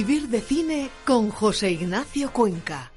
Vivir 0.00 0.28
de 0.28 0.40
cine 0.40 0.88
con 1.04 1.28
José 1.28 1.72
Ignacio 1.72 2.32
Cuenca. 2.32 2.90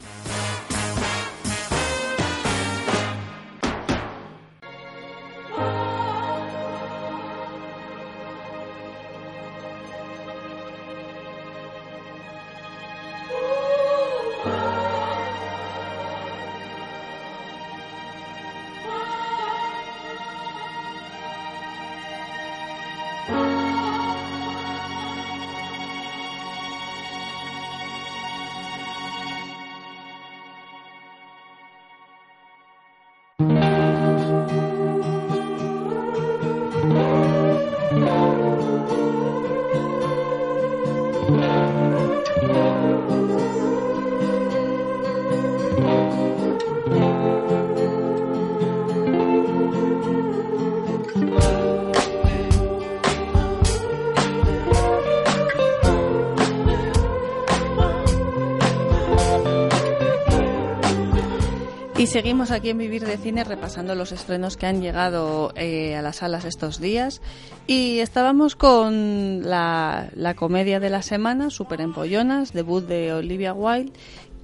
Seguimos 62.14 62.52
aquí 62.52 62.70
en 62.70 62.78
Vivir 62.78 63.04
de 63.06 63.18
Cine 63.18 63.44
repasando 63.44 63.96
los 63.96 64.12
estrenos 64.12 64.56
que 64.56 64.68
han 64.68 64.82
llegado 64.82 65.52
eh, 65.56 65.96
a 65.96 66.02
las 66.04 66.18
salas 66.18 66.46
estos 66.46 66.80
días. 66.80 67.22
Y 67.66 68.00
estábamos 68.00 68.56
con 68.56 69.42
la, 69.50 70.10
la 70.14 70.36
comedia 70.36 70.80
de 70.80 70.92
la 70.92 71.02
semana, 71.02 71.50
Super 71.50 71.82
Empollonas, 71.82 72.54
debut 72.54 72.86
de 72.86 73.14
Olivia 73.14 73.54
Wilde. 73.54 73.94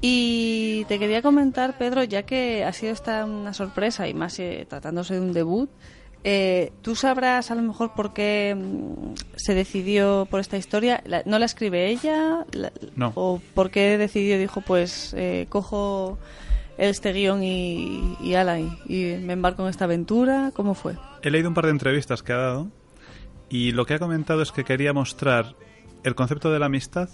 Y 0.02 0.86
te 0.86 0.98
quería 0.98 1.22
comentar, 1.22 1.78
Pedro, 1.78 2.04
ya 2.04 2.24
que 2.24 2.64
ha 2.64 2.74
sido 2.74 2.92
esta 2.94 3.26
una 3.26 3.54
sorpresa 3.54 4.08
y 4.08 4.14
más 4.16 4.40
eh, 4.40 4.66
tratándose 4.68 5.14
de 5.16 5.20
un 5.20 5.34
debut, 5.34 5.70
eh, 6.24 6.72
¿tú 6.82 6.96
sabrás 6.96 7.52
a 7.52 7.56
lo 7.56 7.62
mejor 7.62 7.94
por 7.94 8.14
qué 8.14 8.56
mm, 8.58 9.14
se 9.36 9.54
decidió 9.54 10.28
por 10.32 10.40
esta 10.40 10.58
historia? 10.58 11.02
La- 11.06 11.22
¿No 11.26 11.38
la 11.38 11.46
escribe 11.46 11.88
ella? 11.90 12.46
La- 12.52 12.72
No. 12.96 13.12
¿O 13.16 13.40
por 13.54 13.70
qué 13.70 13.98
decidió, 14.00 14.40
dijo, 14.40 14.62
pues 14.62 15.14
eh, 15.16 15.46
cojo 15.50 16.18
este 16.80 17.14
guion 17.14 17.44
y, 17.44 18.18
y 18.22 18.34
ala, 18.36 18.60
y, 18.60 19.18
me 19.22 19.34
embarco 19.34 19.64
en 19.64 19.70
esta 19.70 19.86
aventura? 19.86 20.52
¿Cómo 20.56 20.74
fue? 20.74 20.96
He 21.22 21.30
leído 21.30 21.50
un 21.50 21.54
par 21.54 21.66
de 21.66 21.72
entrevistas 21.72 22.24
que 22.24 22.34
ha 22.34 22.38
dado 22.38 22.72
y 23.50 23.72
lo 23.72 23.86
que 23.86 23.96
ha 23.96 24.00
comentado 24.00 24.42
es 24.42 24.52
que 24.52 24.64
quería 24.64 24.94
mostrar 24.94 25.56
el 26.04 26.16
concepto 26.16 26.52
de 26.52 26.60
la 26.60 26.68
amistad 26.68 27.10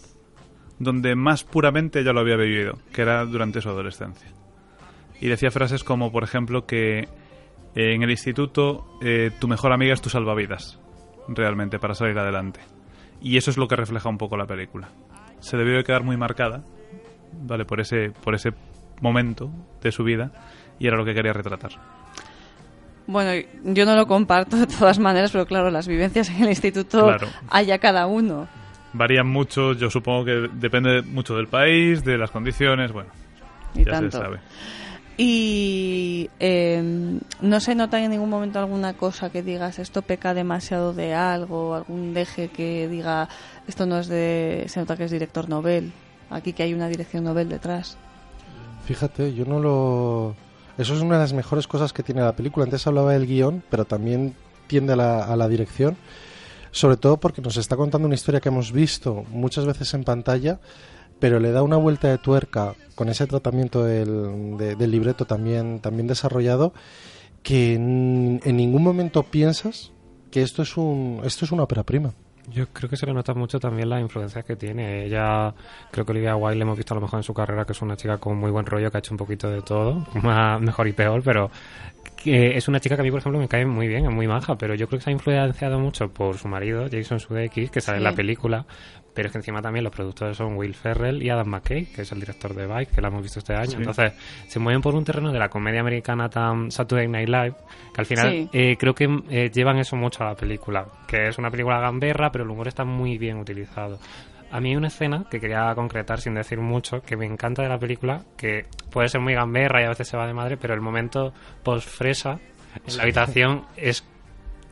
donde 0.80 1.16
más 1.16 1.44
puramente 1.44 2.02
ella 2.02 2.14
lo 2.14 2.20
había 2.20 2.36
vivido, 2.36 2.78
que 2.94 3.02
era 3.02 3.26
durante 3.26 3.62
su 3.62 3.70
adolescencia. 3.70 4.30
Y 5.20 5.28
decía 5.28 5.52
frases 5.52 5.84
como, 5.84 6.12
por 6.12 6.24
ejemplo, 6.24 6.66
que 6.66 7.08
en 7.76 8.04
el 8.04 8.12
instituto 8.12 8.86
eh, 9.02 9.32
tu 9.40 9.48
mejor 9.48 9.72
amiga 9.72 9.94
es 9.94 10.02
tu 10.02 10.10
salvavidas, 10.10 10.80
realmente, 11.28 11.80
para 11.80 11.96
salir 11.96 12.18
adelante. 12.18 12.60
Y 13.22 13.38
eso 13.38 13.50
es 13.52 13.58
lo 13.58 13.68
que 13.68 13.76
refleja 13.76 14.10
un 14.10 14.18
poco 14.18 14.38
la 14.38 14.46
película. 14.46 14.90
Se 15.40 15.58
debió 15.58 15.78
de 15.78 15.84
quedar 15.84 16.04
muy 16.04 16.18
marcada, 16.18 16.64
¿vale? 17.42 17.66
Por 17.66 17.80
ese, 17.80 18.12
por 18.12 18.36
ese 18.36 18.52
momento 19.01 19.50
de 19.81 19.91
su 19.91 20.03
vida 20.03 20.31
y 20.79 20.88
era 20.88 20.97
lo 20.97 21.06
que 21.06 21.13
quería 21.13 21.33
retratar. 21.33 21.72
Bueno, 23.07 23.45
yo 23.63 23.85
no 23.85 23.95
lo 23.95 24.07
comparto 24.07 24.57
de 24.57 24.66
todas 24.67 24.97
maneras, 25.00 25.31
pero 25.31 25.45
claro, 25.45 25.69
las 25.69 25.88
vivencias 25.88 26.29
en 26.29 26.44
el 26.44 26.50
instituto 26.50 27.06
Claro. 27.06 27.28
hay 27.50 27.72
a 27.72 27.78
cada 27.79 28.07
uno. 28.07 28.47
varían 28.94 29.28
mucho, 29.28 29.73
yo 29.73 29.89
supongo 29.89 30.25
que 30.25 30.50
depende 30.53 31.01
mucho 31.03 31.35
del 31.35 31.47
país, 31.47 32.03
de 32.03 32.17
las 32.17 32.31
condiciones, 32.31 32.91
bueno, 32.91 33.09
Y 33.75 33.83
ya 33.83 33.91
tanto. 33.91 34.17
se 34.17 34.23
sabe. 34.23 34.39
Y 35.17 36.29
eh, 36.39 37.19
no 37.41 37.59
se 37.62 37.73
nota 37.75 38.03
en 38.03 38.12
ningún 38.12 38.29
momento 38.29 38.59
alguna 38.59 38.94
cosa 38.95 39.29
que 39.31 39.41
digas 39.44 39.79
esto 39.79 40.01
peca 40.01 40.33
demasiado 40.33 40.94
de 40.94 41.13
algo, 41.13 41.73
algún 41.73 42.13
deje 42.13 42.50
que 42.50 42.88
diga 42.89 43.29
esto 43.67 43.85
no 43.85 44.00
es 44.00 44.07
de. 44.07 44.66
Se 44.67 44.79
nota 44.81 44.97
que 44.97 45.06
es 45.06 45.12
director 45.12 45.47
novel. 45.47 45.94
Aquí 46.29 46.51
que 46.53 46.63
hay 46.63 46.73
una 46.73 46.89
dirección 46.89 47.23
novel 47.23 47.47
detrás. 47.50 47.97
Fíjate, 48.85 49.34
yo 49.34 49.46
no 49.46 49.59
lo... 49.59 50.35
Eso 50.78 50.94
es 50.94 51.01
una 51.01 51.16
de 51.16 51.22
las 51.22 51.34
mejores 51.34 51.68
cosas 51.68 51.94
que 51.94 52.03
tiene 52.03 52.22
la 52.22 52.35
película. 52.35 52.66
Antes 52.66 52.85
hablaba 52.85 53.13
del 53.13 53.25
guion, 53.25 53.63
pero 53.69 53.85
también 53.85 54.35
tiende 54.68 54.94
a 54.94 54.96
la, 54.96 55.23
a 55.23 55.35
la 55.35 55.47
dirección. 55.47 55.96
Sobre 56.72 56.97
todo 56.97 57.18
porque 57.18 57.41
nos 57.41 57.57
está 57.57 57.78
contando 57.78 58.06
una 58.06 58.16
historia 58.16 58.41
que 58.41 58.50
hemos 58.50 58.72
visto 58.72 59.24
muchas 59.29 59.66
veces 59.66 59.94
en 59.94 60.03
pantalla, 60.03 60.59
pero 61.19 61.40
le 61.40 61.51
da 61.51 61.63
una 61.63 61.78
vuelta 61.78 62.09
de 62.09 62.18
tuerca 62.18 62.75
con 62.95 63.07
ese 63.09 63.25
tratamiento 63.25 63.84
del, 63.84 64.57
de- 64.57 64.75
del 64.75 64.91
libreto 64.91 65.25
también, 65.25 65.79
también 65.79 66.07
desarrollado, 66.07 66.74
que 67.41 67.75
en, 67.75 68.41
en 68.44 68.57
ningún 68.57 68.84
momento 68.84 69.24
piensas 69.24 69.91
que 70.31 70.41
esto 70.41 70.62
es, 70.63 70.75
un, 70.75 71.22
esto 71.24 71.45
es 71.45 71.51
una 71.53 71.63
ópera 71.63 71.84
prima. 71.84 72.13
Yo 72.50 72.67
creo 72.67 72.89
que 72.89 72.97
se 72.97 73.06
le 73.06 73.13
nota 73.13 73.33
mucho 73.33 73.59
también 73.59 73.89
las 73.89 74.01
influencias 74.01 74.45
que 74.45 74.56
tiene. 74.56 75.06
Ella, 75.06 75.53
creo 75.91 76.06
que 76.06 76.11
Olivia 76.11 76.35
Wilde 76.35 76.61
hemos 76.61 76.78
visto 76.78 76.94
a 76.94 76.95
lo 76.95 77.01
mejor 77.01 77.19
en 77.19 77.23
su 77.23 77.33
carrera 77.33 77.66
que 77.66 77.72
es 77.72 77.81
una 77.81 77.97
chica 77.97 78.17
con 78.17 78.38
muy 78.38 78.51
buen 78.51 78.66
rollo, 78.66 78.91
que 78.91 78.97
ha 78.97 79.00
hecho 79.00 79.13
un 79.13 79.17
poquito 79.17 79.50
de 79.50 79.61
todo, 79.61 80.06
más, 80.22 80.61
mejor 80.61 80.88
y 80.88 80.94
peor, 80.94 81.22
pero 81.23 81.50
que 82.16 82.57
es 82.57 82.67
una 82.67 82.79
chica 82.79 82.95
que 82.95 83.01
a 83.01 83.03
mí, 83.03 83.11
por 83.11 83.19
ejemplo, 83.19 83.39
me 83.39 83.47
cae 83.47 83.66
muy 83.66 83.88
bien, 83.88 84.06
es 84.06 84.11
muy 84.11 84.28
maja, 84.28 84.57
pero 84.57 84.75
yo 84.75 84.88
creo 84.88 85.00
que 85.00 85.03
se 85.03 85.09
ha 85.09 85.13
influenciado 85.13 85.79
mucho 85.79 86.09
por 86.09 86.38
su 86.38 86.47
marido, 86.47 86.88
Jason 86.91 87.19
Sudeikis, 87.19 87.69
que 87.72 87.81
sale 87.81 88.00
en 88.00 88.03
la 88.03 88.13
película, 88.13 88.66
pero 89.16 89.28
es 89.28 89.31
que 89.31 89.38
encima 89.40 89.62
también 89.62 89.84
los 89.84 89.94
productores 89.94 90.38
son 90.38 90.56
Will 90.58 90.76
Ferrell 90.76 91.24
y 91.24 91.30
Adam 91.30 91.48
McKay, 91.48 91.86
que 91.88 92.03
es 92.03 92.12
el 92.12 92.20
director 92.20 92.53
de 92.53 92.68
Bike, 92.68 92.92
que 92.92 93.02
la 93.02 93.08
hemos 93.08 93.24
visto 93.24 93.40
este 93.40 93.56
año. 93.56 93.72
Sí. 93.72 93.78
Entonces, 93.78 94.14
se 94.48 94.59
mueven 94.59 94.81
por 94.81 94.94
un 94.94 95.03
terreno 95.06 95.31
de 95.31 95.40
la 95.40 95.50
comedia 95.50 95.80
americana 95.80 96.30
tan 96.30 96.70
Saturday 96.70 97.08
Night 97.08 97.30
Live, 97.30 97.56
que 97.94 98.02
al 98.02 98.06
final 98.06 98.30
Sí. 98.30 98.50
eh, 98.54 98.75
creo 98.78 98.94
que 98.94 99.08
eh, 99.30 99.50
llevan 99.52 99.78
eso 99.80 99.96
mucho 99.96 100.24
a 100.24 100.28
la 100.28 100.36
película, 100.36 100.86
que 101.08 101.30
es 101.30 101.38
una 101.38 101.50
película 101.50 101.80
gamberra, 101.80 102.31
pero 102.31 102.44
el 102.44 102.50
humor 102.50 102.68
está 102.68 102.84
muy 102.86 103.18
bien 103.18 103.38
utilizado. 103.38 103.98
A 104.52 104.59
mí 104.62 104.70
hay 104.70 104.75
una 104.75 104.88
escena 104.90 105.25
que 105.30 105.40
quería 105.40 105.74
concretar 105.75 106.22
sin 106.22 106.36
decir 106.36 106.59
mucho, 106.59 107.02
que 107.02 107.18
me 107.18 107.25
encanta 107.25 107.64
de 107.64 107.70
la 107.70 107.80
película, 107.80 108.24
que 108.38 108.66
puede 108.92 109.09
ser 109.09 109.20
muy 109.22 109.34
gamberra 109.34 109.81
y 109.81 109.86
a 109.86 109.90
veces 109.90 110.08
se 110.08 110.16
va 110.18 110.28
de 110.28 110.34
madre, 110.34 110.56
pero 110.58 110.74
el 110.74 110.81
momento 110.81 111.34
post-fresa 111.64 112.40
en 112.86 112.96
la 112.98 113.04
habitación 113.04 113.66
es 113.75 114.06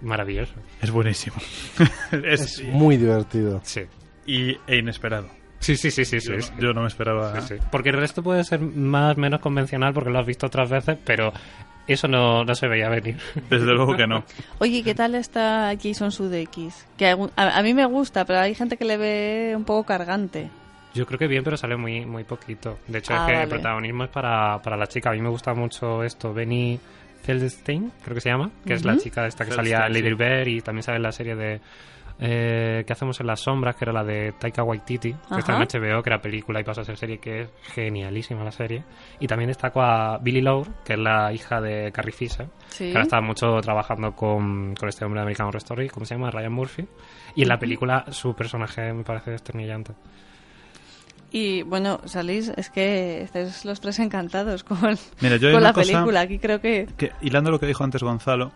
maravilloso. 0.02 0.54
Es 0.82 0.92
buenísimo. 0.92 1.36
es, 2.12 2.42
Es 2.60 2.64
muy 2.66 2.98
divertido. 2.98 3.62
Sí. 3.64 3.82
Y, 4.26 4.58
e 4.68 4.78
inesperado. 4.78 5.28
Sí, 5.60 5.78
sí, 5.78 5.92
sí, 5.92 6.04
sí, 6.04 6.20
Yo, 6.20 6.42
sí. 6.42 6.52
yo 6.60 6.74
no 6.74 6.82
me 6.82 6.88
esperaba. 6.88 7.40
Sí, 7.42 7.56
sí. 7.58 7.66
Porque 7.72 7.90
el 7.90 7.96
resto 7.98 8.22
puede 8.22 8.44
ser 8.44 8.60
más 8.60 9.16
menos 9.18 9.40
convencional 9.40 9.94
porque 9.94 10.10
lo 10.10 10.20
has 10.20 10.26
visto 10.26 10.48
otras 10.48 10.70
veces, 10.70 10.98
pero 11.06 11.32
eso 11.88 12.08
no, 12.10 12.44
no 12.44 12.54
se 12.54 12.68
veía 12.68 12.90
venir. 12.90 13.18
Desde 13.50 13.74
luego 13.74 13.96
que 13.96 14.06
no. 14.06 14.26
Oye, 14.60 14.84
¿qué 14.84 14.94
tal 14.94 15.16
está 15.16 15.72
Jason 15.82 16.12
Sudeikis? 16.12 16.86
Que 16.98 17.08
a, 17.08 17.18
a 17.58 17.64
mí 17.64 17.74
me 17.74 17.86
gusta, 17.86 18.26
pero 18.26 18.40
hay 18.40 18.56
gente 18.56 18.76
que 18.76 18.84
le 18.84 18.98
ve 18.98 19.54
un 19.56 19.64
poco 19.64 19.86
cargante. 19.86 20.50
Yo 20.94 21.06
creo 21.06 21.18
que 21.18 21.28
bien, 21.28 21.44
pero 21.46 21.56
sale 21.58 21.76
muy 21.78 22.06
muy 22.06 22.24
poquito. 22.26 22.78
De 22.88 23.00
hecho, 23.00 23.14
Ah, 23.14 23.22
es 23.22 23.26
que 23.26 23.32
vale. 23.32 23.44
el 23.44 23.50
protagonismo 23.50 24.04
es 24.04 24.10
para, 24.10 24.62
para 24.62 24.76
la 24.76 24.88
chica. 24.88 25.12
A 25.12 25.14
mí 25.14 25.22
me 25.22 25.30
gusta 25.30 25.54
mucho 25.54 26.04
esto. 26.04 26.34
Benny 26.34 26.78
Feldstein, 27.24 27.90
creo 28.04 28.16
que 28.16 28.22
se 28.22 28.30
llama, 28.30 28.52
que 28.66 28.74
es 28.74 28.84
la 28.84 28.98
chica 28.98 29.26
esta 29.26 29.46
que 29.46 29.52
Feldstein, 29.52 29.78
salía 29.78 29.88
en 29.88 29.94
Lady. 29.94 30.14
Bird 30.14 30.48
y 30.48 30.62
también 30.62 30.84
sale 30.84 30.98
en 30.98 31.04
la 31.04 31.12
serie 31.14 31.36
de 31.36 31.62
eh, 32.20 32.84
¿Qué 32.86 32.94
hacemos 32.94 33.20
en 33.20 33.28
las 33.28 33.40
sombras? 33.42 33.76
Que 33.76 33.86
era 33.86 33.92
la 33.94 34.04
de 34.04 34.34
Taika 34.40 34.64
Waititi, 34.64 35.12
que 35.14 35.40
está 35.40 35.56
en 35.56 35.62
Ajá. 35.64 35.68
HBO, 35.80 36.04
que 36.04 36.10
era 36.10 36.22
película 36.22 36.60
y 36.60 36.64
pasó 36.64 36.82
a 36.82 36.86
ser 36.86 36.96
serie, 36.98 37.18
que 37.18 37.42
es 37.42 37.50
genialísima 37.74 38.44
la 38.44 38.52
serie. 38.52 38.84
Y 39.20 39.28
también 39.28 39.48
destaco 39.50 39.82
a 39.82 40.18
Billy 40.20 40.42
Lowe, 40.42 40.68
que 40.86 40.94
es 40.94 41.00
la 41.00 41.34
hija 41.34 41.60
de 41.60 41.92
Carrie 41.92 42.14
Fisher, 42.14 42.48
Sí. 42.68 42.86
que 42.86 42.92
ahora 42.92 43.04
está 43.04 43.22
mucho 43.22 43.60
trabajando 43.62 44.16
con, 44.16 44.76
con 44.76 44.90
este 44.90 45.06
hombre 45.06 45.20
de 45.20 45.24
American 45.24 45.48
Horror 45.48 45.58
Story, 45.58 45.90
¿cómo 45.90 46.06
se 46.06 46.16
llama? 46.16 46.32
Ryan 46.32 46.54
Murphy. 46.54 46.88
Y 47.36 47.42
en 47.44 47.50
la 47.50 47.58
película 47.60 48.06
su 48.12 48.34
personaje 48.36 48.94
me 48.94 49.04
parece 49.04 49.32
desternillante. 49.32 49.94
Y 51.32 51.64
bueno, 51.64 52.00
salís, 52.06 52.50
es 52.56 52.70
que 52.70 53.24
estáis 53.24 53.66
los 53.66 53.82
tres 53.82 53.98
encantados 54.00 54.64
con, 54.64 54.98
Mira, 55.20 55.38
yo 55.38 55.48
hay 55.48 55.54
con 55.56 55.64
la 55.64 55.74
película. 55.74 56.22
Aquí 56.22 56.38
creo 56.38 56.62
que. 56.62 56.88
que, 56.96 57.12
hilando 57.22 57.50
lo 57.50 57.60
que 57.60 57.66
dijo 57.66 57.84
antes 57.84 58.04
Gonzalo, 58.04 58.52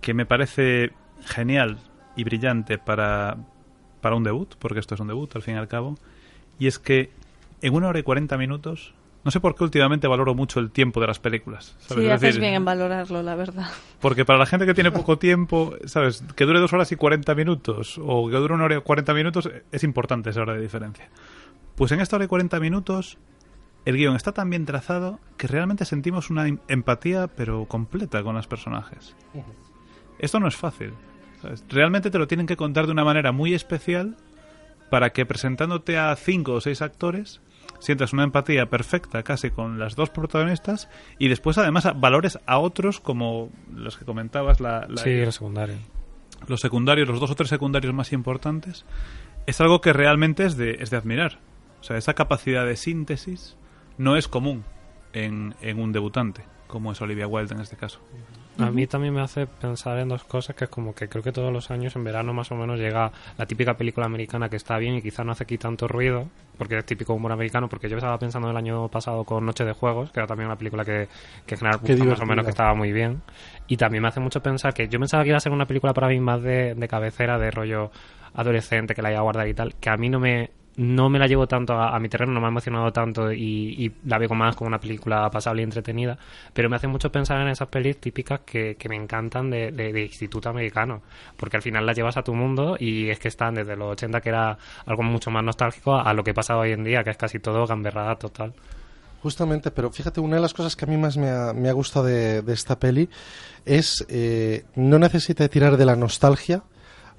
que 0.00 0.12
me 0.12 0.26
parece 0.26 0.90
genial 1.24 1.78
y 2.16 2.24
brillante 2.24 2.78
para, 2.78 3.36
para 4.00 4.16
un 4.16 4.24
debut, 4.24 4.54
porque 4.58 4.80
esto 4.80 4.94
es 4.94 5.00
un 5.00 5.08
debut 5.08 5.34
al 5.36 5.42
fin 5.42 5.54
y 5.54 5.58
al 5.58 5.68
cabo, 5.68 5.96
y 6.58 6.66
es 6.66 6.78
que 6.78 7.10
en 7.62 7.74
una 7.74 7.88
hora 7.88 7.98
y 7.98 8.02
cuarenta 8.02 8.36
minutos 8.36 8.94
No 9.24 9.30
sé 9.32 9.40
por 9.40 9.56
qué 9.56 9.64
últimamente 9.64 10.06
valoro 10.06 10.34
mucho 10.36 10.60
el 10.60 10.70
tiempo 10.70 11.00
de 11.00 11.08
las 11.08 11.18
películas. 11.18 11.74
¿sabes? 11.80 12.04
Sí, 12.04 12.06
Es 12.08 12.12
haces 12.12 12.20
decir, 12.20 12.40
bien 12.40 12.54
en 12.54 12.64
valorarlo, 12.64 13.22
la 13.24 13.34
verdad. 13.34 13.66
Porque 14.00 14.24
para 14.24 14.38
la 14.38 14.46
gente 14.46 14.66
que 14.66 14.74
tiene 14.74 14.92
poco 14.92 15.18
tiempo, 15.18 15.74
¿sabes? 15.86 16.22
Que 16.36 16.44
dure 16.44 16.60
dos 16.60 16.72
horas 16.72 16.92
y 16.92 16.96
40 16.96 17.34
minutos 17.34 17.98
o 18.00 18.28
que 18.30 18.36
dure 18.36 18.54
una 18.54 18.64
hora 18.66 18.76
y 18.76 18.80
40 18.80 19.12
minutos, 19.14 19.50
es 19.72 19.82
importante 19.82 20.30
esa 20.30 20.42
hora 20.42 20.52
de 20.54 20.60
diferencia. 20.60 21.08
Pues 21.74 21.90
en 21.90 22.00
esta 22.00 22.14
hora 22.16 22.26
y 22.26 22.28
40 22.28 22.60
minutos, 22.60 23.18
el 23.84 23.96
guion 23.96 24.14
está 24.14 24.30
tan 24.32 24.48
bien 24.48 24.64
trazado 24.64 25.18
que 25.36 25.48
realmente 25.48 25.84
sentimos 25.86 26.30
una 26.30 26.46
em- 26.46 26.58
empatía, 26.68 27.26
pero 27.26 27.64
completa 27.66 28.22
con 28.22 28.36
los 28.36 28.46
personajes. 28.46 29.16
Esto 30.20 30.38
no 30.38 30.46
es 30.46 30.54
fácil. 30.56 30.92
¿Sabes? 31.46 31.64
Realmente 31.68 32.10
te 32.10 32.18
lo 32.18 32.26
tienen 32.26 32.46
que 32.46 32.56
contar 32.56 32.86
de 32.86 32.92
una 32.92 33.04
manera 33.04 33.32
muy 33.32 33.54
especial 33.54 34.16
para 34.90 35.10
que 35.10 35.26
presentándote 35.26 35.98
a 35.98 36.14
cinco 36.16 36.52
o 36.54 36.60
seis 36.60 36.82
actores 36.82 37.40
sientas 37.78 38.12
una 38.12 38.24
empatía 38.24 38.66
perfecta 38.70 39.22
casi 39.22 39.50
con 39.50 39.78
las 39.78 39.96
dos 39.96 40.10
protagonistas 40.10 40.88
y 41.18 41.28
después 41.28 41.58
además 41.58 41.88
valores 42.00 42.38
a 42.46 42.58
otros 42.58 43.00
como 43.00 43.50
los 43.74 43.96
que 43.96 44.04
comentabas, 44.04 44.60
la, 44.60 44.86
la- 44.88 45.02
Sí, 45.02 45.10
el 45.10 45.32
secundario. 45.32 45.76
los 46.48 46.60
secundarios, 46.60 47.08
los 47.08 47.20
dos 47.20 47.30
o 47.30 47.34
tres 47.34 47.50
secundarios 47.50 47.92
más 47.94 48.12
importantes, 48.12 48.84
es 49.46 49.60
algo 49.60 49.80
que 49.80 49.92
realmente 49.92 50.44
es 50.46 50.56
de, 50.56 50.76
es 50.80 50.90
de 50.90 50.96
admirar. 50.96 51.38
O 51.80 51.82
sea, 51.82 51.96
esa 51.98 52.14
capacidad 52.14 52.64
de 52.66 52.76
síntesis 52.76 53.56
no 53.98 54.16
es 54.16 54.26
común 54.28 54.64
en, 55.12 55.54
en 55.60 55.78
un 55.78 55.92
debutante, 55.92 56.42
como 56.66 56.92
es 56.92 57.00
Olivia 57.00 57.26
Wilde 57.26 57.54
en 57.54 57.60
este 57.60 57.76
caso. 57.76 58.00
A 58.58 58.70
mí 58.70 58.86
también 58.86 59.12
me 59.12 59.20
hace 59.20 59.46
pensar 59.46 59.98
en 59.98 60.08
dos 60.08 60.24
cosas 60.24 60.56
que 60.56 60.64
es 60.64 60.70
como 60.70 60.94
que 60.94 61.08
creo 61.08 61.22
que 61.22 61.30
todos 61.30 61.52
los 61.52 61.70
años 61.70 61.94
en 61.94 62.04
verano 62.04 62.32
más 62.32 62.50
o 62.50 62.54
menos 62.54 62.78
llega 62.78 63.12
la 63.36 63.46
típica 63.46 63.74
película 63.74 64.06
americana 64.06 64.48
que 64.48 64.56
está 64.56 64.78
bien 64.78 64.94
y 64.94 65.02
quizá 65.02 65.24
no 65.24 65.32
hace 65.32 65.44
aquí 65.44 65.58
tanto 65.58 65.86
ruido 65.86 66.28
porque 66.56 66.78
es 66.78 66.86
típico 66.86 67.12
humor 67.12 67.32
americano 67.32 67.68
porque 67.68 67.88
yo 67.88 67.98
estaba 67.98 68.18
pensando 68.18 68.50
el 68.50 68.56
año 68.56 68.88
pasado 68.88 69.24
con 69.24 69.44
Noche 69.44 69.64
de 69.64 69.72
Juegos 69.72 70.10
que 70.10 70.20
era 70.20 70.26
también 70.26 70.46
una 70.46 70.56
película 70.56 70.86
que, 70.86 71.06
que 71.44 71.54
en 71.54 71.58
general 71.58 72.08
más 72.08 72.20
o 72.20 72.26
menos 72.26 72.44
que 72.44 72.50
estaba 72.50 72.74
muy 72.74 72.92
bien. 72.92 73.20
Y 73.68 73.76
también 73.76 74.02
me 74.02 74.08
hace 74.08 74.20
mucho 74.20 74.40
pensar 74.42 74.72
que 74.72 74.88
yo 74.88 74.98
pensaba 74.98 75.22
que 75.22 75.28
iba 75.28 75.36
a 75.36 75.40
ser 75.40 75.52
una 75.52 75.66
película 75.66 75.92
para 75.92 76.08
mí 76.08 76.18
más 76.18 76.42
de, 76.42 76.74
de 76.74 76.88
cabecera 76.88 77.38
de 77.38 77.50
rollo 77.50 77.90
adolescente 78.32 78.94
que 78.94 79.02
la 79.02 79.10
iba 79.10 79.20
a 79.20 79.22
guardar 79.22 79.48
y 79.48 79.54
tal 79.54 79.74
que 79.74 79.90
a 79.90 79.96
mí 79.96 80.08
no 80.08 80.18
me 80.18 80.50
no 80.76 81.08
me 81.08 81.18
la 81.18 81.26
llevo 81.26 81.46
tanto 81.46 81.72
a, 81.74 81.98
mi 81.98 82.08
terreno, 82.08 82.32
no 82.32 82.40
me 82.40 82.46
ha 82.46 82.50
emocionado 82.50 82.92
tanto 82.92 83.32
y, 83.32 83.74
y 83.78 83.92
la 84.04 84.18
veo 84.18 84.28
más 84.30 84.54
como 84.56 84.68
una 84.68 84.78
película 84.78 85.30
pasable 85.30 85.62
y 85.62 85.64
entretenida, 85.64 86.18
pero 86.52 86.68
me 86.68 86.76
hace 86.76 86.86
mucho 86.86 87.10
pensar 87.10 87.40
en 87.40 87.48
esas 87.48 87.68
pelis 87.68 87.98
típicas 87.98 88.40
que, 88.40 88.76
me 88.88 88.96
encantan 88.96 89.50
de, 89.50 89.72
de- 89.72 90.02
instituto 90.02 90.50
americano, 90.50 91.02
porque 91.36 91.56
al 91.56 91.62
final 91.62 91.86
las 91.86 91.96
llevas 91.96 92.16
a 92.16 92.22
tu 92.22 92.34
mundo 92.34 92.76
y 92.78 93.08
es 93.08 93.18
que 93.18 93.28
están 93.28 93.54
desde 93.54 93.74
los 93.74 93.92
80 93.92 94.20
que 94.20 94.28
era 94.28 94.58
algo 94.84 95.02
mucho 95.02 95.30
más 95.30 95.42
nostálgico 95.42 95.96
a, 95.96 96.12
lo 96.12 96.22
que 96.22 96.34
pasa 96.34 96.56
hoy 96.56 96.72
en 96.72 96.84
día, 96.84 97.02
que 97.02 97.10
es 97.10 97.16
casi 97.16 97.38
todo 97.38 97.66
gamberrada 97.66 98.16
total. 98.16 98.52
Justamente, 99.22 99.70
pero 99.70 99.90
fíjate, 99.90 100.20
una 100.20 100.36
de 100.36 100.42
las 100.42 100.54
cosas 100.54 100.76
que 100.76 100.84
a 100.84 100.88
mí 100.88 100.96
más 100.96 101.16
me 101.16 101.30
ha, 101.30 101.52
me 101.52 101.68
ha 101.68 101.72
gustado 101.72 102.06
de, 102.06 102.42
de 102.42 102.52
esta 102.52 102.78
peli 102.78 103.08
es 103.64 104.04
eh, 104.08 104.64
no 104.76 104.98
necesita 104.98 105.48
tirar 105.48 105.76
de 105.76 105.84
la 105.84 105.96
nostalgia 105.96 106.62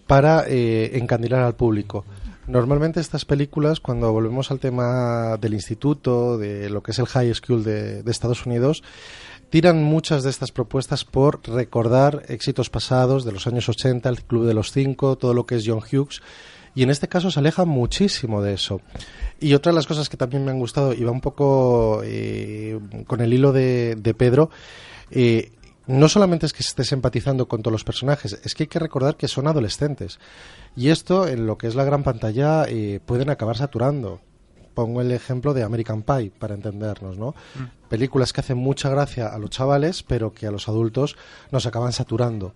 para 0.06 0.46
eh, 0.48 0.98
encandilar 0.98 1.42
al 1.42 1.56
público. 1.56 2.06
Normalmente 2.48 3.02
estas 3.02 3.26
películas, 3.26 3.82
cuando 3.82 4.14
volvemos 4.14 4.52
al 4.52 4.60
tema 4.60 5.36
del 5.36 5.54
instituto, 5.54 6.38
de 6.38 6.70
lo 6.70 6.82
que 6.82 6.92
es 6.92 7.00
el 7.00 7.06
high 7.06 7.34
school 7.34 7.62
de, 7.62 8.04
Estados 8.08 8.46
Unidos, 8.46 8.84
tiran 9.50 9.84
muchas 9.84 10.24
de 10.24 10.30
estas 10.30 10.54
propuestas 10.54 11.04
por 11.04 11.42
recordar 11.46 12.24
éxitos 12.30 12.70
pasados 12.70 13.26
de 13.26 13.34
los 13.34 13.48
años 13.48 13.68
80, 13.68 14.08
el 14.08 14.24
Club 14.24 14.46
de 14.46 14.54
los 14.54 14.72
Cinco, 14.72 15.18
todo 15.18 15.34
lo 15.34 15.46
que 15.46 15.56
es 15.56 15.66
John 15.68 15.80
Hughes, 15.80 16.22
y 16.74 16.84
en 16.84 16.90
este 16.90 17.10
caso 17.10 17.32
se 17.32 17.40
aleja 17.42 17.66
muchísimo 17.66 18.42
de 18.42 18.54
eso. 18.54 18.80
Y 19.42 19.54
otra 19.54 19.74
de 19.74 19.76
las 19.76 19.88
cosas 19.88 20.08
que 20.08 20.16
también 20.16 20.46
me 20.46 20.52
han 20.52 20.60
gustado, 20.60 20.94
y 20.94 21.04
va 21.04 21.12
un 21.12 21.22
poco 21.22 22.02
eh, 22.06 22.80
con 23.08 23.20
el 23.20 23.34
hilo 23.34 23.52
de, 23.52 23.98
de 23.98 24.14
Pedro, 24.14 24.52
eh, 25.12 25.52
no 25.88 26.10
solamente 26.10 26.46
es 26.46 26.54
que 26.54 26.64
estés 26.64 26.92
empatizando 26.92 27.48
con 27.48 27.62
todos 27.62 27.72
los 27.72 27.84
personajes, 27.84 28.40
es 28.44 28.54
que 28.54 28.64
hay 28.64 28.68
que 28.68 28.80
recordar 28.80 29.16
que 29.16 29.28
son 29.28 29.48
adolescentes. 29.48 30.20
Y 30.76 30.90
esto, 30.90 31.28
en 31.28 31.48
lo 31.48 31.58
que 31.58 31.68
es 31.68 31.76
la 31.76 31.86
gran 31.86 32.04
pantalla, 32.04 32.66
eh, 32.68 33.00
pueden 33.06 33.30
acabar 33.30 33.58
saturando. 33.58 34.20
Pongo 34.74 35.02
el 35.02 35.12
ejemplo 35.12 35.54
de 35.54 35.64
American 35.64 36.04
Pie, 36.04 36.32
para 36.38 36.54
entendernos, 36.54 37.18
¿no? 37.18 37.34
Películas 37.90 38.32
que 38.32 38.42
hacen 38.42 38.58
mucha 38.58 38.90
gracia 38.90 39.28
a 39.28 39.40
los 39.40 39.50
chavales, 39.50 40.04
pero 40.04 40.34
que 40.34 40.46
a 40.46 40.52
los 40.52 40.68
adultos 40.68 41.16
nos 41.52 41.66
acaban 41.66 41.94
saturando. 41.94 42.54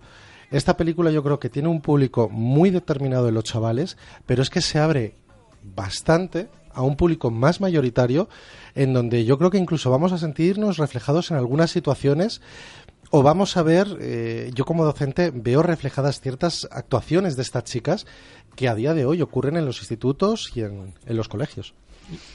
Esta 0.52 0.76
película 0.76 1.10
yo 1.10 1.24
creo 1.24 1.40
que 1.40 1.48
tiene 1.48 1.68
un 1.68 1.80
público 1.80 2.28
muy 2.28 2.70
determinado 2.70 3.24
de 3.24 3.32
los 3.32 3.44
chavales, 3.44 3.96
pero 4.26 4.42
es 4.42 4.50
que 4.50 4.60
se 4.60 4.78
abre 4.78 5.16
bastante 5.62 6.48
a 6.74 6.82
un 6.82 6.96
público 6.96 7.30
más 7.30 7.60
mayoritario, 7.60 8.28
en 8.74 8.92
donde 8.92 9.24
yo 9.24 9.38
creo 9.38 9.50
que 9.50 9.58
incluso 9.58 9.90
vamos 9.90 10.12
a 10.12 10.18
sentirnos 10.18 10.78
reflejados 10.78 11.30
en 11.30 11.36
algunas 11.36 11.70
situaciones 11.70 12.40
o 13.14 13.22
vamos 13.22 13.58
a 13.58 13.62
ver, 13.62 13.86
eh, 14.00 14.50
yo 14.54 14.64
como 14.64 14.86
docente 14.86 15.30
veo 15.34 15.62
reflejadas 15.62 16.20
ciertas 16.20 16.66
actuaciones 16.72 17.36
de 17.36 17.42
estas 17.42 17.64
chicas 17.64 18.06
que 18.56 18.68
a 18.68 18.74
día 18.74 18.94
de 18.94 19.04
hoy 19.04 19.20
ocurren 19.20 19.58
en 19.58 19.66
los 19.66 19.80
institutos 19.80 20.50
y 20.56 20.62
en, 20.62 20.94
en 21.06 21.16
los 21.16 21.28
colegios. 21.28 21.74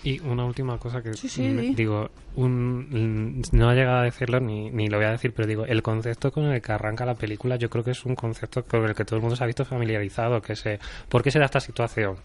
Y 0.03 0.19
una 0.19 0.45
última 0.45 0.77
cosa 0.77 1.01
que 1.01 1.15
Sí, 1.15 1.27
sí, 1.27 1.73
digo, 1.75 2.09
un, 2.35 3.41
no 3.51 3.71
he 3.71 3.75
llegado 3.75 3.99
a 3.99 4.03
decirlo 4.03 4.39
ni, 4.39 4.69
ni 4.69 4.87
lo 4.87 4.97
voy 4.97 5.07
a 5.07 5.11
decir, 5.11 5.33
pero 5.33 5.47
digo, 5.47 5.65
el 5.65 5.81
concepto 5.81 6.31
con 6.31 6.45
el 6.45 6.61
que 6.61 6.71
arranca 6.71 7.05
la 7.05 7.15
película 7.15 7.55
yo 7.55 7.69
creo 7.69 7.83
que 7.83 7.91
es 7.91 8.05
un 8.05 8.15
concepto 8.15 8.63
con 8.63 8.85
el 8.85 8.93
que 8.93 9.03
todo 9.03 9.15
el 9.15 9.21
mundo 9.21 9.35
se 9.35 9.43
ha 9.43 9.47
visto 9.47 9.65
familiarizado, 9.65 10.41
que 10.41 10.53
es 10.53 10.65
eh, 10.67 10.79
¿por 11.09 11.23
qué 11.23 11.31
se 11.31 11.39
da 11.39 11.45
esta 11.45 11.59
situación? 11.59 12.17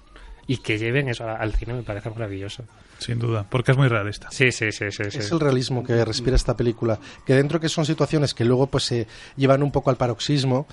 Y 0.46 0.58
que 0.58 0.78
lleven 0.78 1.08
eso 1.08 1.24
al 1.28 1.54
cine 1.54 1.74
me 1.74 1.82
parece 1.82 2.10
maravilloso. 2.10 2.64
Sin 2.98 3.18
duda, 3.18 3.44
porque 3.48 3.72
es 3.72 3.78
muy 3.78 3.88
realista. 3.88 4.28
Sí, 4.30 4.52
sí, 4.52 4.70
sí, 4.70 4.90
sí. 4.90 5.10
sí. 5.10 5.18
Es 5.18 5.32
el 5.32 5.40
realismo 5.40 5.82
que 5.82 6.04
respira 6.04 6.36
esta 6.36 6.56
película, 6.56 6.98
que 7.26 7.34
dentro 7.34 7.58
que 7.58 7.68
son 7.68 7.84
situaciones 7.84 8.32
que 8.32 8.44
luego 8.44 8.68
pues 8.68 8.84
se 8.84 9.06
llevan 9.36 9.62
un 9.62 9.72
poco 9.72 9.90
al 9.90 9.96
paroxismo, 9.96 10.66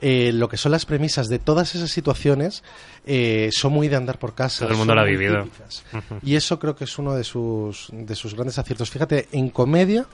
eh, 0.00 0.32
lo 0.32 0.48
que 0.48 0.56
son 0.56 0.72
las 0.72 0.84
premisas 0.84 1.28
de 1.28 1.38
todas 1.38 1.74
esas 1.74 1.90
situaciones 1.90 2.62
eh, 3.06 3.50
son 3.52 3.72
muy 3.72 3.88
de 3.88 3.96
andar 3.96 4.18
por 4.18 4.34
casa. 4.34 4.64
Todo 4.64 4.72
el 4.72 4.78
mundo 4.78 4.94
lo 4.94 5.00
ha 5.00 5.04
vivido. 5.04 5.44
típicas. 5.44 5.84
Y 6.22 6.34
eso 6.34 6.58
creo 6.58 6.74
que 6.74 6.84
es 6.84 6.98
uno 6.98 7.14
de 7.14 7.24
sus, 7.24 7.88
de 7.92 8.14
sus 8.14 8.34
grandes 8.34 8.58
aciertos. 8.58 8.90
Fíjate, 8.90 9.28
en 9.32 9.50
comedia 9.50 10.06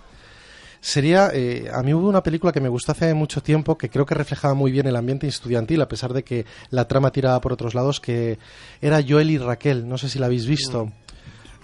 sería, 0.82 1.30
eh, 1.32 1.70
a 1.72 1.82
mí 1.82 1.94
hubo 1.94 2.08
una 2.08 2.22
película 2.22 2.52
que 2.52 2.60
me 2.60 2.68
gustó 2.68 2.92
hace 2.92 3.14
mucho 3.14 3.42
tiempo 3.42 3.78
que 3.78 3.88
creo 3.88 4.04
que 4.04 4.14
reflejaba 4.14 4.52
muy 4.52 4.72
bien 4.72 4.86
el 4.86 4.96
ambiente 4.96 5.26
estudiantil, 5.28 5.80
a 5.80 5.88
pesar 5.88 6.12
de 6.12 6.24
que 6.24 6.44
la 6.70 6.86
trama 6.88 7.12
tiraba 7.12 7.40
por 7.40 7.52
otros 7.52 7.74
lados, 7.74 8.00
que 8.00 8.38
era 8.82 9.00
Joel 9.06 9.30
y 9.30 9.38
Raquel, 9.38 9.88
no 9.88 9.96
sé 9.96 10.10
si 10.10 10.18
la 10.18 10.26
habéis 10.26 10.46
visto. 10.46 10.90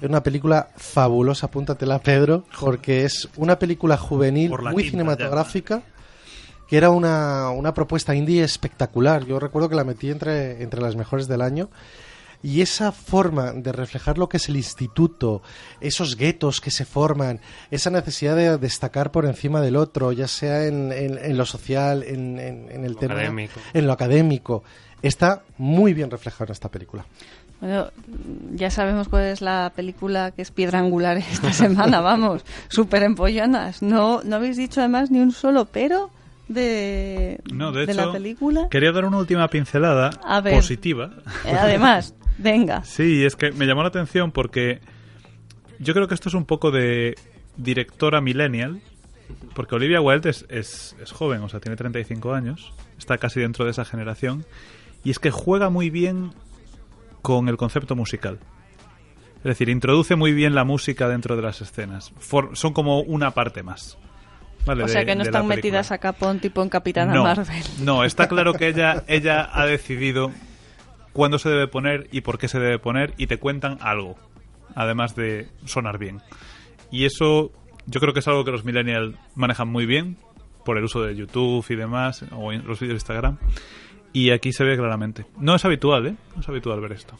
Es 0.00 0.08
una 0.08 0.22
película 0.22 0.68
fabulosa, 0.76 1.46
apúntatela 1.46 1.98
Pedro, 1.98 2.44
porque 2.60 3.04
es 3.04 3.28
una 3.36 3.58
película 3.58 3.96
juvenil 3.96 4.52
muy 4.72 4.88
cinematográfica 4.88 5.82
que 6.68 6.76
era 6.76 6.90
una, 6.90 7.50
una 7.50 7.72
propuesta 7.74 8.14
indie 8.14 8.44
espectacular. 8.44 9.24
Yo 9.24 9.40
recuerdo 9.40 9.70
que 9.70 9.74
la 9.74 9.84
metí 9.84 10.10
entre, 10.10 10.62
entre 10.62 10.82
las 10.82 10.96
mejores 10.96 11.26
del 11.26 11.40
año. 11.40 11.70
Y 12.42 12.60
esa 12.60 12.92
forma 12.92 13.52
de 13.52 13.72
reflejar 13.72 14.16
lo 14.16 14.28
que 14.28 14.36
es 14.36 14.48
el 14.48 14.56
instituto, 14.56 15.42
esos 15.80 16.16
guetos 16.16 16.60
que 16.60 16.70
se 16.70 16.84
forman, 16.84 17.40
esa 17.70 17.90
necesidad 17.90 18.36
de 18.36 18.56
destacar 18.58 19.10
por 19.10 19.26
encima 19.26 19.60
del 19.60 19.74
otro, 19.76 20.12
ya 20.12 20.28
sea 20.28 20.66
en, 20.66 20.92
en- 20.92 21.18
en 21.18 21.36
lo 21.36 21.44
social, 21.44 22.04
en, 22.04 22.38
en- 22.38 22.70
en 22.70 22.84
el 22.84 22.92
Lo 22.92 22.98
tema, 22.98 23.14
académico. 23.14 23.60
en 23.74 23.86
lo 23.88 23.92
académico, 23.92 24.62
está 25.02 25.42
muy 25.58 25.94
bien 25.94 26.10
reflejado 26.12 26.44
en 26.46 26.52
esta 26.52 26.68
película. 26.70 27.04
Bueno, 27.60 27.88
ya 28.54 28.70
sabemos 28.70 29.08
cuál 29.08 29.24
es 29.24 29.40
la 29.40 29.72
película 29.74 30.30
que 30.30 30.42
es 30.42 30.52
piedra 30.52 30.78
angular 30.78 31.16
esta 31.32 31.52
semana, 31.52 32.00
vamos, 32.00 32.44
súper 32.68 33.02
empollonas. 33.02 33.82
No, 33.82 34.22
no 34.22 34.36
habéis 34.36 34.56
dicho 34.56 34.78
además 34.78 35.10
ni 35.10 35.18
un 35.18 35.32
solo 35.32 35.64
pero 35.64 36.08
de, 36.46 37.40
No, 37.52 37.72
de, 37.72 37.82
hecho, 37.82 37.94
la 37.94 38.12
película. 38.12 38.68
quería 38.70 38.92
dar 38.92 39.04
una 39.06 39.18
última 39.18 39.48
pincelada 39.48 40.10
ver. 40.42 40.54
positiva. 40.54 41.10
Eh, 41.44 41.50
además, 41.58 42.14
venga. 42.38 42.82
Sí, 42.84 43.24
es 43.24 43.36
que 43.36 43.52
me 43.52 43.66
llamó 43.66 43.82
la 43.82 43.88
atención 43.88 44.32
porque 44.32 44.80
yo 45.78 45.94
creo 45.94 46.08
que 46.08 46.14
esto 46.14 46.28
es 46.28 46.34
un 46.34 46.44
poco 46.44 46.70
de 46.70 47.14
directora 47.56 48.20
millennial, 48.20 48.80
porque 49.54 49.74
Olivia 49.74 50.00
Wilde 50.00 50.30
es, 50.30 50.46
es, 50.48 50.96
es 51.02 51.12
joven, 51.12 51.42
o 51.42 51.48
sea, 51.48 51.60
tiene 51.60 51.76
35 51.76 52.32
años, 52.32 52.72
está 52.98 53.18
casi 53.18 53.40
dentro 53.40 53.64
de 53.64 53.72
esa 53.72 53.84
generación, 53.84 54.44
y 55.04 55.10
es 55.10 55.18
que 55.18 55.30
juega 55.30 55.70
muy 55.70 55.90
bien 55.90 56.32
con 57.22 57.48
el 57.48 57.56
concepto 57.56 57.94
musical. 57.96 58.38
Es 59.38 59.44
decir, 59.44 59.68
introduce 59.68 60.16
muy 60.16 60.32
bien 60.32 60.54
la 60.54 60.64
música 60.64 61.08
dentro 61.08 61.36
de 61.36 61.42
las 61.42 61.60
escenas. 61.60 62.12
For- 62.18 62.56
son 62.56 62.72
como 62.72 63.00
una 63.00 63.30
parte 63.32 63.62
más. 63.62 63.96
¿vale? 64.66 64.82
O 64.82 64.88
sea 64.88 65.04
que 65.04 65.14
no 65.14 65.22
están 65.22 65.46
metidas 65.46 65.92
a 65.92 65.98
capón 65.98 66.40
tipo 66.40 66.62
en 66.62 66.68
Capitana 66.68 67.14
no, 67.14 67.22
Marvel. 67.22 67.62
No, 67.80 68.04
está 68.04 68.28
claro 68.28 68.52
que 68.54 68.66
ella, 68.68 69.04
ella 69.06 69.48
ha 69.52 69.64
decidido 69.66 70.32
cuándo 71.18 71.40
se 71.40 71.48
debe 71.48 71.66
poner 71.66 72.06
y 72.12 72.20
por 72.20 72.38
qué 72.38 72.46
se 72.46 72.60
debe 72.60 72.78
poner 72.78 73.12
y 73.16 73.26
te 73.26 73.38
cuentan 73.38 73.78
algo, 73.80 74.14
además 74.76 75.16
de 75.16 75.48
sonar 75.64 75.98
bien. 75.98 76.22
Y 76.92 77.06
eso 77.06 77.50
yo 77.86 77.98
creo 77.98 78.14
que 78.14 78.20
es 78.20 78.28
algo 78.28 78.44
que 78.44 78.52
los 78.52 78.64
millennials 78.64 79.16
manejan 79.34 79.66
muy 79.66 79.84
bien 79.84 80.16
por 80.64 80.78
el 80.78 80.84
uso 80.84 81.02
de 81.02 81.16
YouTube 81.16 81.66
y 81.70 81.74
demás, 81.74 82.24
o 82.30 82.52
los 82.52 82.78
vídeos 82.78 82.80
de 82.80 82.94
Instagram. 82.94 83.38
Y 84.12 84.30
aquí 84.30 84.52
se 84.52 84.62
ve 84.62 84.76
claramente. 84.76 85.26
No 85.40 85.56
es 85.56 85.64
habitual, 85.64 86.06
¿eh? 86.06 86.14
No 86.36 86.40
es 86.40 86.48
habitual 86.48 86.80
ver 86.80 86.92
esto. 86.92 87.16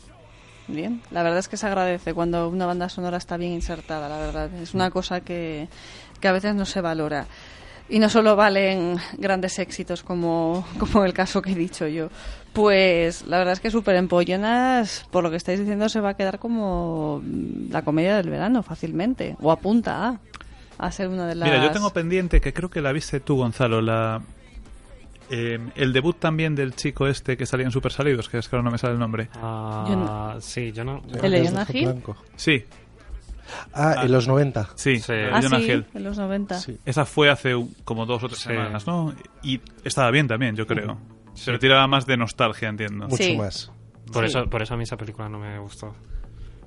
Bien, 0.69 1.03
la 1.11 1.25
verdad 1.25 1.41
es 1.41 1.49
que 1.49 1.57
se 1.57 1.67
agradece 1.67 2.15
cuando 2.15 2.49
una 2.49 2.67
banda 2.67 2.89
sonora 2.89 3.17
está 3.17 3.37
bien 3.37 3.51
insertada, 3.51 4.09
la 4.09 4.19
verdad. 4.19 4.55
Es 4.63 4.75
una 4.75 4.93
cosa 4.93 5.23
que, 5.23 5.67
que 6.21 6.29
a 6.29 6.33
veces 6.33 6.55
no 6.55 6.67
se 6.67 6.81
valora. 6.81 7.27
Y 7.91 7.99
no 8.01 8.09
solo 8.11 8.37
valen 8.37 8.97
grandes 9.17 9.59
éxitos 9.59 10.03
como, 10.03 10.67
como 10.79 11.05
el 11.05 11.13
caso 11.15 11.41
que 11.41 11.53
he 11.53 11.55
dicho 11.55 11.87
yo. 11.87 12.09
Pues 12.53 13.27
la 13.27 13.39
verdad 13.39 13.53
es 13.53 13.61
que 13.61 13.71
Super 13.71 13.97
Empollonas, 13.97 15.07
por 15.11 15.23
lo 15.23 15.31
que 15.31 15.37
estáis 15.37 15.59
diciendo, 15.61 15.89
se 15.89 16.01
va 16.01 16.11
a 16.11 16.15
quedar 16.15 16.39
como 16.39 17.23
la 17.71 17.83
comedia 17.83 18.17
del 18.17 18.29
verano 18.31 18.63
fácilmente. 18.63 19.37
O 19.41 19.51
apunta 19.53 20.09
a, 20.09 20.21
a 20.87 20.93
ser 20.93 21.09
una 21.09 21.27
de 21.27 21.35
las... 21.35 21.49
Mira, 21.49 21.63
yo 21.65 21.71
tengo 21.71 21.91
pendiente 21.93 22.41
que 22.41 22.53
creo 22.53 22.69
que 22.69 22.81
la 22.83 22.93
viste 22.93 23.21
tú, 23.21 23.37
Gonzalo, 23.37 23.81
la... 23.81 24.21
eh, 25.31 25.59
el 25.77 25.93
debut 25.93 26.19
también 26.19 26.55
del 26.55 26.75
chico 26.75 27.07
este 27.07 27.37
que 27.37 27.47
salía 27.47 27.67
en 27.67 27.73
Super 27.73 27.93
Salidos, 27.93 28.29
que 28.29 28.39
es 28.39 28.49
que 28.49 28.57
ahora 28.57 28.65
no 28.65 28.71
me 28.71 28.79
sale 28.79 28.95
el 28.95 28.99
nombre. 28.99 29.29
Ah, 29.35 29.87
Yo 29.89 29.97
no- 29.97 30.41
Sí, 30.41 30.73
yo 30.73 30.85
no. 30.85 31.03
¿El 31.23 31.31
de 31.31 31.41
Es 31.43 31.51
Jonah 31.51 31.67
Hill? 31.73 32.03
Sí, 32.37 32.65
Ah, 33.73 34.03
en 34.05 34.13
los 34.13 34.27
90. 34.29 34.69
sí, 34.75 34.99
Sí. 34.99 35.13
Ah, 35.33 35.41
sí, 35.43 35.71
en 35.95 36.05
los 36.05 36.19
90. 36.19 36.59
Sí. 36.59 36.79
Esa 36.85 37.05
fue 37.05 37.31
hace 37.31 37.55
como 37.85 38.07
dos 38.07 38.23
o 38.25 38.29
tres 38.29 38.41
Sí. 38.41 38.49
semanas, 38.49 38.87
¿no? 38.87 39.15
Y 39.43 39.61
estaba 39.85 40.11
bien 40.11 40.29
también, 40.29 40.55
yo 40.57 40.67
creo. 40.67 40.99
Se 41.35 41.53
lo 41.53 41.59
tiraba 41.59 41.87
más 41.87 42.05
de 42.07 42.17
nostalgia, 42.17 42.69
entiendo. 42.69 43.07
Mucho 43.09 43.23
Sí. 43.23 43.37
más. 43.37 43.71
Por, 44.13 44.25
Sí. 44.29 44.37
eso, 44.39 44.49
por 44.51 44.63
eso 44.63 44.75
a 44.75 44.77
mí 44.77 44.83
esa 44.85 44.97
película 44.97 45.29
no 45.29 45.39
me 45.39 45.59
gustó. 45.59 45.95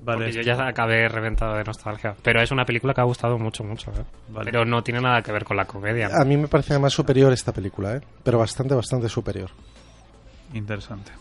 Vale. 0.04 0.18
Porque 0.26 0.32
yo 0.32 0.42
ya 0.42 0.66
acabé 0.66 1.08
reventado 1.08 1.54
de 1.56 1.62
nostalgia. 1.62 2.16
Pero 2.22 2.42
es 2.42 2.50
una 2.50 2.64
película 2.64 2.92
que 2.92 3.00
ha 3.00 3.04
gustado 3.04 3.38
mucho, 3.38 3.62
mucho. 3.62 3.90
¿eh? 3.92 4.04
Vale. 4.30 4.50
Pero 4.50 4.64
no 4.64 4.82
tiene 4.82 5.00
nada 5.00 5.22
que 5.22 5.30
ver 5.30 5.44
con 5.44 5.56
la 5.56 5.64
comedia. 5.64 6.08
A 6.12 6.24
mí 6.24 6.36
me 6.36 6.48
parece 6.48 6.76
más 6.80 6.92
superior 6.92 7.32
esta 7.32 7.52
película, 7.52 7.94
¿eh? 7.96 8.00
Pero 8.24 8.38
bastante, 8.38 8.74
bastante 8.74 9.08
superior. 9.08 9.50
Interesante. 10.54 11.12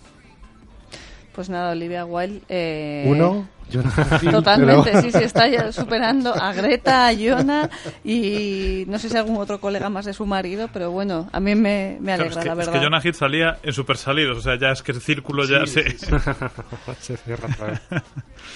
Pues 1.34 1.50
nada, 1.50 1.72
Olivia 1.72 2.06
Wilde... 2.06 2.41
eh, 2.50 3.06
Uno, 3.08 3.48
Jonah 3.72 4.20
Hill, 4.22 4.32
Totalmente, 4.32 4.90
pero- 4.92 5.01
sí, 5.01 5.12
sí, 5.12 5.24
está 5.24 5.48
ya 5.48 5.72
superando 5.72 6.34
a 6.36 6.54
Greta, 6.54 7.08
a 7.08 7.13
Jonah 7.16 7.70
y 8.04 8.84
no 8.88 9.00
sé 9.00 9.10
si 9.10 9.18
algún 9.18 9.38
otro 9.38 9.60
colega 9.60 9.90
más 9.90 10.06
de 10.06 10.13
su 10.13 10.25
marido, 10.25 10.70
pero 10.74 10.92
bueno, 10.92 11.30
a 11.32 11.40
mí 11.40 11.56
me, 11.56 11.98
me 12.00 12.16
Claro, 12.16 12.24
alegra, 12.24 12.28
es, 12.30 12.38
que, 12.38 12.46
la 12.46 12.51
es 12.54 12.58
verdad. 12.58 12.74
que 12.74 12.80
Jonah 12.86 13.01
Hill 13.04 13.13
salía 13.16 13.58
en 13.63 13.74
Super 13.74 13.98
Salidos, 13.98 14.38
o 14.38 14.42
sea, 14.42 14.58
ya 14.60 14.72
es 14.72 14.84
que 14.84 14.92
el 14.92 15.01
círculo 15.01 15.46
ya 15.46 15.66
se... 15.66 15.98
Se 17.00 17.18
cierra 17.18 17.48
otra 17.51 17.68
vez. 17.68 17.82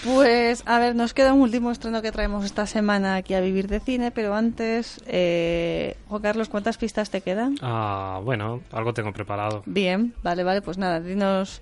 Pues, 0.04 0.64
a 0.66 0.80
ver, 0.80 0.96
nos 0.96 1.14
queda 1.14 1.34
un 1.34 1.42
último 1.42 1.72
estreno 1.72 2.02
que 2.02 2.12
traemos 2.12 2.46
esta 2.46 2.66
semana 2.68 3.16
aquí 3.16 3.34
a 3.34 3.40
Vivir 3.42 3.68
de 3.68 3.80
Cine, 3.80 4.12
pero 4.12 4.36
antes, 4.36 5.02
eh, 5.08 5.98
Juan 6.08 6.22
Carlos, 6.22 6.50
¿cuántas 6.50 6.78
pistas 6.78 7.10
te 7.10 7.22
quedan? 7.22 7.58
Ah, 7.62 8.20
bueno, 8.24 8.62
algo 8.72 8.94
tengo 8.94 9.14
preparado. 9.14 9.64
Bien, 9.66 10.14
vale, 10.24 10.44
vale, 10.44 10.62
pues 10.62 10.78
nada, 10.78 11.00
dinos 11.00 11.62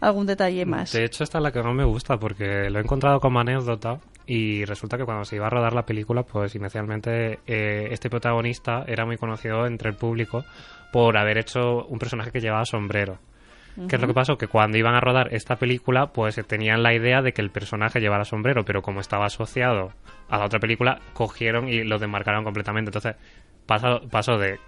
algún 0.00 0.26
detalle 0.26 0.64
más. 0.64 0.92
De 0.92 1.04
hecho, 1.04 1.24
esta 1.24 1.38
es 1.38 1.42
la 1.42 1.52
que 1.52 1.62
no 1.62 1.74
me 1.74 1.84
gusta 1.84 2.18
porque 2.18 2.70
lo 2.70 2.78
he 2.78 2.82
encontrado 2.82 3.20
como 3.20 3.40
anécdota 3.40 4.00
y 4.26 4.64
resulta 4.64 4.98
que 4.98 5.04
cuando 5.04 5.24
se 5.24 5.36
iba 5.36 5.46
a 5.46 5.50
rodar 5.50 5.72
la 5.72 5.86
película, 5.86 6.22
pues 6.22 6.54
inicialmente 6.54 7.40
eh, 7.46 7.88
este 7.90 8.10
protagonista 8.10 8.84
era 8.86 9.06
muy 9.06 9.16
conocido 9.16 9.66
entre 9.66 9.90
el 9.90 9.96
público 9.96 10.44
por 10.92 11.16
haber 11.16 11.38
hecho 11.38 11.84
un 11.86 11.98
personaje 11.98 12.30
que 12.30 12.40
llevaba 12.40 12.64
sombrero. 12.64 13.18
¿Qué 13.88 13.94
es 13.94 14.02
lo 14.02 14.08
que 14.08 14.14
pasó? 14.14 14.36
Que 14.36 14.48
cuando 14.48 14.76
iban 14.76 14.96
a 14.96 15.00
rodar 15.00 15.32
esta 15.32 15.54
película, 15.54 16.08
pues 16.08 16.34
tenían 16.48 16.82
la 16.82 16.94
idea 16.94 17.22
de 17.22 17.32
que 17.32 17.40
el 17.40 17.50
personaje 17.50 18.00
llevara 18.00 18.24
sombrero, 18.24 18.64
pero 18.64 18.82
como 18.82 18.98
estaba 18.98 19.26
asociado 19.26 19.92
a 20.28 20.38
la 20.38 20.46
otra 20.46 20.58
película, 20.58 20.98
cogieron 21.12 21.68
y 21.68 21.84
lo 21.84 22.00
demarcaron 22.00 22.42
completamente. 22.42 22.88
Entonces, 22.88 23.14
pasó, 23.66 24.00
pasó 24.10 24.36
de 24.36 24.58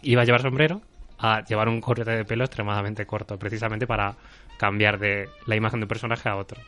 iba 0.00 0.22
a 0.22 0.24
llevar 0.24 0.40
sombrero 0.40 0.80
a 1.18 1.42
llevar 1.44 1.68
un 1.68 1.80
corte 1.80 2.04
de 2.04 2.24
pelo 2.24 2.44
extremadamente 2.44 3.06
corto, 3.06 3.38
precisamente 3.38 3.86
para 3.86 4.14
cambiar 4.58 4.98
de 4.98 5.28
la 5.46 5.56
imagen 5.56 5.80
de 5.80 5.84
un 5.84 5.88
personaje 5.88 6.28
a 6.28 6.36
otro. 6.36 6.60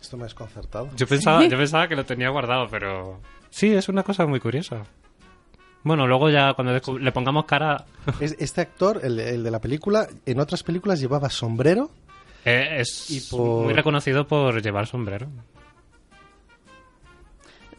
Esto 0.00 0.16
me 0.16 0.24
ha 0.24 0.26
desconcertado. 0.26 0.90
Yo 0.96 1.06
pensaba, 1.06 1.44
yo 1.46 1.56
pensaba 1.56 1.88
que 1.88 1.96
lo 1.96 2.04
tenía 2.04 2.28
guardado, 2.30 2.66
pero 2.70 3.20
sí, 3.50 3.72
es 3.72 3.88
una 3.88 4.02
cosa 4.02 4.26
muy 4.26 4.40
curiosa. 4.40 4.82
Bueno, 5.84 6.06
luego 6.06 6.28
ya 6.30 6.54
cuando 6.54 6.72
le 6.98 7.12
pongamos 7.12 7.44
cara, 7.44 7.84
Es- 8.20 8.36
Este 8.38 8.60
actor, 8.60 9.00
el, 9.02 9.18
el 9.18 9.42
de 9.42 9.50
la 9.50 9.60
película, 9.60 10.06
en 10.26 10.40
otras 10.40 10.62
películas 10.62 11.00
llevaba 11.00 11.28
sombrero. 11.30 11.90
eh, 12.44 12.78
es 12.80 13.10
Y 13.10 13.20
por- 13.30 13.64
muy 13.64 13.72
reconocido 13.74 14.26
por 14.26 14.60
llevar 14.62 14.86
sombrero. 14.86 15.28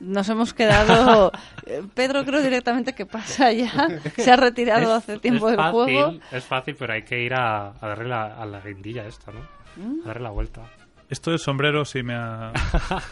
Nos 0.04 0.28
hemos 0.30 0.54
quedado. 0.54 1.32
eh, 1.66 1.82
Pedro, 1.94 2.26
creo 2.26 2.42
directamente 2.42 2.94
que 2.94 3.06
pasa 3.06 3.52
ya. 3.54 3.88
Se 4.18 4.32
ha 4.32 4.36
retirado 4.36 4.84
Es- 4.98 5.04
hace 5.04 5.20
tiempo 5.20 5.48
del 5.48 5.56
fácil, 5.58 5.72
juego. 5.72 6.14
Es 6.32 6.44
fácil, 6.44 6.76
pero 6.78 6.94
hay 6.94 7.04
que 7.04 7.22
ir 7.22 7.34
a, 7.34 7.70
a 7.70 7.88
darle 7.88 8.10
la, 8.10 8.36
a 8.36 8.46
la 8.46 8.60
guindilla 8.60 9.06
esta, 9.08 9.32
¿no? 9.32 9.40
Mm. 9.78 10.02
A 10.04 10.08
darle 10.08 10.24
la 10.24 10.30
vuelta. 10.32 10.62
Esto 11.10 11.30
del 11.32 11.40
sombrero 11.40 11.86
sí 11.86 12.04
me 12.04 12.16
ha... 12.16 12.52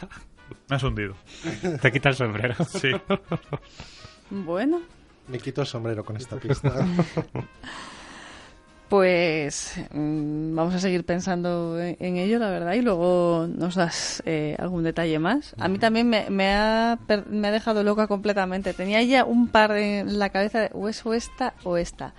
me 0.70 0.76
has 0.76 0.84
hundido. 0.84 1.16
Te 1.82 1.92
quita 1.92 2.10
el 2.10 2.16
sombrero. 2.16 2.56
Sí. 2.66 2.92
Bueno, 4.30 4.82
Me 5.28 5.38
quito 5.40 5.62
el 5.62 5.68
sombrero 5.68 6.04
con 6.04 6.18
esta 6.18 6.36
pista. 6.38 6.74
pues 8.92 9.72
mm, 9.94 10.54
vamos 10.54 10.76
a 10.76 10.80
seguir 10.80 11.06
pensando 11.06 11.80
en, 11.80 11.96
en 12.02 12.18
ello, 12.18 12.40
la 12.40 12.50
verdad, 12.50 12.74
y 12.74 12.82
luego 12.82 13.48
nos 13.48 13.76
das 13.76 14.22
eh, 14.26 14.58
algún 14.60 14.84
detalle 14.84 15.18
más. 15.18 15.56
A 15.60 15.70
mí 15.70 15.80
también 15.80 16.10
me, 16.10 16.30
me 16.30 16.54
ha, 16.54 17.00
me 17.30 17.48
ha 17.48 17.52
dejado 17.52 17.84
loca 17.86 18.08
completamente. 18.08 18.74
Tenía 18.74 19.02
ya 19.04 19.24
un 19.24 19.48
par 19.48 19.72
en 19.78 20.20
la 20.20 20.28
cabeza 20.30 20.60
de 20.60 20.72
o 20.74 20.90
es 20.90 21.06
o 21.06 21.14
esta 21.14 21.54
o 21.64 21.78
esta. 21.78 22.14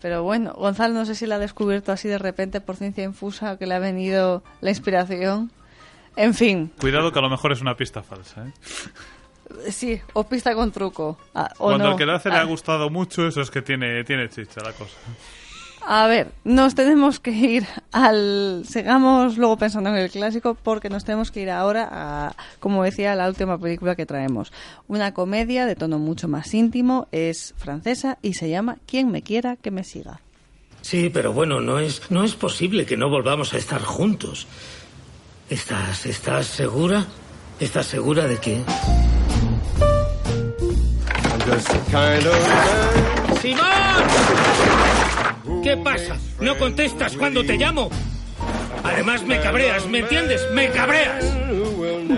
Pero 0.00 0.22
bueno, 0.22 0.54
Gonzalo 0.56 0.94
no 0.94 1.04
sé 1.04 1.14
si 1.14 1.26
la 1.26 1.34
ha 1.34 1.38
descubierto 1.38 1.92
así 1.92 2.08
de 2.08 2.16
repente 2.18 2.62
por 2.62 2.76
ciencia 2.76 3.04
infusa 3.04 3.52
o 3.52 3.58
que 3.58 3.66
le 3.66 3.74
ha 3.74 3.78
venido 3.78 4.42
la 4.62 4.70
inspiración. 4.70 5.52
En 6.16 6.32
fin, 6.32 6.72
Cuidado 6.80 7.12
que 7.12 7.18
a 7.18 7.22
lo 7.22 7.28
mejor 7.28 7.52
es 7.52 7.60
una 7.60 7.76
pista 7.76 8.02
falsa, 8.02 8.46
¿eh? 8.46 8.52
sí, 9.70 10.00
o 10.14 10.24
pista 10.24 10.54
con 10.54 10.72
truco. 10.72 11.18
ah, 11.34 11.50
o 11.58 11.66
Cuando 11.66 11.84
no. 11.84 11.90
al 11.92 11.96
que 11.98 12.06
lo 12.06 12.14
hace 12.14 12.30
le 12.30 12.36
Ah. 12.36 12.40
ha 12.40 12.44
gustado 12.44 12.88
mucho, 12.88 13.26
eso 13.26 13.42
es 13.42 13.50
que 13.50 13.60
tiene, 13.60 14.02
tiene 14.04 14.30
chicha 14.30 14.62
la 14.62 14.72
cosa. 14.72 14.96
A 15.88 16.08
ver, 16.08 16.32
nos 16.42 16.74
tenemos 16.74 17.20
que 17.20 17.30
ir 17.30 17.64
al... 17.92 18.64
Sigamos 18.68 19.38
luego 19.38 19.56
pensando 19.56 19.88
en 19.90 19.96
el 19.96 20.10
clásico 20.10 20.56
porque 20.60 20.90
nos 20.90 21.04
tenemos 21.04 21.30
que 21.30 21.42
ir 21.42 21.50
ahora 21.50 21.88
a, 21.88 22.34
como 22.58 22.82
decía, 22.82 23.14
la 23.14 23.28
última 23.28 23.56
película 23.56 23.94
que 23.94 24.04
traemos. 24.04 24.52
Una 24.88 25.14
comedia 25.14 25.64
de 25.64 25.76
tono 25.76 26.00
mucho 26.00 26.26
más 26.26 26.52
íntimo, 26.54 27.06
es 27.12 27.54
francesa 27.56 28.18
y 28.20 28.34
se 28.34 28.50
llama 28.50 28.78
Quien 28.84 29.12
me 29.12 29.22
quiera 29.22 29.54
que 29.54 29.70
me 29.70 29.84
siga. 29.84 30.20
Sí, 30.82 31.08
pero 31.08 31.32
bueno, 31.32 31.60
no 31.60 31.78
es, 31.78 32.02
no 32.10 32.24
es 32.24 32.34
posible 32.34 32.84
que 32.84 32.96
no 32.96 33.08
volvamos 33.08 33.54
a 33.54 33.58
estar 33.58 33.80
juntos. 33.80 34.48
¿Estás, 35.48 36.04
estás 36.04 36.46
segura? 36.46 37.06
¿Estás 37.60 37.86
segura 37.86 38.26
de 38.26 38.38
que...? 38.38 38.60
¡Simón! 43.40 44.95
¿Qué 45.62 45.76
pasa? 45.76 46.16
¿No 46.40 46.56
contestas 46.56 47.16
cuando 47.16 47.44
te 47.44 47.56
llamo? 47.56 47.90
Además 48.84 49.24
me 49.24 49.40
cabreas, 49.40 49.86
¿me 49.86 50.00
entiendes? 50.00 50.46
¡Me 50.52 50.68
cabreas! 50.70 51.24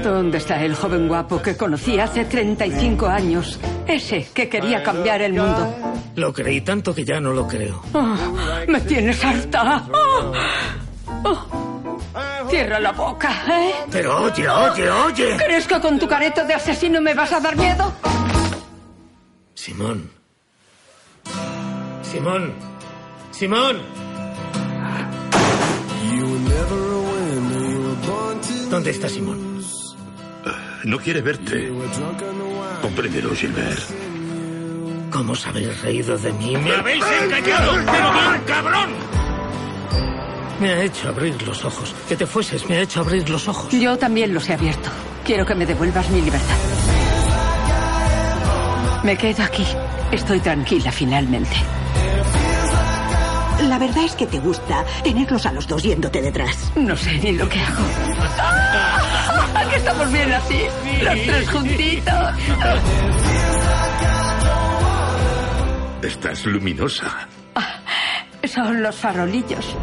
¿Dónde 0.02 0.38
está 0.38 0.62
el 0.62 0.74
joven 0.74 1.08
guapo 1.08 1.40
que 1.40 1.56
conocí 1.56 1.98
hace 1.98 2.24
35 2.24 3.06
años? 3.06 3.58
Ese 3.86 4.28
que 4.34 4.48
quería 4.48 4.82
cambiar 4.82 5.22
el 5.22 5.32
mundo. 5.32 5.74
Lo 6.16 6.32
creí 6.32 6.60
tanto 6.60 6.94
que 6.94 7.04
ya 7.04 7.20
no 7.20 7.32
lo 7.32 7.46
creo. 7.46 7.82
Oh, 7.94 8.16
me 8.66 8.80
tienes 8.82 9.24
harta. 9.24 9.86
Oh, 9.92 10.32
oh. 11.24 11.68
Cierra 12.50 12.80
la 12.80 12.92
boca, 12.92 13.44
¿eh? 13.48 13.72
Pero 13.90 14.22
oye, 14.22 14.48
oye, 14.48 14.90
oye. 14.90 15.36
¿Crees 15.36 15.66
que 15.66 15.80
con 15.80 15.98
tu 15.98 16.08
careto 16.08 16.44
de 16.44 16.54
asesino 16.54 17.00
me 17.00 17.14
vas 17.14 17.32
a 17.32 17.40
dar 17.40 17.56
miedo? 17.56 17.92
Simón. 19.54 20.10
Simón. 22.02 22.54
Simón. 23.38 23.76
¿Dónde 28.68 28.90
está 28.90 29.08
Simón? 29.08 29.62
No 30.82 30.98
quiere 30.98 31.20
verte. 31.20 31.72
Compréndelo, 32.82 33.32
Gilbert. 33.36 33.78
¿Cómo 35.12 35.34
os 35.34 35.46
habéis 35.46 35.80
reído 35.82 36.18
de 36.18 36.32
mí? 36.32 36.56
¡Me 36.56 36.74
habéis 36.74 37.04
engañado! 37.22 37.74
¡Pero 37.86 38.44
cabrón! 38.44 38.90
Me 40.58 40.70
ha 40.70 40.82
hecho 40.82 41.08
abrir 41.08 41.40
los 41.46 41.64
ojos. 41.64 41.94
Que 42.08 42.16
te 42.16 42.26
fueses, 42.26 42.68
me 42.68 42.78
ha 42.78 42.80
hecho 42.80 43.02
abrir 43.02 43.30
los 43.30 43.46
ojos. 43.46 43.70
Yo 43.70 43.96
también 43.96 44.34
los 44.34 44.48
he 44.48 44.54
abierto. 44.54 44.90
Quiero 45.24 45.46
que 45.46 45.54
me 45.54 45.64
devuelvas 45.64 46.10
mi 46.10 46.22
libertad. 46.22 46.56
Me 49.04 49.16
quedo 49.16 49.44
aquí. 49.44 49.64
Estoy 50.10 50.40
tranquila 50.40 50.90
finalmente. 50.90 51.54
La 53.62 53.78
verdad 53.78 54.04
es 54.04 54.14
que 54.14 54.26
te 54.26 54.38
gusta 54.38 54.84
tenerlos 55.02 55.44
a 55.46 55.52
los 55.52 55.66
dos 55.66 55.82
yéndote 55.82 56.22
detrás. 56.22 56.70
No 56.76 56.96
sé 56.96 57.18
ni 57.18 57.32
lo 57.32 57.48
que 57.48 57.60
hago. 57.60 57.84
¡Ah! 58.38 59.64
Que 59.70 59.76
estamos 59.76 60.10
bien 60.12 60.32
así, 60.32 60.62
los 61.02 61.22
tres 61.26 61.50
juntitos. 61.50 62.14
Estás 66.02 66.46
luminosa. 66.46 67.28
Son 68.44 68.82
los 68.82 68.96
farolillos. 68.96 69.76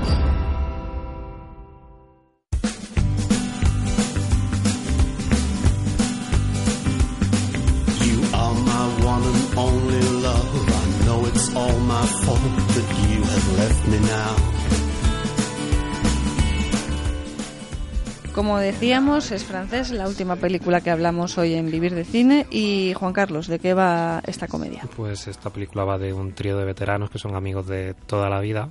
Como 18.45 18.59
decíamos, 18.59 19.31
es 19.31 19.43
francés, 19.43 19.89
la 19.89 20.07
última 20.07 20.35
película 20.35 20.79
que 20.79 20.91
hablamos 20.91 21.35
hoy 21.39 21.55
en 21.55 21.71
Vivir 21.71 21.95
de 21.95 22.05
Cine. 22.05 22.45
Y 22.51 22.93
Juan 22.93 23.11
Carlos, 23.11 23.47
¿de 23.47 23.57
qué 23.57 23.73
va 23.73 24.21
esta 24.27 24.47
comedia? 24.47 24.83
Pues 24.95 25.27
esta 25.27 25.49
película 25.49 25.83
va 25.83 25.97
de 25.97 26.13
un 26.13 26.31
trío 26.33 26.55
de 26.55 26.63
veteranos 26.63 27.09
que 27.09 27.17
son 27.17 27.35
amigos 27.35 27.65
de 27.65 27.95
toda 28.05 28.29
la 28.29 28.39
vida. 28.41 28.69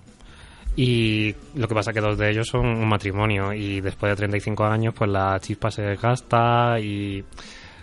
Y 0.77 1.35
lo 1.57 1.67
que 1.67 1.75
pasa 1.75 1.91
es 1.91 1.95
que 1.95 2.01
dos 2.01 2.17
de 2.17 2.31
ellos 2.31 2.47
son 2.47 2.67
un 2.67 2.89
matrimonio 2.89 3.53
y 3.53 3.81
después 3.81 4.13
de 4.13 4.17
35 4.17 4.65
años 4.65 4.95
pues 4.97 5.11
la 5.11 5.41
chispa 5.41 5.73
se 5.73 5.83
desgasta 5.83 6.79
y 6.79 7.25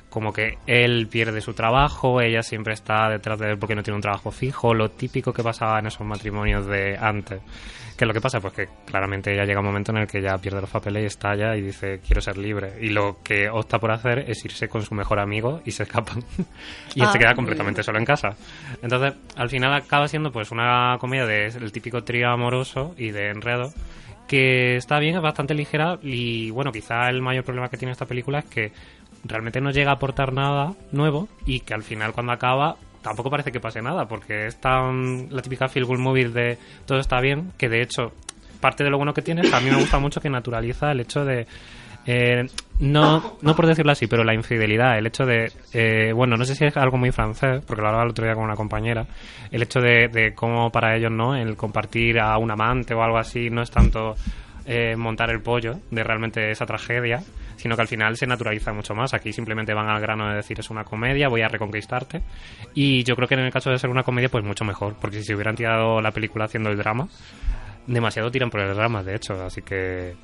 como 0.09 0.31
que 0.31 0.59
él 0.67 1.09
pierde 1.11 1.41
su 1.41 1.53
trabajo, 1.53 2.21
ella 2.21 2.41
siempre 2.41 2.73
está 2.73 3.09
detrás 3.09 3.37
de 3.37 3.51
él 3.51 3.57
porque 3.57 3.75
no 3.75 3.83
tiene 3.83 3.95
un 3.95 4.01
trabajo 4.01 4.31
fijo, 4.31 4.73
lo 4.73 4.91
típico 4.91 5.33
que 5.33 5.43
pasaba 5.43 5.79
en 5.79 5.87
esos 5.87 6.07
matrimonios 6.07 6.65
de 6.67 6.97
antes. 6.97 7.41
¿Qué 8.01 8.05
es 8.05 8.07
lo 8.07 8.15
que 8.15 8.21
pasa? 8.21 8.39
Pues 8.39 8.53
que 8.53 8.67
claramente 8.83 9.31
ella 9.31 9.45
llega 9.45 9.59
un 9.59 9.67
momento 9.67 9.91
en 9.91 9.99
el 9.99 10.07
que 10.07 10.23
ya 10.23 10.35
pierde 10.39 10.59
los 10.59 10.71
papeles 10.71 11.03
y 11.03 11.05
estalla 11.05 11.55
y 11.55 11.61
dice 11.61 11.99
quiero 12.03 12.19
ser 12.19 12.35
libre. 12.35 12.73
Y 12.81 12.89
lo 12.89 13.21
que 13.21 13.47
opta 13.47 13.77
por 13.77 13.91
hacer 13.91 14.25
es 14.27 14.43
irse 14.43 14.67
con 14.67 14.81
su 14.81 14.95
mejor 14.95 15.19
amigo 15.19 15.61
y 15.65 15.71
se 15.71 15.83
escapan. 15.83 16.17
y 16.95 17.01
él 17.01 17.07
se 17.09 17.17
Ah, 17.17 17.19
queda 17.19 17.35
completamente 17.35 17.83
solo 17.83 17.99
en 17.99 18.05
casa. 18.05 18.29
Entonces, 18.81 19.13
al 19.35 19.49
final 19.51 19.75
acaba 19.75 20.07
siendo 20.07 20.31
pues 20.31 20.49
una 20.49 20.97
comedia 20.99 21.27
del 21.27 21.71
típico 21.71 22.03
trío 22.03 22.29
amoroso 22.29 22.95
y 22.97 23.11
de 23.11 23.29
enredo 23.29 23.71
que 24.27 24.77
está 24.77 24.97
bien, 24.97 25.17
es 25.17 25.21
bastante 25.21 25.53
ligera 25.53 25.99
y 26.01 26.49
bueno, 26.49 26.71
quizá 26.71 27.07
el 27.07 27.21
mayor 27.21 27.43
problema 27.43 27.69
que 27.69 27.77
tiene 27.77 27.91
esta 27.91 28.07
película 28.07 28.39
es 28.39 28.45
que 28.45 28.71
realmente 29.25 29.61
no 29.61 29.69
llega 29.69 29.91
a 29.91 29.95
aportar 29.95 30.33
nada 30.33 30.73
nuevo 30.91 31.27
y 31.45 31.59
que 31.59 31.75
al 31.75 31.83
final 31.83 32.13
cuando 32.13 32.31
acaba 32.31 32.77
tampoco 33.01 33.29
parece 33.29 33.51
que 33.51 33.59
pase 33.59 33.81
nada 33.81 34.07
porque 34.07 34.47
es 34.47 34.57
tan 34.57 35.27
la 35.33 35.41
típica 35.41 35.67
feel 35.67 35.85
good 35.85 35.99
movie 35.99 36.29
de 36.29 36.57
todo 36.85 36.99
está 36.99 37.19
bien 37.19 37.51
que 37.57 37.69
de 37.69 37.81
hecho 37.81 38.13
parte 38.59 38.83
de 38.83 38.89
lo 38.89 38.97
bueno 38.97 39.13
que 39.13 39.21
tiene 39.21 39.41
a 39.51 39.59
mí 39.59 39.69
me 39.69 39.77
gusta 39.77 39.99
mucho 39.99 40.21
que 40.21 40.29
naturaliza 40.29 40.91
el 40.91 41.01
hecho 41.01 41.25
de 41.25 41.47
eh, 42.05 42.47
no, 42.79 43.37
no 43.41 43.55
por 43.55 43.67
decirlo 43.67 43.91
así, 43.91 44.07
pero 44.07 44.23
la 44.23 44.33
infidelidad, 44.33 44.97
el 44.97 45.05
hecho 45.05 45.25
de, 45.25 45.51
eh, 45.71 46.11
bueno, 46.13 46.35
no 46.35 46.45
sé 46.45 46.55
si 46.55 46.65
es 46.65 46.75
algo 46.75 46.97
muy 46.97 47.11
francés, 47.11 47.61
porque 47.65 47.81
lo 47.81 47.89
hablaba 47.89 48.05
el 48.05 48.09
otro 48.09 48.25
día 48.25 48.33
con 48.33 48.43
una 48.43 48.55
compañera, 48.55 49.05
el 49.51 49.61
hecho 49.61 49.79
de, 49.79 50.07
de 50.07 50.33
cómo 50.33 50.71
para 50.71 50.95
ellos, 50.95 51.11
¿no? 51.11 51.35
El 51.35 51.55
compartir 51.55 52.19
a 52.19 52.37
un 52.39 52.49
amante 52.49 52.95
o 52.95 53.03
algo 53.03 53.17
así 53.17 53.51
no 53.51 53.61
es 53.61 53.69
tanto 53.69 54.15
eh, 54.65 54.95
montar 54.95 55.29
el 55.29 55.41
pollo 55.41 55.79
de 55.91 56.03
realmente 56.03 56.51
esa 56.51 56.65
tragedia, 56.65 57.21
sino 57.61 57.75
que 57.75 57.83
al 57.83 57.87
final 57.87 58.17
se 58.17 58.25
naturaliza 58.25 58.73
mucho 58.73 58.95
más. 58.95 59.13
Aquí 59.13 59.31
simplemente 59.31 59.73
van 59.75 59.87
al 59.87 60.01
grano 60.01 60.27
de 60.29 60.37
decir 60.37 60.59
es 60.59 60.71
una 60.71 60.83
comedia, 60.83 61.27
voy 61.27 61.41
a 61.41 61.47
reconquistarte. 61.47 62.23
Y 62.73 63.03
yo 63.03 63.15
creo 63.15 63.27
que 63.27 63.35
en 63.35 63.41
el 63.41 63.51
caso 63.51 63.69
de 63.69 63.77
ser 63.77 63.91
una 63.91 64.01
comedia, 64.01 64.29
pues 64.29 64.43
mucho 64.43 64.65
mejor, 64.65 64.95
porque 64.99 65.17
si 65.17 65.25
se 65.25 65.35
hubieran 65.35 65.55
tirado 65.55 66.01
la 66.01 66.11
película 66.11 66.45
haciendo 66.45 66.71
el 66.71 66.77
drama, 66.77 67.07
demasiado 67.85 68.31
tiran 68.31 68.49
por 68.49 68.61
el 68.61 68.75
drama, 68.75 69.03
de 69.03 69.15
hecho, 69.15 69.33
así 69.43 69.61
que 69.61 70.15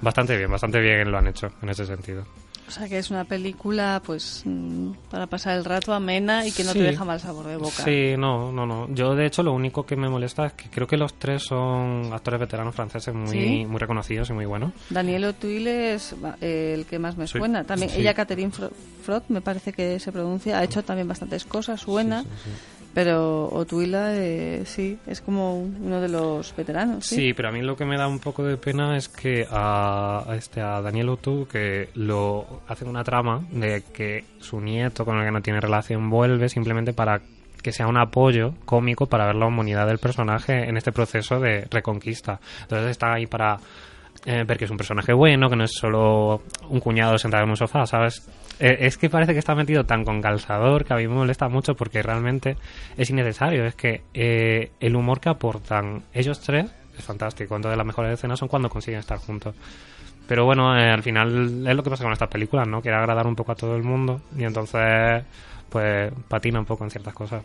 bastante 0.00 0.36
bien, 0.36 0.50
bastante 0.50 0.80
bien 0.80 1.10
lo 1.10 1.18
han 1.18 1.26
hecho 1.26 1.48
en 1.60 1.68
ese 1.68 1.84
sentido. 1.84 2.24
O 2.66 2.70
sea 2.70 2.88
que 2.88 2.96
es 2.98 3.10
una 3.10 3.24
película, 3.24 4.00
pues, 4.04 4.42
mm, 4.46 4.92
para 5.10 5.26
pasar 5.26 5.56
el 5.58 5.64
rato 5.66 5.92
amena 5.92 6.46
y 6.46 6.50
que 6.50 6.64
no 6.64 6.72
Sí. 6.72 6.78
te 6.78 6.84
deja 6.84 7.04
mal 7.04 7.20
sabor 7.20 7.46
de 7.46 7.56
boca. 7.56 7.84
Sí, 7.84 8.14
no, 8.16 8.50
no, 8.52 8.64
no. 8.64 8.88
Yo, 8.94 9.14
de 9.14 9.26
hecho, 9.26 9.42
lo 9.42 9.52
único 9.52 9.84
que 9.84 9.96
me 9.96 10.08
molesta 10.08 10.46
es 10.46 10.52
que 10.54 10.70
creo 10.70 10.86
que 10.86 10.96
los 10.96 11.12
tres 11.14 11.42
son 11.42 12.10
actores 12.12 12.40
veteranos 12.40 12.74
franceses 12.74 13.14
muy, 13.14 13.28
¿Sí? 13.30 13.66
muy 13.68 13.78
reconocidos 13.78 14.30
y 14.30 14.32
muy 14.32 14.46
buenos. 14.46 14.72
Daniel 14.88 15.26
O'Toole 15.26 15.94
es 15.94 16.14
el 16.40 16.86
que 16.86 16.98
más 16.98 17.18
me 17.18 17.26
Sí. 17.26 17.38
suena. 17.38 17.64
También 17.64 17.90
Sí. 17.90 18.00
ella, 18.00 18.14
Catherine 18.14 18.50
Fro- 18.50 18.72
Frot, 19.04 19.24
me 19.28 19.42
parece 19.42 19.74
que 19.74 20.00
se 20.00 20.10
pronuncia, 20.10 20.58
ha 20.58 20.64
hecho 20.64 20.82
también 20.82 21.06
bastantes 21.06 21.44
cosas, 21.44 21.82
suena. 21.82 22.24
Pero 22.94 23.48
O'Toole, 23.48 24.60
eh, 24.60 24.62
sí, 24.64 24.98
es 25.06 25.20
como 25.20 25.58
uno 25.58 26.00
de 26.00 26.08
los 26.08 26.54
veteranos. 26.56 27.04
Sí, 27.04 27.34
pero 27.34 27.48
a 27.48 27.52
mí 27.52 27.60
lo 27.60 27.76
que 27.76 27.84
me 27.84 27.98
da 27.98 28.06
un 28.06 28.20
poco 28.20 28.44
de 28.44 28.56
pena 28.56 28.96
es 28.96 29.08
que 29.08 29.46
a, 29.50 30.24
este 30.36 30.60
a 30.60 30.80
Daniel 30.80 31.08
O'Toole 31.08 31.46
que 31.46 31.88
lo 31.94 32.62
hacen 32.68 32.88
una 32.88 33.02
trama 33.02 33.44
de 33.50 33.82
que 33.92 34.24
su 34.38 34.60
nieto 34.60 35.04
con 35.04 35.18
el 35.18 35.24
que 35.24 35.32
no 35.32 35.42
tiene 35.42 35.60
relación 35.60 36.08
vuelve 36.08 36.48
simplemente 36.48 36.92
para 36.92 37.20
que 37.64 37.72
sea 37.72 37.88
un 37.88 37.96
apoyo 37.96 38.54
cómico 38.64 39.06
para 39.06 39.26
ver 39.26 39.36
la 39.36 39.46
humanidad 39.46 39.86
del 39.86 39.98
personaje 39.98 40.68
en 40.68 40.76
este 40.76 40.92
proceso 40.92 41.40
de 41.40 41.66
reconquista. 41.70 42.38
Entonces 42.62 42.90
está 42.90 43.14
ahí 43.14 43.26
para 43.26 43.58
eh, 44.26 44.44
ver 44.46 44.56
que 44.56 44.66
es 44.66 44.70
un 44.70 44.76
personaje 44.76 45.12
bueno, 45.12 45.50
que 45.50 45.56
no 45.56 45.64
es 45.64 45.72
solo 45.72 46.42
un 46.68 46.80
cuñado 46.80 47.18
sentado 47.18 47.44
en 47.44 47.50
un 47.50 47.56
sofá, 47.56 47.86
¿sabes? 47.86 48.22
Eh, 48.60 48.78
es 48.80 48.98
que 48.98 49.10
parece 49.10 49.32
que 49.32 49.38
está 49.38 49.54
metido 49.54 49.84
tan 49.84 50.04
con 50.04 50.22
calzador 50.22 50.84
que 50.84 50.94
a 50.94 50.96
mí 50.96 51.08
me 51.08 51.14
molesta 51.14 51.48
mucho 51.48 51.74
porque 51.74 52.02
realmente 52.02 52.56
es 52.96 53.10
innecesario. 53.10 53.64
Es 53.64 53.74
que 53.74 54.02
eh, 54.14 54.70
el 54.80 54.96
humor 54.96 55.20
que 55.20 55.28
aportan 55.28 56.02
ellos 56.12 56.40
tres 56.40 56.66
es 56.96 57.04
fantástico. 57.04 57.56
Entonces 57.56 57.76
las 57.76 57.86
mejores 57.86 58.12
escenas 58.12 58.38
son 58.38 58.48
cuando 58.48 58.68
consiguen 58.68 59.00
estar 59.00 59.18
juntos. 59.18 59.54
Pero 60.26 60.44
bueno, 60.44 60.76
eh, 60.78 60.90
al 60.90 61.02
final 61.02 61.66
es 61.66 61.76
lo 61.76 61.82
que 61.82 61.90
pasa 61.90 62.04
con 62.04 62.12
estas 62.12 62.28
películas, 62.28 62.66
¿no? 62.66 62.80
Quiere 62.80 62.96
agradar 62.96 63.26
un 63.26 63.36
poco 63.36 63.52
a 63.52 63.56
todo 63.56 63.76
el 63.76 63.82
mundo 63.82 64.20
y 64.36 64.44
entonces 64.44 65.22
pues 65.68 66.12
patina 66.28 66.60
un 66.60 66.64
poco 66.64 66.84
en 66.84 66.90
ciertas 66.90 67.14
cosas. 67.14 67.42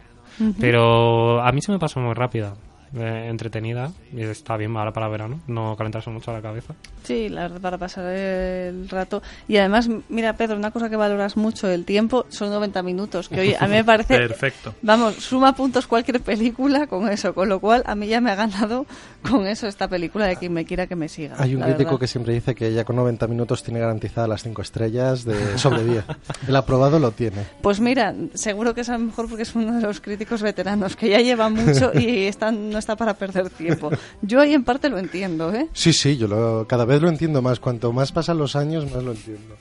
Pero 0.58 1.42
a 1.42 1.52
mí 1.52 1.62
se 1.62 1.72
me 1.72 1.80
pasó 1.80 2.00
muy 2.00 2.14
rápida, 2.14 2.54
eh, 2.96 3.28
entretenida 3.30 3.92
y 4.12 4.22
está 4.22 4.58
bien 4.58 4.76
ahora 4.76 4.92
para 4.92 5.08
verano, 5.08 5.40
no 5.48 5.76
calentarse 5.76 6.10
mucho 6.10 6.34
la 6.34 6.42
cabeza. 6.42 6.74
Sí, 7.04 7.30
la 7.30 7.44
verdad, 7.44 7.62
para 7.62 7.78
pasar 7.78 8.06
el 8.06 8.90
rato. 8.90 9.22
Y 9.48 9.58
además, 9.58 9.90
mira, 10.10 10.34
Pedro, 10.34 10.58
una 10.58 10.72
cosa 10.72 10.90
que 10.90 10.96
valoras 10.96 11.38
mucho, 11.38 11.68
el 11.70 11.86
tiempo, 11.86 12.26
son 12.30 12.50
90 12.50 12.84
minutos, 12.84 13.30
que 13.30 13.40
hoy 13.40 13.56
a 13.60 13.68
mí 13.68 13.74
me 13.74 13.84
parece... 13.86 14.18
Perfecto. 14.18 14.76
Vamos, 14.82 15.16
suma 15.16 15.56
puntos 15.56 15.88
cualquier 15.88 16.22
película 16.22 16.88
con 16.88 17.10
eso, 17.10 17.34
con 17.34 17.50
lo 17.50 17.60
cual 17.60 17.84
a 17.86 17.96
mí 17.96 18.08
ya 18.08 18.22
me 18.22 18.32
ha 18.32 18.36
ganado 18.36 18.86
con 19.30 19.48
eso 19.48 19.68
esta 19.68 19.88
película 19.88 20.26
de 20.26 20.36
quien 20.38 20.54
me 20.54 20.66
quiera 20.66 20.88
que 20.88 20.96
me 20.96 21.10
siga. 21.10 21.36
Hay 21.40 21.56
un 21.56 21.62
crítico 21.62 21.92
verdad. 21.92 22.00
que 22.00 22.08
siempre 22.08 22.34
dice 22.34 22.56
que 22.56 22.68
ella 22.68 22.84
con 22.84 22.96
90 22.96 23.28
minutos 23.28 23.64
tiene 23.64 23.80
garantizadas 23.80 24.30
las 24.30 24.44
5 24.44 24.62
estrellas 24.62 25.26
de 25.26 25.58
sobre 25.58 25.84
10. 25.84 26.06
El 26.48 26.56
aprobado 26.56 27.00
lo 27.00 27.12
tiene. 27.12 27.44
Pues 27.62 27.80
mira, 27.80 28.14
seguro 28.34 28.74
que 28.74 28.82
es 28.82 28.90
a 28.90 28.94
lo 28.94 29.06
mejor 29.06 29.28
porque 29.28 29.44
es 29.44 29.56
uno 29.56 29.74
de 29.74 29.82
los 29.82 30.02
críticos 30.02 30.42
veteranos, 30.42 30.96
que 30.96 31.10
ya 31.10 31.20
lleva 31.20 31.50
mucho 31.50 31.92
y 31.98 32.26
está, 32.26 32.52
no 32.80 32.82
está 32.82 32.96
para 32.96 33.14
perder 33.14 33.50
tiempo. 33.50 33.92
Yo 34.22 34.40
ahí 34.40 34.54
en 34.54 34.64
parte 34.64 34.88
lo 34.88 34.98
entiendo, 34.98 35.54
¿eh? 35.54 35.68
Sí, 35.74 35.92
sí, 35.92 36.16
yo 36.16 36.28
lo- 36.30 36.66
cada 36.66 36.86
vez 36.86 37.02
lo 37.02 37.10
entiendo 37.10 37.42
más. 37.42 37.60
Cuanto 37.60 37.92
más 37.92 38.14
pasan 38.14 38.38
los 38.38 38.56
años, 38.56 38.90
más 38.90 39.04
lo 39.04 39.12
entiendo. 39.12 39.58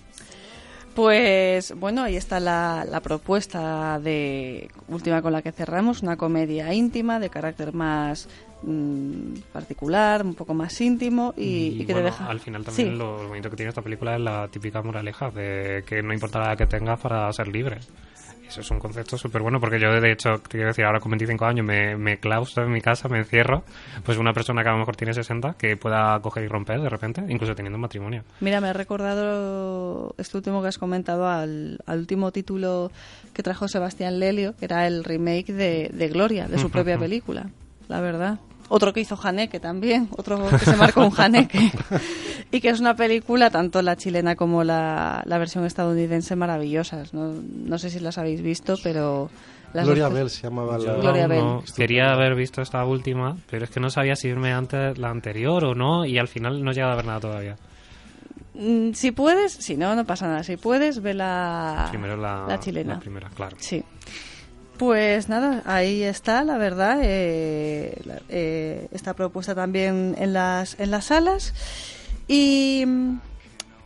Pues 0.95 1.75
bueno, 1.77 2.03
ahí 2.03 2.17
está 2.17 2.41
la, 2.41 2.85
la 2.89 3.01
propuesta 3.01 4.01
de 4.01 4.69
última 4.89 5.23
con 5.23 5.33
la 5.33 5.43
que 5.43 5.53
cerramos, 5.53 6.03
una 6.03 6.17
comedia 6.17 6.73
íntima 6.75 7.21
de 7.21 7.29
carácter 7.31 7.73
más 7.73 8.29
mm, 8.63 9.35
particular, 9.53 10.25
un 10.25 10.35
poco 10.35 10.55
más 10.55 10.81
íntimo 10.81 11.35
y, 11.37 11.77
y 11.81 11.87
que 11.87 11.95
te 11.95 12.03
deja. 12.03 12.27
al 12.27 12.41
final 12.41 12.65
también 12.65 12.91
Sí. 12.93 12.95
lo, 12.97 13.23
lo 13.23 13.29
bonito 13.29 13.49
que 13.51 13.57
tiene 13.57 13.69
esta 13.69 13.83
película 13.83 14.15
es 14.17 14.21
la 14.21 14.49
típica 14.49 14.83
moraleja 14.83 15.31
de 15.31 15.85
que 15.87 16.03
no 16.03 16.13
importa 16.13 16.41
la 16.41 16.57
que 16.57 16.67
tengas 16.67 16.99
para 17.01 17.33
ser 17.33 17.47
libre. 17.49 17.79
Eso 18.49 18.63
es 18.63 18.71
un 18.71 18.79
concepto 18.79 19.19
súper 19.19 19.43
bueno 19.43 19.61
porque 19.61 19.79
yo, 19.79 20.01
de 20.01 20.11
hecho, 20.11 20.39
te 20.39 20.49
quiero 20.49 20.69
decir, 20.69 20.85
ahora 20.85 21.01
con 21.01 21.11
25 21.11 21.45
años 21.45 21.67
me, 21.67 21.97
me 21.97 22.17
claustro 22.19 22.65
en 22.65 22.73
mi 22.73 22.81
casa, 22.81 23.09
me 23.09 23.19
encierro. 23.19 23.63
Pues 24.05 24.17
una 24.17 24.33
persona 24.33 24.63
que 24.63 24.71
a 24.71 24.73
lo 24.73 24.79
mejor 24.79 24.97
tiene 24.97 25.13
60 25.13 25.55
que 25.59 25.77
pueda 25.77 26.19
coger 26.21 26.45
y 26.45 26.49
romper 26.49 26.81
de 26.81 26.89
repente, 26.89 27.23
incluso 27.29 27.55
teniendo 27.55 27.77
un 27.77 27.83
matrimonio. 27.83 28.25
Mira, 28.41 28.61
me 28.61 28.69
ha 28.69 28.73
recordado 28.73 30.15
este 30.17 30.39
último 30.39 30.63
que 30.63 30.69
has 30.69 30.79
comentado 30.79 31.29
al, 31.29 31.79
al 31.85 31.99
último 31.99 32.33
título 32.33 32.91
que 33.35 33.43
trajo 33.43 33.69
Sebastián 33.69 34.19
Lelio, 34.19 34.57
que 34.57 34.65
era 34.65 34.87
el 34.87 35.05
remake 35.05 35.53
de, 35.53 35.91
de 35.93 36.09
Gloria, 36.09 36.49
de 36.49 36.59
su 36.59 36.71
propia 36.71 36.99
película, 36.99 37.51
la 37.87 38.01
verdad. 38.01 38.39
Otro 38.71 38.93
que 38.93 39.01
hizo 39.01 39.19
Haneke 39.23 39.61
también, 39.61 40.09
otro 40.17 40.47
que 40.49 40.59
se 40.59 40.77
marcó 40.77 41.01
un 41.07 41.13
Haneke. 41.17 41.73
y 42.53 42.61
que 42.61 42.69
es 42.69 42.81
una 42.81 42.95
película, 42.97 43.49
tanto 43.51 43.81
la 43.83 43.97
chilena 43.97 44.37
como 44.37 44.63
la, 44.65 45.23
la 45.25 45.39
versión 45.39 45.65
estadounidense, 45.65 46.37
maravillosas. 46.37 47.15
No, 47.15 47.33
no 47.33 47.79
sé 47.79 47.89
si 47.91 47.99
las 48.01 48.19
habéis 48.19 48.43
visto, 48.43 48.77
pero... 48.83 49.31
Las 49.75 49.85
Gloria 49.85 50.09
Bell 50.09 50.31
se 50.31 50.43
llamaba 50.45 50.79
la... 50.79 50.95
Gloria 50.95 51.27
Bell. 51.27 51.41
no- 51.41 51.63
quería 51.77 52.13
haber 52.13 52.35
visto 52.35 52.63
esta 52.63 52.85
última, 52.87 53.37
pero 53.51 53.65
es 53.65 53.71
que 53.71 53.81
no 53.81 53.91
sabía 53.91 54.17
si 54.17 54.29
irme 54.29 54.53
antes 54.53 54.97
la 54.99 55.11
anterior 55.11 55.63
o 55.65 55.75
no, 55.75 56.05
y 56.07 56.19
al 56.19 56.29
final 56.29 56.63
no 56.65 56.71
he 56.71 56.75
llegado 56.75 56.93
a 56.93 56.97
ver 56.97 57.05
nada 57.07 57.21
todavía. 57.21 57.57
Mm, 58.55 58.93
Si 58.93 59.13
puedes, 59.13 59.53
si 59.53 59.77
no, 59.77 59.95
no 59.95 60.05
pasa 60.07 60.27
nada. 60.27 60.43
Si 60.43 60.57
puedes, 60.57 61.01
ve 61.03 61.15
la, 61.15 61.87
Primero 61.91 62.17
la, 62.17 62.47
la 62.49 62.59
chilena. 62.61 62.95
la 62.95 63.01
primera, 63.01 63.29
claro. 63.31 63.57
Sí. 63.61 63.85
Pues 64.79 65.29
nada, 65.29 65.62
ahí 65.67 66.03
está, 66.03 66.45
la 66.45 66.57
verdad. 66.59 67.01
eh, 67.03 68.01
la- 68.05 68.21
eh, 68.29 68.88
está 68.93 69.14
propuesta 69.14 69.55
también 69.55 70.14
en 70.19 70.33
las, 70.33 70.79
en 70.81 70.91
las 70.91 71.07
salas. 71.07 71.53
Y. 72.29 72.85
mm, 72.87 73.19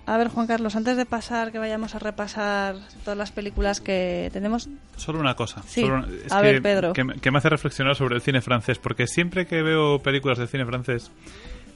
A 0.04 0.16
ver, 0.16 0.26
Juan 0.28 0.48
Carlos, 0.48 0.74
antes 0.74 0.96
de 0.96 1.06
pasar, 1.06 1.52
que 1.52 1.60
vayamos 1.60 1.94
a 1.94 2.00
repasar 2.00 2.74
todas 3.04 3.16
las 3.16 3.30
películas 3.30 3.80
que 3.80 4.30
tenemos. 4.32 4.68
Solo 4.96 5.20
una 5.20 5.36
cosa. 5.36 5.62
Sí. 5.64 5.82
solo 5.82 5.94
una- 5.98 6.08
es 6.26 6.32
A 6.32 6.40
que, 6.40 6.46
ver, 6.54 6.60
Pedro. 6.62 6.92
Que, 6.92 7.04
me- 7.04 7.14
que 7.20 7.30
me 7.30 7.38
hace 7.38 7.48
reflexionar 7.48 7.94
sobre 7.94 8.16
el 8.16 8.20
cine 8.20 8.40
francés, 8.40 8.78
porque 8.80 9.06
siempre 9.06 9.46
que 9.46 9.62
veo 9.62 10.00
películas 10.00 10.38
de 10.38 10.48
cine 10.48 10.66
francés 10.66 11.12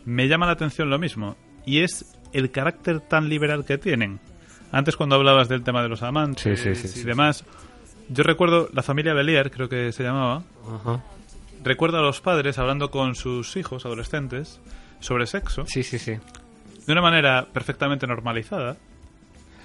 me 0.05 0.26
llama 0.26 0.46
la 0.46 0.52
atención 0.52 0.90
lo 0.90 0.98
mismo, 0.98 1.37
y 1.64 1.83
es 1.83 2.05
el 2.33 2.50
carácter 2.50 2.98
tan 3.00 3.29
liberal 3.29 3.64
que 3.64 3.79
tienen. 3.79 4.18
Antes 4.72 4.96
cuando 4.96 5.14
hablabas 5.14 5.48
del 5.48 5.62
tema 5.62 5.81
de 5.83 5.88
los 5.88 6.02
amantes 6.02 6.42
Sí, 6.61 6.74
sí, 6.74 6.74
sí, 6.74 6.87
y 6.98 7.00
sí, 7.02 7.07
demás, 7.07 7.44
yo 8.09 8.23
recuerdo 8.23 8.69
La 8.73 8.83
familia 8.83 9.14
Belier, 9.14 9.51
creo 9.51 9.69
que 9.69 9.92
se 9.92 10.03
llamaba, 10.03 10.42
Ajá. 10.64 11.03
recuerda 11.62 11.99
a 11.99 12.03
los 12.03 12.21
padres 12.21 12.59
hablando 12.59 12.90
con 12.90 13.14
sus 13.14 13.57
hijos 13.57 13.87
adolescentes 13.87 14.61
sobre 15.01 15.27
sexo. 15.27 15.64
Sí, 15.66 15.83
sí, 15.83 15.99
sí. 15.99 16.16
De 16.87 16.92
una 16.92 17.03
manera 17.03 17.47
perfectamente 17.53 18.07
normalizada. 18.07 18.77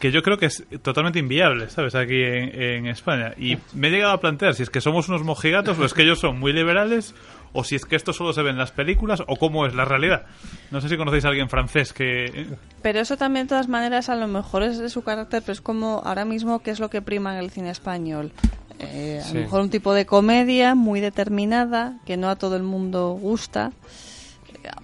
Que 0.02 0.12
yo 0.12 0.22
creo 0.24 0.38
que 0.38 0.48
es 0.48 0.66
totalmente 0.82 1.20
inviable, 1.20 1.70
¿sabes? 1.70 1.96
Aquí 1.96 2.22
en, 2.24 2.60
en 2.62 2.88
España. 2.88 3.34
Y 3.38 3.58
me 3.74 3.88
he 3.88 3.92
llegado 3.92 4.12
a 4.14 4.20
plantear 4.20 4.56
si 4.56 4.64
es 4.64 4.70
que 4.70 4.82
somos 4.82 5.08
unos 5.08 5.24
mojigatos 5.24 5.78
o 5.80 5.86
es 5.86 5.94
que 5.94 6.02
ellos 6.02 6.20
son 6.20 6.40
muy 6.40 6.52
liberales 6.54 7.14
o 7.54 7.64
si 7.64 7.76
es 7.76 7.86
que 7.86 7.96
esto 7.96 8.12
solo 8.14 8.34
se 8.34 8.42
ve 8.42 8.50
en 8.50 8.58
las 8.58 8.72
películas 8.72 9.22
o 9.28 9.36
cómo 9.36 9.66
es 9.66 9.76
la 9.76 9.86
realidad. 9.86 10.26
No 10.72 10.82
sé 10.82 10.90
si 10.90 10.98
conocéis 10.98 11.26
a 11.26 11.28
alguien 11.30 11.50
francés 11.50 11.94
que... 11.94 12.48
Pero 12.82 13.00
eso 13.00 13.16
también, 13.18 13.46
de 13.46 13.50
todas 13.50 13.68
maneras, 13.68 14.10
a 14.10 14.16
lo 14.16 14.28
mejor 14.28 14.64
es 14.64 14.80
de 14.80 14.90
su 14.90 15.04
carácter, 15.04 15.42
pero 15.42 15.54
es 15.54 15.62
como 15.62 16.02
ahora 16.04 16.26
mismo 16.26 16.60
qué 16.64 16.72
es 16.72 16.80
lo 16.80 16.90
que 16.90 17.02
prima 17.02 17.34
en 17.34 17.40
el 17.44 17.52
cine 17.52 17.70
español. 17.70 18.32
Eh, 18.80 19.20
a 19.22 19.28
Sí. 19.28 19.36
lo 19.36 19.42
mejor 19.42 19.62
un 19.62 19.70
tipo 19.70 19.94
de 19.94 20.06
comedia 20.08 20.74
muy 20.76 21.02
determinada, 21.02 22.00
que 22.06 22.18
no 22.18 22.30
a 22.30 22.36
todo 22.38 22.56
el 22.56 22.64
mundo 22.64 23.12
gusta, 23.22 23.72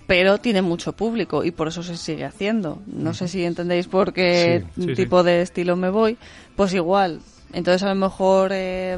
pero 0.07 0.37
tiene 0.39 0.61
mucho 0.61 0.93
público 0.93 1.43
y 1.43 1.51
por 1.51 1.67
eso 1.67 1.83
se 1.83 1.97
sigue 1.97 2.25
haciendo. 2.25 2.79
No 2.87 3.13
sé 3.13 3.27
si 3.27 3.43
entendéis 3.43 3.87
por 3.87 4.13
qué 4.13 4.63
Sí, 4.75 4.81
sí, 4.81 4.87
sí. 4.89 4.95
tipo 4.95 5.23
de 5.23 5.41
estilo 5.41 5.75
me 5.75 5.89
voy. 5.89 6.17
Pues 6.55 6.73
igual. 6.73 7.19
Entonces 7.53 7.83
a 7.83 7.89
lo 7.89 7.95
mejor 7.95 8.51
eh, 8.53 8.97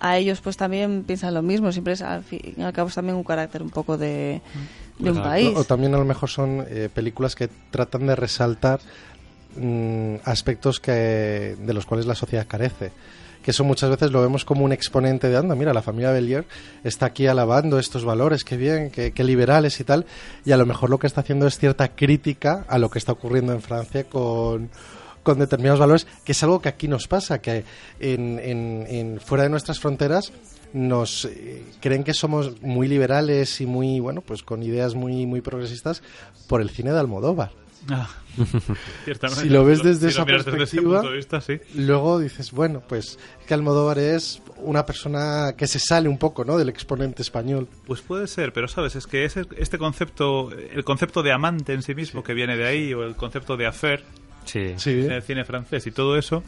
a 0.00 0.16
ellos 0.18 0.40
pues 0.40 0.56
también 0.56 1.04
piensan 1.04 1.34
lo 1.34 1.42
mismo. 1.42 1.72
Siempre 1.72 1.92
es 1.94 2.02
al 2.02 2.22
fin 2.24 2.40
y 2.56 2.62
al 2.62 2.72
cabo 2.72 2.88
es 2.88 2.94
también 2.94 3.16
un 3.16 3.24
carácter 3.24 3.62
un 3.62 3.70
poco 3.70 3.98
de, 3.98 4.40
de 4.98 5.10
un 5.10 5.22
país. 5.22 5.52
O, 5.54 5.60
o 5.60 5.64
también 5.64 5.94
a 5.94 5.98
lo 5.98 6.04
mejor 6.04 6.28
son 6.30 6.64
eh, 6.68 6.88
películas 6.92 7.34
que 7.34 7.48
tratan 7.70 8.06
de 8.06 8.16
resaltar 8.16 8.80
mm, 9.56 10.16
aspectos 10.24 10.80
que, 10.80 11.56
de 11.58 11.74
los 11.74 11.86
cuales 11.86 12.06
la 12.06 12.14
sociedad 12.14 12.46
carece. 12.46 12.92
Que 13.42 13.52
eso 13.52 13.64
muchas 13.64 13.88
veces 13.88 14.10
lo 14.12 14.20
vemos 14.20 14.44
como 14.44 14.64
un 14.64 14.72
exponente 14.72 15.28
de, 15.28 15.36
anda, 15.36 15.54
mira, 15.54 15.72
la 15.72 15.80
familia 15.82 16.10
Bellier 16.10 16.44
está 16.84 17.06
aquí 17.06 17.26
alabando 17.26 17.78
estos 17.78 18.04
valores, 18.04 18.44
qué 18.44 18.56
bien, 18.58 18.90
qué, 18.90 19.12
qué 19.12 19.24
liberales 19.24 19.80
y 19.80 19.84
tal. 19.84 20.04
Y 20.44 20.52
a 20.52 20.58
lo 20.58 20.66
mejor 20.66 20.90
lo 20.90 20.98
que 20.98 21.06
está 21.06 21.22
haciendo 21.22 21.46
es 21.46 21.58
cierta 21.58 21.88
crítica 21.88 22.64
a 22.68 22.78
lo 22.78 22.90
que 22.90 22.98
está 22.98 23.12
ocurriendo 23.12 23.52
en 23.54 23.62
Francia 23.62 24.04
con, 24.04 24.68
con 25.22 25.38
determinados 25.38 25.80
valores, 25.80 26.06
que 26.24 26.32
es 26.32 26.42
algo 26.42 26.60
que 26.60 26.68
aquí 26.68 26.86
nos 26.86 27.08
pasa, 27.08 27.40
que 27.40 27.64
en, 27.98 28.38
en- 28.38 29.20
fuera 29.20 29.44
de 29.44 29.50
nuestras 29.50 29.80
fronteras 29.80 30.32
nos 30.74 31.24
eh, 31.24 31.64
creen 31.80 32.04
que 32.04 32.12
somos 32.14 32.60
muy 32.62 32.88
liberales 32.88 33.60
y 33.62 33.66
muy, 33.66 34.00
bueno, 34.00 34.20
pues 34.20 34.42
con 34.42 34.62
ideas 34.62 34.94
muy, 34.94 35.24
muy 35.26 35.40
progresistas 35.40 36.02
por 36.46 36.60
el 36.60 36.68
cine 36.70 36.92
de 36.92 37.00
Almodóvar. 37.00 37.50
Ah. 37.88 38.08
Si 39.40 39.48
lo 39.48 39.64
ves 39.64 39.82
desde 39.82 40.10
si 40.10 40.14
esa 40.14 40.24
desde 40.24 40.50
perspectiva, 40.50 41.00
punto 41.00 41.10
de 41.10 41.16
vista, 41.16 41.40
sí. 41.40 41.58
luego 41.74 42.18
dices, 42.18 42.52
bueno, 42.52 42.82
pues 42.86 43.18
es 43.40 43.46
que 43.46 43.54
Almodóvar 43.54 43.98
es 43.98 44.42
una 44.58 44.84
persona 44.86 45.54
que 45.56 45.66
se 45.66 45.78
sale 45.78 46.08
un 46.08 46.18
poco, 46.18 46.44
¿no? 46.44 46.58
Del 46.58 46.68
exponente 46.68 47.22
español. 47.22 47.68
Pues 47.86 48.00
puede 48.02 48.26
ser, 48.26 48.52
pero 48.52 48.68
sabes, 48.68 48.96
es 48.96 49.06
que 49.06 49.24
ese, 49.24 49.46
este 49.56 49.78
concepto, 49.78 50.50
el 50.52 50.84
concepto 50.84 51.22
de 51.22 51.32
amante 51.32 51.72
en 51.72 51.82
sí 51.82 51.94
mismo 51.94 52.22
que 52.22 52.34
viene 52.34 52.56
de 52.56 52.66
ahí, 52.66 52.92
o 52.94 53.02
el 53.04 53.16
concepto 53.16 53.56
de 53.56 53.66
affair 53.66 54.04
Sí. 54.44 54.74
Sí. 54.76 54.90
en 54.90 55.12
el 55.12 55.22
cine 55.22 55.44
francés 55.44 55.86
y 55.86 55.90
todo 55.90 56.16
eso, 56.16 56.42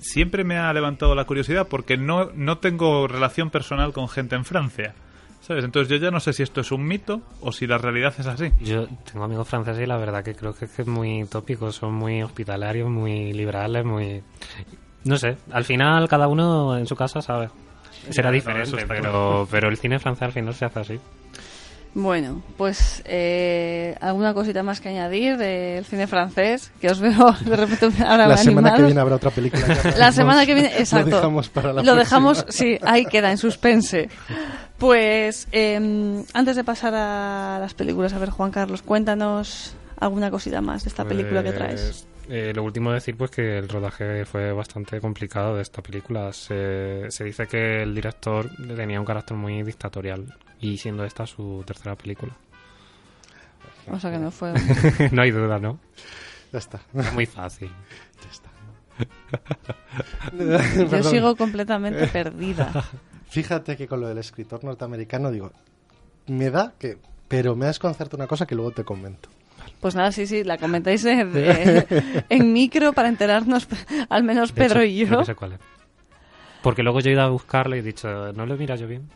siempre 0.00 0.44
me 0.44 0.56
ha 0.58 0.72
levantado 0.72 1.14
la 1.14 1.24
curiosidad 1.24 1.66
porque 1.68 1.96
no, 1.96 2.30
no 2.34 2.58
tengo 2.58 3.06
relación 3.08 3.50
personal 3.50 3.92
con 3.92 4.08
gente 4.08 4.36
en 4.36 4.44
Francia. 4.44 4.94
¿Sabes? 5.42 5.64
Entonces 5.64 5.90
yo 5.90 5.96
ya 5.96 6.12
no 6.12 6.20
sé 6.20 6.32
si 6.32 6.44
esto 6.44 6.60
es 6.60 6.70
un 6.70 6.84
mito 6.86 7.20
o 7.40 7.50
si 7.50 7.66
la 7.66 7.76
realidad 7.76 8.14
es 8.16 8.26
así. 8.26 8.52
Yo 8.60 8.86
tengo 9.10 9.24
amigos 9.24 9.48
franceses 9.48 9.82
y 9.82 9.86
la 9.86 9.96
verdad 9.96 10.22
que 10.22 10.36
creo 10.36 10.54
que 10.54 10.66
es, 10.66 10.86
muy 10.86 11.24
tópico, 11.24 11.72
son 11.72 11.94
muy 11.94 12.22
hospitalarios, 12.22 12.88
muy 12.88 13.32
liberales, 13.32 13.84
muy... 13.84 14.22
No 15.04 15.16
sé, 15.16 15.36
al 15.50 15.64
final 15.64 16.08
cada 16.08 16.28
uno 16.28 16.78
en 16.78 16.86
su 16.86 16.94
casa 16.94 17.20
sabe. 17.20 17.50
Será 18.10 18.30
diferente, 18.30 18.84
pero, 18.86 19.48
pero 19.50 19.68
el 19.68 19.76
cine 19.76 19.98
francés 19.98 20.22
al 20.22 20.32
final 20.32 20.54
se 20.54 20.64
hace 20.64 20.78
así. 20.78 21.00
Bueno, 21.94 22.42
pues 22.56 23.02
eh, 23.04 23.96
alguna 24.00 24.32
cosita 24.32 24.62
más 24.62 24.80
que 24.80 24.88
añadir 24.88 25.36
del 25.36 25.84
cine 25.84 26.06
francés, 26.06 26.72
que 26.80 26.88
os 26.88 27.00
veo 27.00 27.32
de 27.44 27.56
repente 27.56 28.02
ahora 28.02 28.26
La 28.26 28.36
semana 28.38 28.74
que 28.74 28.82
viene 28.82 29.00
habrá 29.00 29.16
otra 29.16 29.30
película. 29.30 29.64
La 29.98 30.10
semana 30.10 30.46
que 30.46 30.54
viene, 30.54 30.72
exacto. 30.78 31.10
Lo 31.10 31.16
dejamos 31.16 31.48
para 31.50 31.72
la 31.72 31.82
Lo 31.82 31.94
dejamos, 31.94 32.46
sí, 32.48 32.78
ahí 32.82 33.04
queda, 33.04 33.30
en 33.30 33.38
suspense. 33.38 34.08
Pues 34.78 35.48
eh, 35.52 36.24
antes 36.32 36.56
de 36.56 36.64
pasar 36.64 36.94
a 36.94 37.58
las 37.60 37.74
películas, 37.74 38.14
a 38.14 38.18
ver, 38.18 38.30
Juan 38.30 38.50
Carlos, 38.50 38.82
cuéntanos 38.82 39.74
alguna 40.00 40.30
cosita 40.30 40.60
más 40.60 40.84
de 40.84 40.88
esta 40.88 41.04
película 41.04 41.42
que 41.42 41.52
traes. 41.52 42.06
Eh, 42.34 42.54
lo 42.54 42.62
último 42.62 42.90
decir 42.90 43.14
pues 43.14 43.30
que 43.30 43.58
el 43.58 43.68
rodaje 43.68 44.24
fue 44.24 44.52
bastante 44.52 44.98
complicado 45.02 45.56
de 45.56 45.60
esta 45.60 45.82
película. 45.82 46.32
Se, 46.32 47.10
se 47.10 47.24
dice 47.24 47.46
que 47.46 47.82
el 47.82 47.94
director 47.94 48.48
tenía 48.74 48.98
un 48.98 49.04
carácter 49.04 49.36
muy 49.36 49.62
dictatorial 49.62 50.34
y 50.58 50.78
siendo 50.78 51.04
esta 51.04 51.26
su 51.26 51.62
tercera 51.66 51.94
película. 51.94 52.34
O 53.90 54.00
sea 54.00 54.10
que 54.10 54.16
no 54.16 54.30
fue. 54.30 54.54
no 55.12 55.20
hay 55.20 55.30
duda, 55.30 55.58
¿no? 55.58 55.78
Ya 56.54 56.58
está. 56.58 56.80
Es 56.94 57.12
muy 57.12 57.26
fácil. 57.26 57.70
Yo 60.32 60.88
Perdón. 60.88 61.04
sigo 61.04 61.36
completamente 61.36 62.06
perdida. 62.06 62.72
Fíjate 63.28 63.76
que 63.76 63.86
con 63.86 64.00
lo 64.00 64.08
del 64.08 64.16
escritor 64.16 64.64
norteamericano 64.64 65.30
digo, 65.30 65.52
me 66.28 66.48
da 66.50 66.72
que... 66.78 66.96
Pero 67.28 67.56
me 67.56 67.66
desconcerta 67.66 68.16
una 68.16 68.26
cosa 68.26 68.46
que 68.46 68.54
luego 68.54 68.70
te 68.70 68.84
comento. 68.84 69.28
Pues 69.82 69.94
nada, 69.96 70.12
sí, 70.12 70.26
sí, 70.26 70.44
la 70.44 70.56
comentáis 70.56 71.02
de- 71.02 72.24
en 72.30 72.52
micro 72.54 72.94
para 72.94 73.08
enterarnos, 73.08 73.68
al 74.08 74.22
menos 74.22 74.54
De 74.54 74.62
Pedro 74.62 74.80
hecho, 74.80 74.90
y 74.92 75.06
yo. 75.06 75.18
que 75.18 75.24
sé 75.26 75.34
cuál 75.34 75.52
es. 75.54 75.58
Porque 76.62 76.82
luego 76.84 77.00
yo 77.00 77.10
he 77.10 77.14
ido 77.14 77.22
a 77.22 77.28
buscarlo 77.28 77.74
y 77.76 77.80
he 77.80 77.82
dicho, 77.82 78.32
¿no 78.32 78.46
lo 78.46 78.56
mira 78.56 78.76
yo 78.76 78.86
bien? 78.86 79.10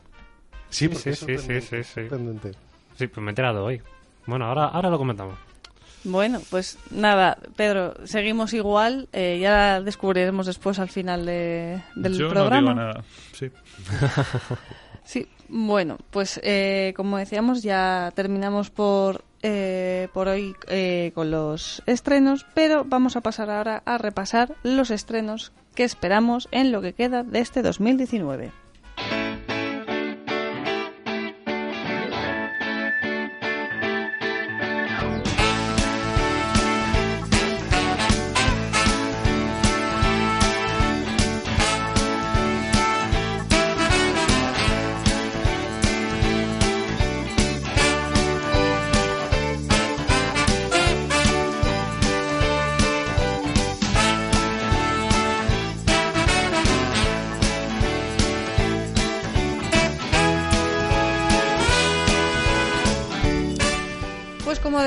Sí, 0.68 0.88
Sí, 0.88 0.94
sí, 0.96 1.10
es 1.10 1.18
sí, 1.20 1.38
sí, 1.38 1.60
sí, 1.60 1.82
sí. 1.84 1.84
sorprendente. 1.84 2.50
Sí, 2.98 3.06
pues 3.06 3.18
me 3.22 3.28
he 3.28 3.30
enterado 3.30 3.64
hoy. 3.64 3.80
Bueno, 4.26 4.46
ahora, 4.46 4.64
ahora 4.66 4.90
lo 4.90 4.98
comentamos. 4.98 5.38
Bueno, 6.02 6.40
pues 6.50 6.78
nada, 6.90 7.38
Pedro, 7.56 7.94
seguimos 8.04 8.52
igual. 8.52 9.08
eh, 9.12 9.38
ya 9.40 9.80
descubriremos 9.80 10.46
después 10.46 10.78
al 10.80 10.88
final 10.88 11.24
de- 11.26 11.80
del 11.94 12.18
yo 12.18 12.28
programa. 12.28 12.60
no 12.60 12.70
digo 12.72 12.74
nada. 12.74 13.04
Sí. 13.32 13.50
Sí, 15.04 15.28
bueno, 15.48 15.98
pues 16.10 16.40
eh, 16.42 16.92
como 16.96 17.16
decíamos, 17.18 17.62
ya 17.62 18.10
terminamos 18.16 18.70
por, 18.70 19.22
eh, 19.42 20.08
por 20.12 20.28
hoy 20.28 20.54
eh, 20.68 21.12
con 21.14 21.30
los 21.30 21.82
estrenos, 21.86 22.46
pero 22.54 22.84
vamos 22.84 23.16
a 23.16 23.20
pasar 23.20 23.50
ahora 23.50 23.82
a 23.84 23.98
repasar 23.98 24.54
los 24.62 24.90
estrenos 24.90 25.52
que 25.74 25.84
esperamos 25.84 26.48
en 26.50 26.72
lo 26.72 26.80
que 26.80 26.94
queda 26.94 27.22
de 27.22 27.40
este 27.40 27.62
2019. 27.62 28.65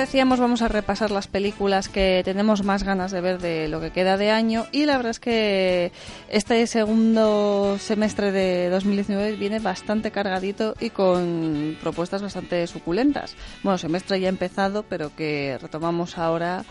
Decíamos, 0.10 0.39
vamos 0.39 0.63
a 0.63 0.67
repasar 0.67 1.12
las 1.12 1.28
películas 1.28 1.88
que 1.88 2.24
tenemos 2.26 2.63
más 2.63 2.82
ganas 2.82 3.12
de 3.12 3.22
ver 3.22 3.38
de 3.38 3.67
lo 3.67 3.80
que 3.80 3.91
queda 3.91 4.17
de 4.17 4.32
año 4.32 4.65
y 4.72 4.88
la 4.88 4.98
verdad 4.98 5.12
es 5.12 5.19
que 5.19 5.91
este 6.30 6.65
segundo 6.65 7.78
semestre 7.78 8.32
de 8.32 8.69
2019 8.69 9.34
viene 9.34 9.60
bastante 9.60 10.10
cargadito 10.10 10.74
y 10.80 10.89
con 10.89 11.78
propuestas 11.80 12.24
bastante 12.24 12.65
suculentas. 12.65 13.36
Bueno, 13.62 13.78
semestre 13.78 14.19
ya 14.19 14.30
empezado, 14.30 14.82
pero 14.82 15.15
que 15.15 15.60
retomamos 15.62 16.17
ahora 16.17 16.65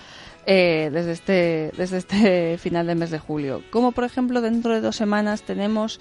eh, 0.45 0.91
desde, 0.93 1.13
este, 1.13 1.73
desde 1.77 1.99
este 1.99 2.59
final 2.59 2.89
del 2.89 2.99
mes 2.99 3.13
de 3.13 3.21
julio. 3.21 3.63
Como 3.71 3.93
por 3.93 4.03
ejemplo, 4.03 4.41
dentro 4.41 4.75
de 4.75 4.81
dos 4.81 4.97
semanas 4.97 5.43
tenemos 5.43 6.01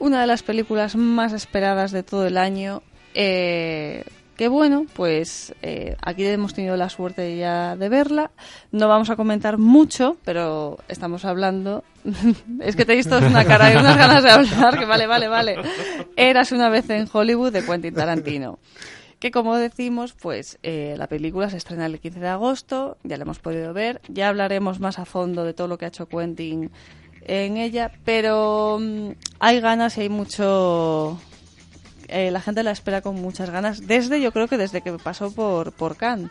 una 0.00 0.22
de 0.22 0.26
las 0.26 0.42
películas 0.42 0.96
más 0.96 1.34
esperadas 1.34 1.92
de 1.92 2.02
todo 2.02 2.26
el 2.26 2.38
año. 2.38 2.82
Eh, 3.12 4.04
que 4.42 4.48
bueno, 4.48 4.86
pues 4.92 5.54
eh, 5.62 5.94
aquí 6.02 6.26
hemos 6.26 6.52
tenido 6.52 6.76
la 6.76 6.88
suerte 6.88 7.36
ya 7.36 7.76
de 7.76 7.88
verla. 7.88 8.32
No 8.72 8.88
vamos 8.88 9.08
a 9.08 9.14
comentar 9.14 9.56
mucho, 9.56 10.16
pero 10.24 10.80
estamos 10.88 11.24
hablando. 11.24 11.84
es 12.60 12.74
que 12.74 12.84
tenéis 12.84 13.08
todos 13.08 13.22
una 13.22 13.44
cara 13.44 13.72
y 13.72 13.76
unas 13.76 13.96
ganas 13.96 14.24
de 14.24 14.30
hablar, 14.32 14.80
que 14.80 14.84
vale, 14.84 15.06
vale, 15.06 15.28
vale. 15.28 15.58
Eras 16.16 16.50
una 16.50 16.70
vez 16.70 16.90
en 16.90 17.08
Hollywood 17.12 17.52
de 17.52 17.64
Quentin 17.64 17.94
Tarantino. 17.94 18.58
Que 19.20 19.30
como 19.30 19.54
decimos, 19.54 20.12
pues 20.20 20.58
eh, 20.64 20.96
la 20.98 21.06
película 21.06 21.48
se 21.48 21.58
estrena 21.58 21.86
el 21.86 22.00
15 22.00 22.18
de 22.18 22.28
agosto, 22.28 22.96
ya 23.04 23.18
la 23.18 23.22
hemos 23.22 23.38
podido 23.38 23.72
ver, 23.72 24.00
ya 24.08 24.28
hablaremos 24.28 24.80
más 24.80 24.98
a 24.98 25.04
fondo 25.04 25.44
de 25.44 25.54
todo 25.54 25.68
lo 25.68 25.78
que 25.78 25.84
ha 25.84 25.88
hecho 25.88 26.08
Quentin 26.08 26.72
en 27.20 27.58
ella, 27.58 27.92
pero 28.04 28.80
mm, 28.80 29.10
hay 29.38 29.60
ganas 29.60 29.96
y 29.98 30.00
hay 30.00 30.08
mucho 30.08 31.20
eh, 32.12 32.30
la 32.30 32.40
gente 32.40 32.62
la 32.62 32.70
espera 32.70 33.00
con 33.00 33.16
muchas 33.16 33.50
ganas, 33.50 33.86
desde, 33.86 34.20
yo 34.20 34.32
creo 34.32 34.48
que 34.48 34.58
desde 34.58 34.82
que 34.82 34.92
pasó 34.92 35.32
por, 35.32 35.72
por 35.72 35.96
Cannes. 35.96 36.30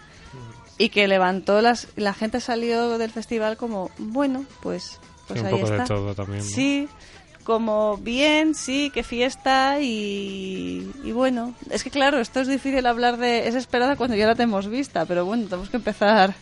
Y 0.77 0.89
que 0.89 1.07
levantó 1.07 1.61
las... 1.61 1.87
La 1.95 2.13
gente 2.13 2.39
salió 2.39 2.97
del 2.97 3.11
festival 3.11 3.57
como, 3.57 3.91
bueno, 3.97 4.45
pues, 4.61 4.99
pues 5.27 5.39
Sí, 5.39 5.45
un 5.45 5.53
ahí 5.53 5.61
poco 5.61 5.71
de 5.71 5.85
todo 5.85 6.15
también, 6.15 6.43
¿no? 6.43 6.49
Sí, 6.49 6.89
como 7.51 7.97
bien, 7.97 8.55
sí, 8.55 8.91
qué 8.93 9.03
fiesta 9.03 9.81
y, 9.81 10.89
y 11.03 11.11
bueno, 11.11 11.53
es 11.69 11.83
que 11.83 11.89
claro, 11.89 12.21
esto 12.21 12.39
es 12.39 12.47
difícil 12.47 12.85
hablar 12.85 13.17
de 13.17 13.45
es 13.49 13.55
esperada 13.55 13.97
cuando 13.97 14.15
ya 14.15 14.25
la 14.25 14.35
tenemos 14.35 14.69
vista, 14.69 15.05
pero 15.05 15.25
bueno, 15.25 15.43
tenemos 15.49 15.69
que 15.69 15.75
empezar 15.75 16.33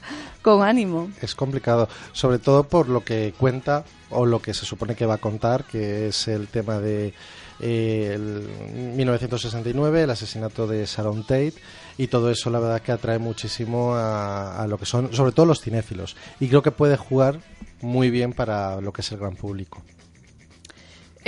con 0.44 0.62
ánimo. 0.62 1.10
Es 1.20 1.34
complicado, 1.34 1.90
sobre 2.12 2.38
todo 2.38 2.66
por 2.66 2.90
lo 2.90 3.04
que 3.04 3.34
cuenta 3.40 3.86
o 4.12 4.28
lo 4.28 4.40
que 4.40 4.54
se 4.54 4.68
supone 4.68 4.96
que 4.96 5.08
va 5.08 5.16
a 5.16 5.18
contar, 5.18 5.64
que 5.64 6.10
es 6.10 6.28
el 6.28 6.48
tema 6.48 6.78
de 6.78 7.16
eh, 7.60 8.12
el 8.14 8.48
1969, 8.96 10.04
el 10.04 10.12
asesinato 10.12 10.68
de 10.68 10.86
Sharon 10.86 11.24
Tate 11.24 11.56
y 11.98 12.06
todo 12.06 12.30
eso 12.30 12.52
la 12.52 12.60
verdad 12.60 12.84
que 12.84 12.92
atrae 12.92 13.18
muchísimo 13.18 13.96
a, 13.96 14.62
a 14.62 14.68
lo 14.68 14.78
que 14.78 14.86
son, 14.86 15.12
sobre 15.12 15.32
todo 15.32 15.48
los 15.48 15.60
cinéfilos. 15.60 16.16
Y 16.40 16.50
creo 16.50 16.62
que 16.62 16.70
puede 16.70 16.98
jugar 16.98 17.40
muy 17.82 18.12
bien 18.12 18.34
para 18.34 18.80
lo 18.80 18.94
que 18.94 19.02
es 19.02 19.12
el 19.12 19.18
gran 19.18 19.36
público. 19.36 19.82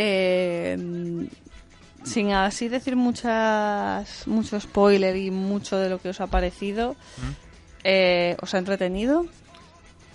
Eh, 0.03 0.77
sin 2.03 2.31
así 2.31 2.67
decir 2.69 2.95
muchas 2.95 4.27
mucho 4.27 4.59
spoiler 4.59 5.15
y 5.15 5.29
mucho 5.29 5.77
de 5.77 5.89
lo 5.89 5.99
que 6.01 6.09
os 6.09 6.19
ha 6.19 6.25
parecido, 6.27 6.95
eh, 7.83 8.35
¿os 8.41 8.53
ha 8.55 8.57
entretenido? 8.57 9.27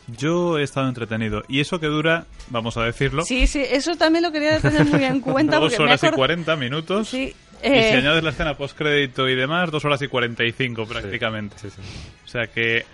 Yo 0.09 0.59
he 0.59 0.64
estado 0.64 0.88
entretenido. 0.88 1.44
Y 1.49 1.61
eso 1.61 1.79
que 1.79 1.87
dura, 1.87 2.27
vamos 2.49 2.77
a 2.77 2.83
decirlo, 2.83 3.25
Sí, 3.25 3.46
sí, 3.46 3.62
eso 3.68 3.94
también 3.94 4.25
lo 4.25 4.33
quería 4.33 4.59
tener 4.61 4.85
muy 4.85 5.05
en 5.05 5.20
cuenta. 5.20 5.59
dos 5.61 5.79
me 5.79 5.85
horas 5.85 6.03
y 6.03 6.11
40 6.11 6.57
minutos. 6.57 7.09
Sí, 7.09 7.35
Y 7.62 7.66
eh, 7.66 7.90
si 7.92 7.96
añades 7.99 8.25
la 8.25 8.31
escena 8.31 8.57
postcrédito 8.57 9.29
y 9.29 9.37
demás, 9.37 9.70
dos 9.70 9.85
horas 9.85 10.03
y 10.03 10.09
45 10.09 10.87
prácticamente. 10.87 11.57
Sí, 11.61 11.70
sí. 11.70 11.81
O 12.25 12.29
sea 12.29 12.49
que 12.49 12.85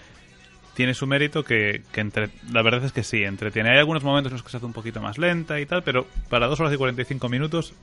tiene 0.74 0.94
su 0.94 1.06
mérito 1.06 1.44
que, 1.44 1.82
que 1.92 2.00
entre, 2.00 2.30
la 2.50 2.62
verdad 2.62 2.84
es 2.84 2.92
que 2.92 3.02
sí, 3.02 3.22
entretiene. 3.22 3.70
Hay 3.70 3.78
algunos 3.78 4.02
momentos 4.02 4.32
en 4.32 4.36
los 4.36 4.42
que 4.42 4.50
se 4.50 4.56
hace 4.56 4.66
un 4.66 4.72
poquito 4.72 5.00
más 5.00 5.18
lenta 5.18 5.60
y 5.60 5.66
tal, 5.66 5.82
pero 5.82 6.06
para 6.28 6.46
dos 6.46 6.60
horas 6.60 6.72
y 6.72 6.76
45 6.76 7.28
minutos 7.28 7.74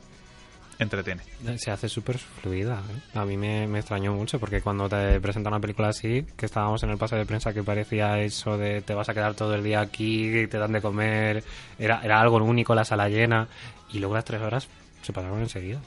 entretiene. 0.80 1.22
Se 1.58 1.72
hace 1.72 1.90
súper 1.90 2.18
fluida. 2.18 2.82
¿eh? 2.90 3.18
A 3.18 3.26
mí 3.26 3.38
me, 3.38 3.68
me 3.68 3.80
extrañó 3.80 4.14
mucho 4.14 4.40
porque 4.40 4.62
cuando 4.62 4.88
te 4.88 5.20
presentan 5.20 5.54
una 5.54 5.60
película 5.60 5.90
así, 5.90 6.26
que 6.38 6.46
estábamos 6.46 6.82
en 6.84 6.90
el 6.90 6.98
pase 6.98 7.18
de 7.18 7.26
prensa 7.26 7.54
que 7.54 7.64
parecía 7.64 8.20
eso 8.20 8.58
de 8.58 8.82
te 8.82 8.94
vas 8.94 9.10
a 9.10 9.14
quedar 9.14 9.34
todo 9.36 9.54
el 9.54 9.64
día 9.64 9.82
aquí, 9.82 10.48
te 10.48 10.58
dan 10.58 10.72
de 10.72 10.82
comer, 10.82 11.44
era, 11.78 12.02
era 12.02 12.22
algo 12.22 12.38
único 12.38 12.74
la 12.74 12.86
sala 12.86 13.10
llena 13.10 13.48
y 13.92 14.00
luego 14.00 14.16
las 14.16 14.26
tres 14.26 14.42
horas 14.42 14.68
se 15.02 15.14
pasaron 15.14 15.40
enseguida. 15.42 15.80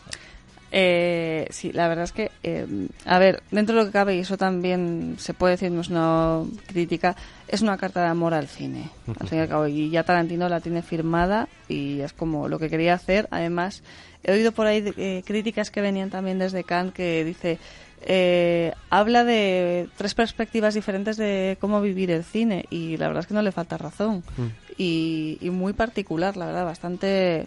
Eh, 0.75 1.47
sí, 1.51 1.71
la 1.71 1.87
verdad 1.87 2.05
es 2.05 2.13
que, 2.13 2.31
eh, 2.43 2.67
a 3.05 3.19
ver, 3.19 3.43
dentro 3.51 3.75
de 3.77 3.83
lo 3.83 3.87
que 3.87 3.93
cabe, 3.93 4.17
y 4.17 4.21
eso 4.21 4.39
también 4.39 5.17
se 5.19 5.35
puede 5.35 5.53
decir, 5.53 5.71
no 5.71 5.83
es 5.83 5.91
una 5.91 6.41
crítica, 6.67 7.15
es 7.47 7.61
una 7.61 7.77
carta 7.77 8.01
de 8.01 8.09
amor 8.09 8.33
al 8.33 8.49
cine, 8.49 8.89
al 9.21 9.29
fin 9.29 9.39
y 9.39 9.41
al 9.43 9.49
cabo. 9.49 9.67
Y 9.67 9.91
ya 9.91 10.03
Tarantino 10.05 10.49
la 10.49 10.61
tiene 10.61 10.81
firmada 10.81 11.47
y 11.69 12.01
es 12.01 12.15
como 12.15 12.49
lo 12.49 12.59
que 12.59 12.71
quería 12.71 12.95
hacer. 12.95 13.29
Además, 13.31 13.83
he 14.25 14.33
oído 14.33 14.53
por 14.53 14.67
ahí 14.67 14.81
de- 14.81 14.95
eh, 14.97 15.23
críticas 15.27 15.71
que 15.71 15.83
venían 15.83 16.09
también 16.09 16.39
desde 16.39 16.65
Cannes 16.65 16.95
que 16.95 17.23
dice, 17.23 17.59
eh, 18.07 18.73
habla 18.89 19.25
de 19.25 19.89
tres 19.99 20.15
perspectivas 20.15 20.73
diferentes 20.73 21.19
de 21.19 21.59
cómo 21.61 21.83
vivir 21.83 22.11
el 22.11 22.25
cine 22.25 22.65
y 22.71 22.97
la 22.97 23.09
verdad 23.09 23.21
es 23.21 23.27
que 23.27 23.35
no 23.35 23.43
le 23.43 23.53
falta 23.53 23.77
razón. 23.77 24.25
Y, 24.79 25.37
y 25.43 25.51
muy 25.51 25.75
particular, 25.75 26.39
la 26.39 26.47
verdad, 26.47 26.65
bastante 26.65 27.47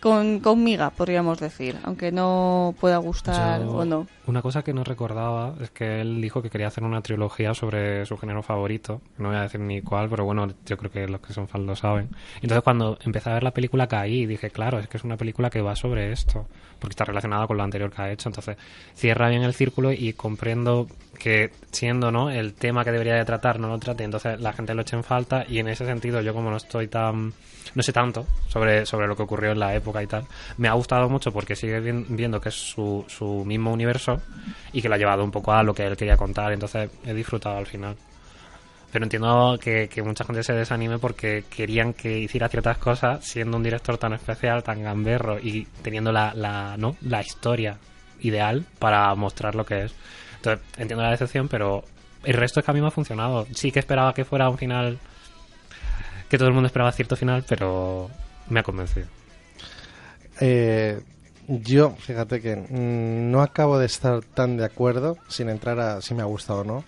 con, 0.00 0.40
con 0.40 0.62
miga, 0.64 0.90
podríamos 0.90 1.38
decir, 1.38 1.76
aunque 1.84 2.10
no 2.12 2.74
pueda 2.80 2.96
gustar 2.98 3.60
Yo- 3.62 3.70
o 3.72 3.84
no. 3.84 4.06
Una 4.30 4.42
cosa 4.42 4.62
que 4.62 4.72
no 4.72 4.84
recordaba 4.84 5.54
es 5.60 5.70
que 5.70 6.00
él 6.00 6.20
dijo 6.22 6.40
que 6.40 6.50
quería 6.50 6.68
hacer 6.68 6.84
una 6.84 7.00
trilogía 7.02 7.52
sobre 7.52 8.06
su 8.06 8.16
género 8.16 8.44
favorito. 8.44 9.00
No 9.18 9.30
voy 9.30 9.36
a 9.36 9.42
decir 9.42 9.58
ni 9.58 9.82
cuál, 9.82 10.08
pero 10.08 10.24
bueno, 10.24 10.46
yo 10.64 10.76
creo 10.76 10.88
que 10.88 11.08
los 11.08 11.20
que 11.20 11.32
son 11.32 11.48
fans 11.48 11.66
lo 11.66 11.74
saben. 11.74 12.10
Entonces 12.36 12.62
cuando 12.62 12.96
empecé 13.04 13.28
a 13.28 13.34
ver 13.34 13.42
la 13.42 13.50
película 13.50 13.88
caí 13.88 14.20
y 14.20 14.26
dije, 14.26 14.50
claro, 14.50 14.78
es 14.78 14.86
que 14.86 14.98
es 14.98 15.02
una 15.02 15.16
película 15.16 15.50
que 15.50 15.60
va 15.62 15.74
sobre 15.74 16.12
esto, 16.12 16.46
porque 16.78 16.92
está 16.92 17.04
relacionada 17.06 17.48
con 17.48 17.56
lo 17.56 17.64
anterior 17.64 17.90
que 17.90 18.02
ha 18.02 18.12
hecho. 18.12 18.28
Entonces 18.28 18.56
cierra 18.94 19.28
bien 19.30 19.42
el 19.42 19.52
círculo 19.52 19.90
y 19.90 20.12
comprendo 20.12 20.86
que 21.18 21.50
siendo 21.72 22.12
no 22.12 22.30
el 22.30 22.54
tema 22.54 22.84
que 22.84 22.92
debería 22.92 23.16
de 23.16 23.24
tratar 23.24 23.58
no 23.58 23.66
lo 23.66 23.78
trate, 23.78 24.04
entonces 24.04 24.40
la 24.40 24.52
gente 24.52 24.74
lo 24.74 24.82
echa 24.82 24.96
en 24.96 25.02
falta 25.02 25.44
y 25.48 25.58
en 25.58 25.66
ese 25.66 25.84
sentido 25.84 26.20
yo 26.22 26.32
como 26.34 26.50
no 26.50 26.56
estoy 26.56 26.86
tan 26.86 27.32
no 27.74 27.82
sé 27.82 27.92
tanto 27.92 28.26
sobre, 28.48 28.84
sobre 28.86 29.06
lo 29.06 29.14
que 29.16 29.22
ocurrió 29.22 29.52
en 29.52 29.58
la 29.60 29.74
época 29.74 30.02
y 30.02 30.06
tal. 30.06 30.24
Me 30.56 30.66
ha 30.68 30.72
gustado 30.72 31.08
mucho 31.08 31.30
porque 31.30 31.54
sigue 31.54 31.78
vi- 31.80 32.06
viendo 32.08 32.40
que 32.40 32.48
es 32.48 32.54
su, 32.54 33.04
su 33.08 33.44
mismo 33.44 33.70
universo 33.72 34.19
y 34.72 34.82
que 34.82 34.88
lo 34.88 34.94
ha 34.94 34.98
llevado 34.98 35.24
un 35.24 35.30
poco 35.30 35.52
a 35.52 35.62
lo 35.62 35.74
que 35.74 35.86
él 35.86 35.96
quería 35.96 36.16
contar, 36.16 36.52
entonces 36.52 36.90
he 37.04 37.14
disfrutado 37.14 37.56
al 37.56 37.66
final. 37.66 37.96
Pero 38.92 39.04
entiendo 39.04 39.58
que, 39.60 39.88
mucha 40.04 40.24
gente 40.24 40.42
se 40.42 40.52
desanime 40.52 40.98
porque 40.98 41.44
querían 41.48 41.92
que 41.92 42.18
hiciera 42.18 42.48
ciertas 42.48 42.78
cosas 42.78 43.24
siendo 43.24 43.56
un 43.56 43.62
director 43.62 43.98
tan 43.98 44.12
especial, 44.14 44.64
tan 44.64 44.82
gamberro 44.82 45.38
y 45.38 45.66
teniendo 45.82 46.10
la, 46.10 46.34
la, 46.34 46.76
¿no? 46.76 46.96
la 47.02 47.20
historia 47.20 47.78
ideal 48.20 48.64
para 48.78 49.14
mostrar 49.14 49.54
lo 49.54 49.64
que 49.64 49.84
es. 49.84 49.94
Entonces 50.36 50.66
entiendo 50.76 51.04
la 51.04 51.12
decepción, 51.12 51.46
pero 51.48 51.84
el 52.24 52.34
resto 52.34 52.60
es 52.60 52.66
que 52.66 52.70
a 52.72 52.74
mí 52.74 52.80
me 52.80 52.88
ha 52.88 52.90
funcionado. 52.90 53.46
Sí 53.54 53.70
que 53.70 53.78
esperaba 53.78 54.12
que 54.12 54.24
fuera 54.24 54.48
un 54.48 54.58
final 54.58 54.98
que 56.28 56.38
todo 56.38 56.48
el 56.48 56.54
mundo 56.54 56.66
esperaba 56.66 56.92
cierto 56.92 57.16
final, 57.16 57.44
pero 57.48 58.08
me 58.48 58.60
ha 58.60 58.62
convencido. 58.62 59.06
Eh, 60.40 61.00
yo, 61.48 61.90
fíjate 61.98 62.40
que 62.40 62.56
mm, 62.56 63.30
no 63.30 63.42
acabo 63.42 63.78
de 63.78 63.86
estar 63.86 64.22
tan 64.22 64.56
de 64.56 64.64
acuerdo, 64.64 65.18
sin 65.28 65.48
entrar 65.48 65.80
a 65.80 66.02
si 66.02 66.14
me 66.14 66.22
ha 66.22 66.26
gustado 66.26 66.60
o 66.60 66.64
no, 66.64 66.84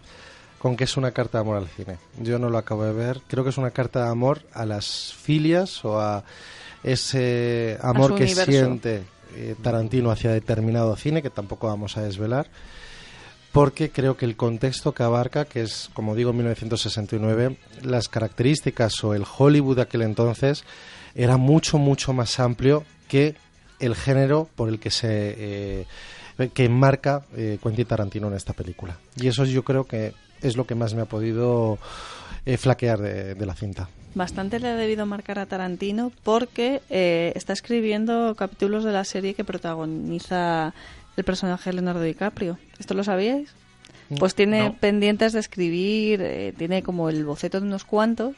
con 0.58 0.76
que 0.76 0.84
es 0.84 0.96
una 0.96 1.10
carta 1.10 1.38
de 1.38 1.42
amor 1.42 1.56
al 1.56 1.68
cine. 1.68 1.98
Yo 2.20 2.38
no 2.38 2.48
lo 2.48 2.58
acabo 2.58 2.84
de 2.84 2.92
ver. 2.92 3.20
Creo 3.26 3.42
que 3.42 3.50
es 3.50 3.58
una 3.58 3.72
carta 3.72 4.04
de 4.04 4.10
amor 4.10 4.42
a 4.52 4.64
las 4.64 5.12
filias 5.12 5.84
o 5.84 6.00
a 6.00 6.22
ese 6.84 7.78
amor 7.82 8.14
que 8.14 8.24
universo. 8.24 8.50
siente 8.50 9.02
eh, 9.34 9.56
Tarantino 9.60 10.10
hacia 10.10 10.30
determinado 10.30 10.94
cine, 10.96 11.22
que 11.22 11.30
tampoco 11.30 11.66
vamos 11.66 11.96
a 11.96 12.02
desvelar. 12.02 12.46
Porque 13.50 13.90
creo 13.90 14.16
que 14.16 14.24
el 14.24 14.36
contexto 14.36 14.92
que 14.92 15.02
abarca, 15.02 15.44
que 15.44 15.62
es, 15.62 15.90
como 15.94 16.14
digo, 16.14 16.32
1969, 16.32 17.56
las 17.82 18.08
características 18.08 19.02
o 19.04 19.14
el 19.14 19.24
Hollywood 19.36 19.76
de 19.76 19.82
aquel 19.82 20.02
entonces 20.02 20.64
era 21.14 21.36
mucho, 21.36 21.78
mucho 21.78 22.12
más 22.12 22.40
amplio 22.40 22.84
que 23.08 23.34
el 23.82 23.94
género 23.94 24.48
por 24.56 24.68
el 24.68 24.78
que 24.78 24.90
se 24.90 25.34
eh, 25.38 25.86
que 26.54 26.64
enmarca 26.64 27.22
eh, 27.36 27.58
Quentin 27.62 27.84
Tarantino 27.86 28.28
en 28.28 28.34
esta 28.34 28.52
película. 28.54 28.96
Y 29.16 29.28
eso 29.28 29.44
yo 29.44 29.62
creo 29.64 29.84
que 29.84 30.14
es 30.40 30.56
lo 30.56 30.66
que 30.66 30.74
más 30.74 30.94
me 30.94 31.02
ha 31.02 31.06
podido 31.06 31.78
eh, 32.46 32.56
flaquear 32.56 33.00
de, 33.00 33.34
de 33.34 33.46
la 33.46 33.54
cinta. 33.54 33.88
Bastante 34.14 34.58
le 34.60 34.68
ha 34.68 34.74
debido 34.76 35.06
marcar 35.06 35.38
a 35.38 35.46
Tarantino 35.46 36.10
porque 36.22 36.82
eh, 36.90 37.32
está 37.34 37.52
escribiendo 37.52 38.34
capítulos 38.34 38.84
de 38.84 38.92
la 38.92 39.04
serie 39.04 39.34
que 39.34 39.44
protagoniza 39.44 40.74
el 41.16 41.24
personaje 41.24 41.70
de 41.70 41.74
Leonardo 41.74 42.02
DiCaprio. 42.02 42.58
¿Esto 42.78 42.94
lo 42.94 43.04
sabíais? 43.04 43.50
Pues 44.18 44.34
tiene 44.34 44.64
No. 44.68 44.74
pendientes 44.76 45.32
de 45.32 45.40
escribir, 45.40 46.20
eh, 46.22 46.52
tiene 46.56 46.82
como 46.82 47.08
el 47.08 47.24
boceto 47.24 47.60
de 47.60 47.66
unos 47.66 47.84
cuantos, 47.84 48.34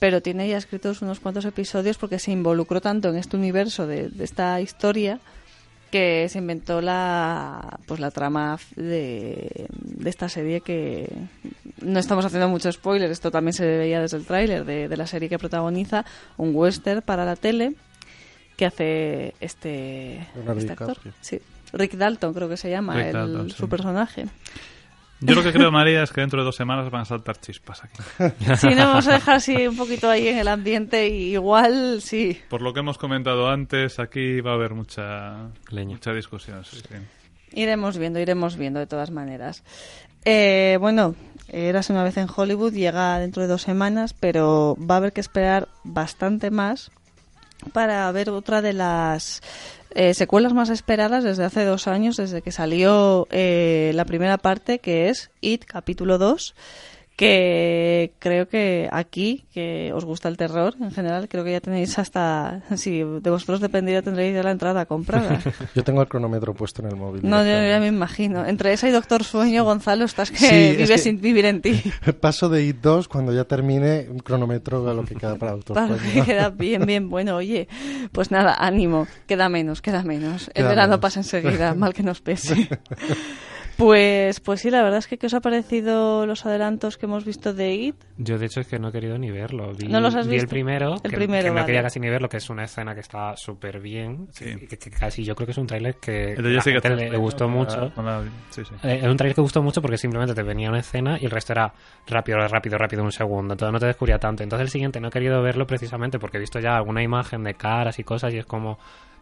pero 0.00 0.20
tiene 0.20 0.48
ya 0.48 0.56
escritos 0.56 1.00
unos 1.02 1.20
cuantos 1.20 1.44
episodios 1.44 1.96
porque 1.98 2.18
se 2.18 2.32
involucró 2.32 2.80
tanto 2.80 3.10
en 3.10 3.16
este 3.16 3.36
universo 3.36 3.86
de, 3.86 4.08
de 4.08 4.24
esta 4.24 4.60
historia 4.60 5.20
que 5.92 6.28
se 6.28 6.38
inventó 6.38 6.80
la 6.80 7.78
pues 7.86 7.98
la 8.00 8.10
trama 8.10 8.58
de, 8.76 9.66
de 9.70 10.10
esta 10.10 10.28
serie 10.28 10.60
que 10.60 11.08
no 11.82 11.98
estamos 11.98 12.24
haciendo 12.24 12.48
mucho 12.48 12.70
spoiler, 12.72 13.10
esto 13.10 13.30
también 13.30 13.52
se 13.52 13.66
veía 13.66 14.00
desde 14.00 14.16
el 14.16 14.24
tráiler 14.24 14.64
de, 14.64 14.88
de 14.88 14.96
la 14.96 15.06
serie 15.06 15.28
que 15.28 15.38
protagoniza 15.38 16.04
un 16.36 16.54
western 16.54 17.02
para 17.02 17.24
la 17.24 17.36
tele 17.36 17.74
que 18.56 18.66
hace 18.66 19.34
este, 19.40 20.26
este 20.56 20.72
actor. 20.72 20.98
Sí. 21.20 21.40
Rick 21.72 21.94
Dalton 21.94 22.34
creo 22.34 22.48
que 22.48 22.56
se 22.56 22.68
llama 22.70 23.04
el- 23.06 23.12
Dalton, 23.12 23.50
sí. 23.50 23.56
su 23.56 23.68
personaje. 23.68 24.26
Yo 25.20 25.34
lo 25.34 25.42
que 25.42 25.52
creo, 25.52 25.70
María, 25.70 26.02
es 26.02 26.12
que 26.12 26.20
dentro 26.20 26.40
de 26.40 26.44
dos 26.46 26.56
semanas 26.56 26.90
van 26.90 27.02
a 27.02 27.04
saltar 27.04 27.38
chispas 27.38 27.82
aquí. 27.84 28.02
Si 28.56 28.68
no 28.68 28.86
vamos 28.86 29.06
a 29.06 29.14
dejar 29.14 29.36
así 29.36 29.66
un 29.66 29.76
poquito 29.76 30.08
ahí 30.08 30.28
en 30.28 30.38
el 30.38 30.48
ambiente 30.48 31.08
y 31.08 31.32
igual 31.32 32.00
sí. 32.00 32.40
Por 32.48 32.62
lo 32.62 32.72
que 32.72 32.80
hemos 32.80 32.96
comentado 32.98 33.48
antes, 33.48 33.98
aquí 33.98 34.40
va 34.40 34.52
a 34.52 34.54
haber 34.54 34.74
mucha, 34.74 35.48
Leña. 35.70 35.96
mucha 35.96 36.12
discusión. 36.12 36.64
sí, 36.64 36.78
sí. 36.78 36.94
Iremos 37.52 37.98
viendo, 37.98 38.20
iremos 38.20 38.56
viendo 38.56 38.78
de 38.78 38.86
todas 38.86 39.10
maneras. 39.10 39.64
Eh, 40.24 40.76
bueno, 40.80 41.14
eras 41.48 41.90
una 41.90 42.04
vez 42.04 42.16
en 42.16 42.28
Hollywood, 42.34 42.72
llega 42.72 43.18
dentro 43.18 43.42
de 43.42 43.48
dos 43.48 43.62
semanas, 43.62 44.14
pero 44.14 44.76
va 44.78 44.94
a 44.94 44.98
haber 44.98 45.12
que 45.12 45.20
esperar 45.20 45.68
bastante 45.82 46.50
más 46.50 46.90
para 47.72 48.10
ver 48.12 48.30
otra 48.30 48.62
de 48.62 48.72
las 48.72 49.42
eh, 49.94 50.14
secuelas 50.14 50.52
más 50.52 50.70
esperadas 50.70 51.24
desde 51.24 51.44
hace 51.44 51.64
dos 51.64 51.88
años, 51.88 52.16
desde 52.16 52.42
que 52.42 52.52
salió 52.52 53.26
eh, 53.30 53.92
la 53.94 54.04
primera 54.04 54.38
parte, 54.38 54.78
que 54.78 55.08
es 55.08 55.30
It, 55.40 55.64
capítulo 55.64 56.18
2, 56.18 56.54
que 57.20 58.14
creo 58.18 58.48
que 58.48 58.88
aquí, 58.90 59.44
que 59.52 59.92
os 59.92 60.06
gusta 60.06 60.30
el 60.30 60.38
terror 60.38 60.74
en 60.80 60.90
general, 60.90 61.28
creo 61.28 61.44
que 61.44 61.52
ya 61.52 61.60
tenéis 61.60 61.98
hasta, 61.98 62.62
si 62.76 63.00
de 63.00 63.28
vosotros 63.28 63.60
dependiera, 63.60 64.00
tendréis 64.00 64.34
ya 64.34 64.42
la 64.42 64.52
entrada 64.52 64.86
comprada. 64.86 65.38
Yo 65.74 65.84
tengo 65.84 66.00
el 66.00 66.08
cronómetro 66.08 66.54
puesto 66.54 66.80
en 66.80 66.88
el 66.88 66.96
móvil. 66.96 67.20
No, 67.22 67.44
yo 67.44 67.50
ya 67.50 67.78
me 67.78 67.88
imagino. 67.88 68.46
Entre 68.46 68.72
esa 68.72 68.88
y 68.88 68.92
Doctor 68.92 69.22
Sueño, 69.22 69.64
Gonzalo, 69.64 70.06
estás 70.06 70.30
que 70.30 70.76
vives 70.78 71.02
sin 71.02 71.20
vivir 71.20 71.44
en 71.44 71.60
ti. 71.60 71.82
Paso 72.20 72.48
de 72.48 72.64
IT 72.64 72.78
2 72.80 73.08
cuando 73.08 73.34
ya 73.34 73.44
termine 73.44 74.06
un 74.10 74.20
cronómetro 74.20 74.88
a 74.88 74.94
lo 74.94 75.04
que 75.04 75.14
queda 75.14 75.36
para 75.36 75.52
Doctor 75.52 75.76
Sueño. 75.76 76.24
queda 76.24 76.48
bien, 76.56 76.86
bien. 76.86 77.10
Bueno, 77.10 77.36
oye, 77.36 77.68
pues 78.12 78.30
nada, 78.30 78.54
ánimo. 78.58 79.06
Queda 79.26 79.50
menos, 79.50 79.82
queda 79.82 80.02
menos. 80.02 80.50
el 80.54 80.64
verano 80.64 81.00
pasa 81.00 81.20
enseguida, 81.20 81.74
mal 81.74 81.92
que 81.92 82.02
nos 82.02 82.22
pese. 82.22 82.66
Pues, 83.80 84.40
pues 84.40 84.60
sí, 84.60 84.70
la 84.70 84.82
verdad 84.82 84.98
es 84.98 85.06
que 85.06 85.16
¿qué 85.16 85.24
os 85.26 85.32
ha 85.32 85.40
parecido 85.40 86.26
los 86.26 86.44
adelantos 86.44 86.98
que 86.98 87.06
hemos 87.06 87.24
visto 87.24 87.54
de 87.54 87.72
IT? 87.72 87.96
Yo 88.18 88.36
de 88.36 88.44
hecho 88.44 88.60
es 88.60 88.66
que 88.66 88.78
no 88.78 88.88
he 88.88 88.92
querido 88.92 89.16
ni 89.16 89.30
verlo. 89.30 89.72
Vi, 89.72 89.88
¿No 89.88 90.02
los 90.02 90.14
has 90.14 90.26
vi 90.26 90.32
visto? 90.34 90.44
el 90.44 90.50
primero, 90.50 90.96
el 91.02 91.10
que, 91.10 91.16
primero, 91.16 91.54
que 91.54 91.60
no 91.60 91.64
quería 91.64 91.82
casi 91.82 91.98
ni 91.98 92.10
verlo, 92.10 92.28
que 92.28 92.36
es 92.36 92.50
una 92.50 92.64
escena 92.64 92.92
que 92.92 93.00
está 93.00 93.34
súper 93.38 93.80
bien. 93.80 94.28
Sí. 94.32 94.54
Que, 94.68 94.76
que 94.76 94.90
casi 94.90 95.24
yo 95.24 95.34
creo 95.34 95.46
que 95.46 95.52
es 95.52 95.56
un 95.58 95.66
tráiler 95.66 95.94
que 95.94 96.34
a 96.34 96.88
le, 96.90 97.16
gustó 97.16 97.48
¿no? 97.48 97.56
mucho. 97.56 97.90
Sí, 98.50 98.62
sí. 98.66 98.74
Eh, 98.82 98.98
es 99.02 99.08
un 99.08 99.16
trailer 99.16 99.34
que 99.34 99.40
gustó 99.40 99.62
mucho 99.62 99.80
porque 99.80 99.96
simplemente 99.96 100.34
te 100.34 100.42
venía 100.42 100.68
una 100.68 100.80
escena 100.80 101.16
y 101.18 101.24
el 101.24 101.30
resto 101.30 101.54
era 101.54 101.72
rápido, 102.06 102.36
rápido, 102.48 102.76
rápido, 102.76 103.02
un 103.02 103.12
segundo. 103.12 103.54
Entonces 103.54 103.72
no 103.72 103.80
te 103.80 103.86
descubría 103.86 104.18
tanto. 104.18 104.42
Entonces 104.42 104.64
el 104.66 104.70
siguiente 104.70 105.00
no 105.00 105.08
he 105.08 105.10
querido 105.10 105.40
verlo 105.40 105.66
precisamente 105.66 106.18
porque 106.18 106.36
he 106.36 106.40
visto 106.40 106.60
ya 106.60 106.76
alguna 106.76 107.02
imagen 107.02 107.44
de 107.44 107.54
caras 107.54 107.98
y 107.98 108.04
cosas 108.04 108.34
y 108.34 108.36
es 108.36 108.44
como 108.44 108.78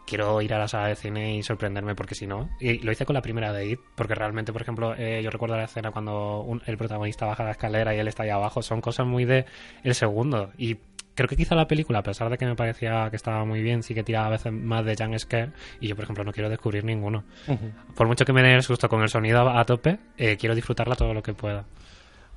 quiero 0.09 0.41
ir 0.41 0.53
a 0.53 0.59
la 0.59 0.67
sala 0.67 0.87
de 0.87 0.95
cine 0.95 1.35
y 1.37 1.43
sorprenderme 1.43 1.95
porque 1.95 2.15
si 2.15 2.25
no. 2.27 2.49
Y 2.59 2.79
lo 2.79 2.91
hice 2.91 3.05
con 3.05 3.13
la 3.13 3.21
primera 3.21 3.53
de 3.53 3.67
It 3.67 3.79
porque 3.95 4.15
realmente, 4.15 4.51
por 4.51 4.61
ejemplo, 4.61 4.95
eh, 4.97 5.21
yo 5.23 5.29
recuerdo 5.29 5.55
la 5.55 5.63
escena 5.65 5.91
cuando 5.91 6.41
un- 6.41 6.61
el 6.65 6.77
protagonista 6.77 7.25
baja 7.27 7.43
la 7.43 7.51
escalera 7.51 7.95
y 7.95 7.99
él 7.99 8.07
está 8.07 8.23
ahí 8.23 8.29
abajo. 8.29 8.61
Son 8.61 8.81
cosas 8.81 9.05
muy 9.05 9.25
de 9.25 9.45
el 9.83 9.93
segundo 9.95 10.51
y 10.57 10.77
creo 11.15 11.27
que 11.27 11.35
quizá 11.35 11.53
la 11.53 11.67
película, 11.67 11.99
a 11.99 12.03
pesar 12.03 12.29
de 12.29 12.37
que 12.37 12.45
me 12.45 12.55
parecía 12.55 13.09
que 13.09 13.17
estaba 13.17 13.43
muy 13.45 13.61
bien, 13.61 13.83
sí 13.83 13.93
que 13.93 14.03
tiraba 14.03 14.27
a 14.27 14.29
veces 14.29 14.53
más 14.53 14.85
de 14.85 14.95
jump 14.97 15.17
scare 15.17 15.51
y 15.81 15.87
yo, 15.89 15.95
por 15.95 16.03
ejemplo, 16.05 16.23
no 16.23 16.31
quiero 16.31 16.49
descubrir 16.49 16.85
ninguno. 16.85 17.25
Por 17.95 18.07
mucho 18.07 18.23
que 18.25 18.31
me 18.33 18.41
dé 18.41 18.53
el 18.55 18.63
susto 18.63 18.87
con 18.87 19.01
el 19.01 19.09
sonido 19.09 19.49
a 19.49 19.65
tope, 19.65 19.99
eh, 20.17 20.37
quiero 20.37 20.55
disfrutarla 20.55 20.95
todo 20.95 21.13
lo 21.13 21.21
que 21.21 21.33
pueda. 21.33 21.65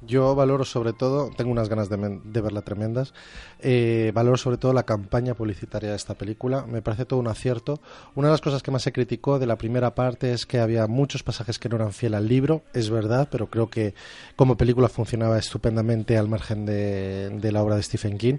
Yo 0.07 0.35
valoro 0.35 0.65
sobre 0.65 0.93
todo, 0.93 1.31
tengo 1.37 1.53
unas 1.53 1.69
ganas 1.69 1.89
de, 1.89 2.41
verla 2.41 2.63
tremendas, 2.63 3.15
eh, 3.61 4.11
valoro 4.13 4.37
sobre 4.37 4.57
todo 4.57 4.73
la 4.73 4.83
campaña 4.83 5.35
publicitaria 5.35 5.91
de 5.91 5.97
esta 5.97 6.15
película, 6.15 6.67
me 6.67 6.83
parece 6.83 7.05
todo 7.05 7.21
un 7.21 7.29
acierto. 7.29 7.81
Una 8.17 8.29
de 8.29 8.33
las 8.33 8.41
cosas 8.41 8.63
que 8.63 8.73
más 8.73 8.83
se 8.83 8.93
criticó 8.93 9.39
de 9.39 9.47
la 9.47 9.57
primera 9.57 9.95
parte 9.95 10.33
es 10.33 10.45
que 10.45 10.59
había 10.59 10.89
muchos 10.89 11.23
pasajes 11.23 11.61
que 11.61 11.69
no 11.69 11.77
eran 11.77 11.93
fiel 11.93 12.15
al 12.15 12.27
libro, 12.27 12.63
es 12.75 12.91
verdad, 12.91 13.29
pero 13.31 13.47
creo 13.47 13.71
que 13.71 13.95
como 14.35 14.57
película 14.57 14.89
funcionaba 14.89 15.39
estupendamente 15.39 16.19
al 16.19 16.29
margen 16.29 16.67
de, 16.67 17.31
de 17.31 17.53
la 17.53 17.63
obra 17.63 17.77
de 17.77 17.83
Stephen 17.85 18.19
King. 18.19 18.39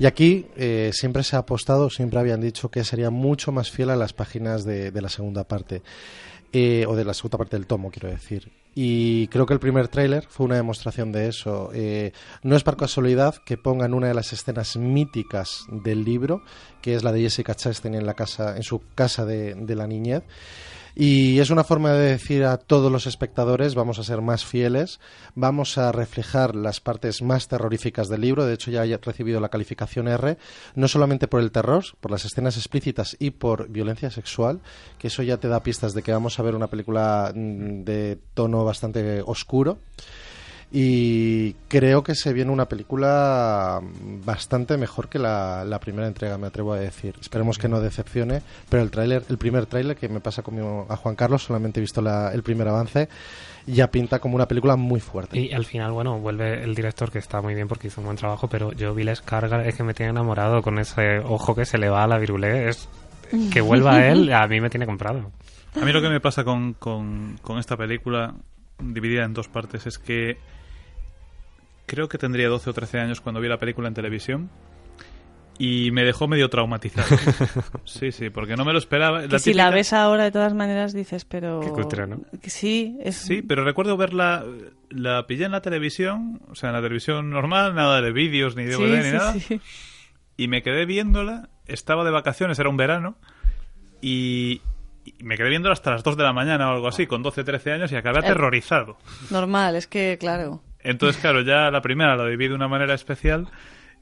Y 0.00 0.06
aquí 0.06 0.46
eh, 0.56 0.90
siempre 0.92 1.22
se 1.22 1.36
ha 1.36 1.40
apostado, 1.40 1.88
siempre 1.88 2.18
habían 2.18 2.40
dicho 2.40 2.68
que 2.70 2.82
sería 2.82 3.10
mucho 3.10 3.52
más 3.52 3.70
fiel 3.70 3.90
a 3.90 3.96
las 3.96 4.12
páginas 4.12 4.64
de, 4.64 4.90
de 4.90 5.02
la 5.02 5.08
segunda 5.08 5.44
parte. 5.44 5.82
Eh, 6.52 6.86
o 6.88 6.96
de 6.96 7.04
la 7.04 7.12
segunda 7.12 7.38
parte 7.38 7.56
del 7.56 7.66
tomo, 7.66 7.90
quiero 7.90 8.08
decir. 8.08 8.50
Y 8.78 9.28
creo 9.28 9.46
que 9.46 9.54
el 9.54 9.58
primer 9.58 9.88
tráiler 9.88 10.26
fue 10.28 10.44
una 10.44 10.56
demostración 10.56 11.10
de 11.10 11.28
eso. 11.28 11.70
Eh, 11.72 12.12
no 12.42 12.56
es 12.56 12.62
por 12.62 12.76
casualidad 12.76 13.36
que 13.36 13.56
pongan 13.56 13.94
una 13.94 14.08
de 14.08 14.12
las 14.12 14.34
escenas 14.34 14.76
míticas 14.76 15.64
del 15.68 16.04
libro, 16.04 16.42
que 16.82 16.94
es 16.94 17.02
la 17.02 17.10
de 17.10 17.22
Jessica 17.22 17.54
Chastain 17.54 17.94
en, 17.94 18.04
la 18.04 18.12
casa, 18.12 18.54
en 18.54 18.62
su 18.62 18.82
casa 18.94 19.24
de, 19.24 19.54
de 19.54 19.74
la 19.76 19.86
niñez. 19.86 20.24
Y 20.98 21.40
es 21.40 21.50
una 21.50 21.62
forma 21.62 21.92
de 21.92 22.12
decir 22.12 22.44
a 22.44 22.56
todos 22.56 22.90
los 22.90 23.06
espectadores, 23.06 23.74
vamos 23.74 23.98
a 23.98 24.02
ser 24.02 24.22
más 24.22 24.46
fieles, 24.46 24.98
vamos 25.34 25.76
a 25.76 25.92
reflejar 25.92 26.56
las 26.56 26.80
partes 26.80 27.20
más 27.20 27.48
terroríficas 27.48 28.08
del 28.08 28.22
libro. 28.22 28.46
De 28.46 28.54
hecho, 28.54 28.70
ya 28.70 28.80
ha 28.80 28.98
recibido 29.02 29.38
la 29.38 29.50
calificación 29.50 30.08
R, 30.08 30.38
no 30.74 30.88
solamente 30.88 31.28
por 31.28 31.42
el 31.42 31.52
terror, 31.52 31.84
por 32.00 32.10
las 32.10 32.24
escenas 32.24 32.56
explícitas 32.56 33.14
y 33.20 33.32
por 33.32 33.68
violencia 33.68 34.10
sexual, 34.10 34.60
que 34.98 35.08
eso 35.08 35.22
ya 35.22 35.36
te 35.36 35.48
da 35.48 35.62
pistas 35.62 35.92
de 35.92 36.02
que 36.02 36.12
vamos 36.12 36.38
a 36.38 36.42
ver 36.42 36.54
una 36.54 36.68
película 36.68 37.30
mm, 37.34 37.84
de 37.84 38.18
tono 38.32 38.64
bastante 38.64 39.20
oscuro. 39.20 39.76
Y 40.72 41.52
creo 41.68 42.02
que 42.02 42.14
se 42.14 42.32
viene 42.32 42.50
una 42.50 42.66
película 42.66 43.80
bastante 44.24 44.76
mejor 44.76 45.08
que 45.08 45.18
la, 45.18 45.64
la 45.64 45.78
primera 45.78 46.08
entrega, 46.08 46.38
me 46.38 46.48
atrevo 46.48 46.72
a 46.72 46.78
decir. 46.78 47.14
Esperemos 47.20 47.56
que 47.58 47.68
no 47.68 47.80
decepcione, 47.80 48.42
pero 48.68 48.82
el 48.82 48.90
tráiler, 48.90 49.22
el 49.28 49.38
primer 49.38 49.66
tráiler 49.66 49.96
que 49.96 50.08
me 50.08 50.20
pasa 50.20 50.42
conmigo 50.42 50.86
a 50.88 50.96
Juan 50.96 51.14
Carlos, 51.14 51.44
solamente 51.44 51.78
he 51.78 51.82
visto 51.82 52.02
la- 52.02 52.32
el 52.32 52.42
primer 52.42 52.66
avance, 52.68 53.08
ya 53.66 53.90
pinta 53.90 54.18
como 54.18 54.34
una 54.34 54.48
película 54.48 54.76
muy 54.76 54.98
fuerte. 55.00 55.38
Y 55.38 55.52
al 55.52 55.64
final, 55.64 55.92
bueno, 55.92 56.18
vuelve 56.18 56.62
el 56.64 56.74
director 56.74 57.10
que 57.12 57.20
está 57.20 57.40
muy 57.40 57.54
bien 57.54 57.68
porque 57.68 57.86
hizo 57.86 58.00
un 58.00 58.06
buen 58.06 58.16
trabajo, 58.16 58.48
pero 58.48 58.72
yo 58.72 58.92
vi 58.92 59.04
la 59.04 59.12
descarga, 59.12 59.64
es 59.64 59.76
que 59.76 59.84
me 59.84 59.94
tiene 59.94 60.10
enamorado 60.10 60.62
con 60.62 60.78
ese 60.80 61.20
ojo 61.20 61.54
que 61.54 61.64
se 61.64 61.78
le 61.78 61.88
va 61.88 62.02
a 62.04 62.08
la 62.08 62.18
virulé. 62.18 62.68
Es 62.68 62.88
que 63.52 63.60
vuelva 63.60 63.94
a 63.96 64.08
él, 64.08 64.32
a 64.32 64.46
mí 64.48 64.60
me 64.60 64.68
tiene 64.68 64.84
comprado. 64.86 65.30
A 65.80 65.84
mí 65.84 65.92
lo 65.92 66.02
que 66.02 66.08
me 66.08 66.20
pasa 66.20 66.42
con, 66.42 66.74
con, 66.74 67.38
con 67.42 67.58
esta 67.58 67.76
película, 67.76 68.34
dividida 68.80 69.24
en 69.24 69.32
dos 69.32 69.48
partes, 69.48 69.86
es 69.86 69.98
que 69.98 70.38
creo 71.86 72.08
que 72.08 72.18
tendría 72.18 72.48
12 72.48 72.70
o 72.70 72.72
13 72.72 72.98
años 73.00 73.20
cuando 73.20 73.40
vi 73.40 73.48
la 73.48 73.58
película 73.58 73.88
en 73.88 73.94
televisión 73.94 74.50
y 75.58 75.90
me 75.92 76.04
dejó 76.04 76.28
medio 76.28 76.50
traumatizado. 76.50 77.06
Sí, 77.84 78.12
sí, 78.12 78.28
porque 78.30 78.56
no 78.56 78.64
me 78.64 78.72
lo 78.72 78.78
esperaba. 78.78 79.26
Que 79.26 79.38
si 79.38 79.54
la 79.54 79.64
típica- 79.68 79.74
ves 79.74 79.92
ahora, 79.94 80.24
de 80.24 80.30
todas 80.32 80.52
maneras, 80.52 80.92
dices, 80.92 81.24
pero... 81.24 81.60
Qué 81.60 81.70
cutre, 81.70 82.06
¿no? 82.06 82.20
Sí, 82.42 82.98
es... 83.02 83.16
Sí, 83.16 83.40
pero 83.42 83.64
recuerdo 83.64 83.96
verla, 83.96 84.44
la 84.90 85.26
pillé 85.26 85.46
en 85.46 85.52
la 85.52 85.62
televisión, 85.62 86.40
o 86.50 86.54
sea, 86.54 86.70
en 86.70 86.74
la 86.74 86.82
televisión 86.82 87.30
normal, 87.30 87.74
nada 87.74 88.02
de 88.02 88.12
vídeos 88.12 88.54
ni 88.56 88.64
de 88.64 88.74
Sí, 88.74 88.82
DVD 88.82 88.96
ni 88.98 89.02
sí, 89.04 89.10
nada. 89.16 89.32
sí. 89.34 89.60
Y 90.36 90.48
me 90.48 90.62
quedé 90.62 90.84
viéndola, 90.84 91.48
estaba 91.66 92.04
de 92.04 92.10
vacaciones, 92.10 92.58
era 92.58 92.68
un 92.68 92.76
verano, 92.76 93.16
y, 94.02 94.60
y 95.06 95.22
me 95.22 95.36
quedé 95.38 95.48
viéndola 95.48 95.72
hasta 95.72 95.92
las 95.92 96.02
2 96.02 96.16
de 96.18 96.24
la 96.24 96.34
mañana 96.34 96.68
o 96.70 96.74
algo 96.74 96.88
así, 96.88 97.06
con 97.06 97.22
12, 97.22 97.44
13 97.44 97.72
años, 97.72 97.92
y 97.92 97.96
acabé 97.96 98.18
Eh. 98.18 98.24
aterrorizado. 98.24 98.98
Normal, 99.30 99.76
es 99.76 99.86
que, 99.86 100.18
claro... 100.20 100.62
Entonces, 100.86 101.20
claro, 101.20 101.42
ya 101.42 101.70
la 101.70 101.80
primera 101.82 102.16
la 102.16 102.24
viví 102.24 102.48
de 102.48 102.54
una 102.54 102.68
manera 102.68 102.94
especial, 102.94 103.48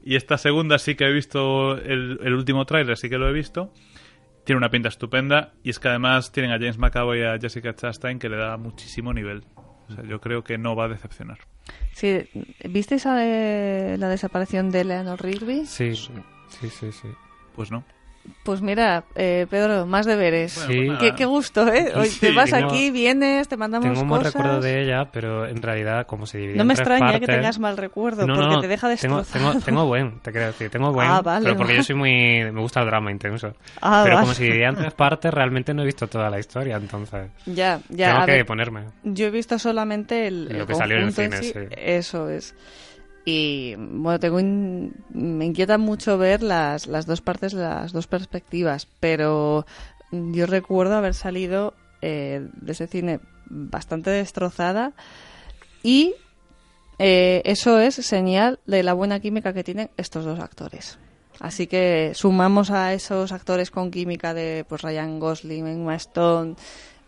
y 0.03 0.15
esta 0.15 0.37
segunda 0.37 0.77
sí 0.77 0.95
que 0.95 1.05
he 1.05 1.11
visto, 1.11 1.77
el, 1.77 2.19
el 2.23 2.33
último 2.33 2.65
tráiler 2.65 2.95
sí 2.95 3.09
que 3.09 3.17
lo 3.17 3.27
he 3.27 3.33
visto, 3.33 3.73
tiene 4.43 4.57
una 4.57 4.69
pinta 4.69 4.89
estupenda, 4.89 5.53
y 5.63 5.71
es 5.71 5.79
que 5.79 5.87
además 5.87 6.31
tienen 6.31 6.51
a 6.51 6.59
James 6.59 6.77
McAvoy 6.77 7.21
y 7.21 7.23
a 7.23 7.39
Jessica 7.39 7.73
Chastain 7.73 8.19
que 8.19 8.29
le 8.29 8.37
da 8.37 8.57
muchísimo 8.57 9.13
nivel. 9.13 9.43
O 9.89 9.93
sea, 9.93 10.03
yo 10.03 10.21
creo 10.21 10.43
que 10.43 10.57
no 10.57 10.75
va 10.75 10.85
a 10.85 10.87
decepcionar. 10.89 11.39
Sí, 11.91 12.29
¿Visteis 12.69 13.05
la 13.05 14.09
desaparición 14.09 14.69
de 14.69 14.81
Eleanor 14.81 15.21
Rigby? 15.21 15.65
Sí, 15.65 15.95
sí, 15.95 16.11
sí, 16.69 16.91
sí. 16.91 17.07
Pues 17.55 17.71
no. 17.71 17.83
Pues 18.43 18.61
mira, 18.61 19.03
eh, 19.15 19.47
Pedro, 19.49 19.85
más 19.87 20.05
deberes. 20.05 20.55
Bueno, 20.55 20.71
Sí. 20.71 20.77
pues 20.77 20.87
nada. 20.87 20.99
Qué, 20.99 21.15
qué 21.15 21.25
gusto, 21.25 21.67
¿eh? 21.71 21.91
Hoy 21.95 22.07
Sí, 22.07 22.19
te 22.19 22.31
vas 22.31 22.51
tengo- 22.51 22.67
aquí, 22.67 22.91
vienes, 22.91 23.47
te 23.47 23.57
mandamos 23.57 23.87
Tengo 23.89 24.01
un 24.01 24.07
buen 24.07 24.21
cosas. 24.21 24.33
recuerdo 24.35 24.61
de 24.61 24.81
ella, 24.83 25.09
pero 25.11 25.47
en 25.47 25.61
realidad, 25.61 26.05
como 26.05 26.25
se 26.27 26.37
divide 26.37 26.55
No 26.55 26.61
en 26.61 26.67
me 26.67 26.75
tres 26.75 26.87
extraña 26.87 27.19
que 27.19 27.25
tengas 27.27 27.57
mal 27.59 27.75
recuerdo, 27.77 28.25
No, 28.27 28.35
porque 28.35 28.49
no, 28.55 28.61
te 28.61 28.67
deja 28.67 28.87
destrozado. 28.89 29.23
tengo, 29.31 29.59
tengo 29.65 29.85
buen, 29.87 30.19
te 30.19 30.31
quiero 30.31 30.47
decir, 30.47 30.69
tengo 30.69 30.91
buen, 30.91 31.07
Ah, 31.09 31.21
vale, 31.21 31.43
pero 31.45 31.57
porque 31.57 31.73
vale. 31.73 31.77
yo 31.79 31.83
soy 31.83 31.95
muy... 31.95 32.11
me 32.51 32.61
gusta 32.61 32.81
el 32.81 32.85
drama 32.87 33.11
intenso. 33.11 33.53
Ah, 33.81 34.01
pero 34.03 34.15
vale. 34.15 34.25
como 34.25 34.33
se 34.35 34.43
dividía 34.43 34.69
en 34.69 34.75
tres 34.75 34.93
partes, 34.95 35.33
realmente 35.33 35.73
no 35.73 35.81
he 35.81 35.85
visto 35.85 36.07
toda 36.07 36.29
la 36.29 36.39
historia, 36.39 36.77
entonces 36.77 37.29
Ya, 37.47 37.79
ya. 37.89 38.07
tengo 38.09 38.21
a 38.21 38.25
que 38.25 38.31
ver, 38.31 38.45
ponerme. 38.45 38.81
Yo 39.03 39.25
he 39.27 39.31
visto 39.31 39.57
solamente 39.57 40.27
el, 40.27 40.45
Lo 40.49 40.59
el 40.61 40.65
que 40.67 40.75
salió 40.75 40.97
en 40.97 41.03
el 41.05 41.13
cine, 41.13 41.37
sí. 41.37 41.51
sí. 41.53 41.59
Eso 41.77 42.29
es. 42.29 42.53
Y 43.25 43.73
bueno, 43.75 44.19
tengo 44.19 44.37
me 44.39 45.45
inquieta 45.45 45.79
mucho 45.79 46.17
ver 46.19 46.43
las, 46.43 46.85
las 46.85 47.07
dos 47.07 47.21
partes, 47.21 47.53
las 47.53 47.91
dos 47.91 48.05
perspectivas, 48.05 48.87
pero 48.99 49.65
yo 50.11 50.45
recuerdo 50.45 50.95
haber 50.95 51.15
salido 51.15 51.73
eh, 52.01 52.47
de 52.53 52.71
ese 52.71 52.85
cine 52.85 53.19
bastante 53.47 54.11
destrozada 54.11 54.93
y 55.81 56.13
eh, 56.99 57.41
eso 57.45 57.79
es 57.79 57.95
señal 57.95 58.59
de 58.67 58.83
la 58.83 58.93
buena 58.93 59.19
química 59.19 59.53
que 59.53 59.63
tienen 59.63 59.89
estos 59.97 60.23
dos 60.23 60.39
actores. 60.39 60.99
Así 61.39 61.67
que 61.67 62.11
sumamos 62.13 62.71
a 62.71 62.93
esos 62.93 63.31
actores 63.31 63.71
con 63.71 63.91
química 63.91 64.33
de 64.33 64.65
pues 64.69 64.81
Ryan 64.81 65.19
Gosling, 65.19 65.67
Emma 65.67 65.95
Stone, 65.95 66.55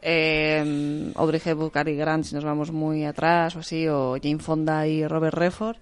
eh, 0.02 1.12
Audrey 1.16 1.42
Hepburn, 1.44 1.70
Cary 1.70 1.96
Grant, 1.96 2.26
si 2.26 2.36
nos 2.36 2.44
vamos 2.44 2.72
muy 2.72 3.06
atrás 3.06 3.56
o 3.56 3.60
así, 3.60 3.88
o 3.88 4.18
Jane 4.22 4.40
Fonda 4.40 4.88
y 4.88 5.08
Robert 5.08 5.36
Redford. 5.36 5.78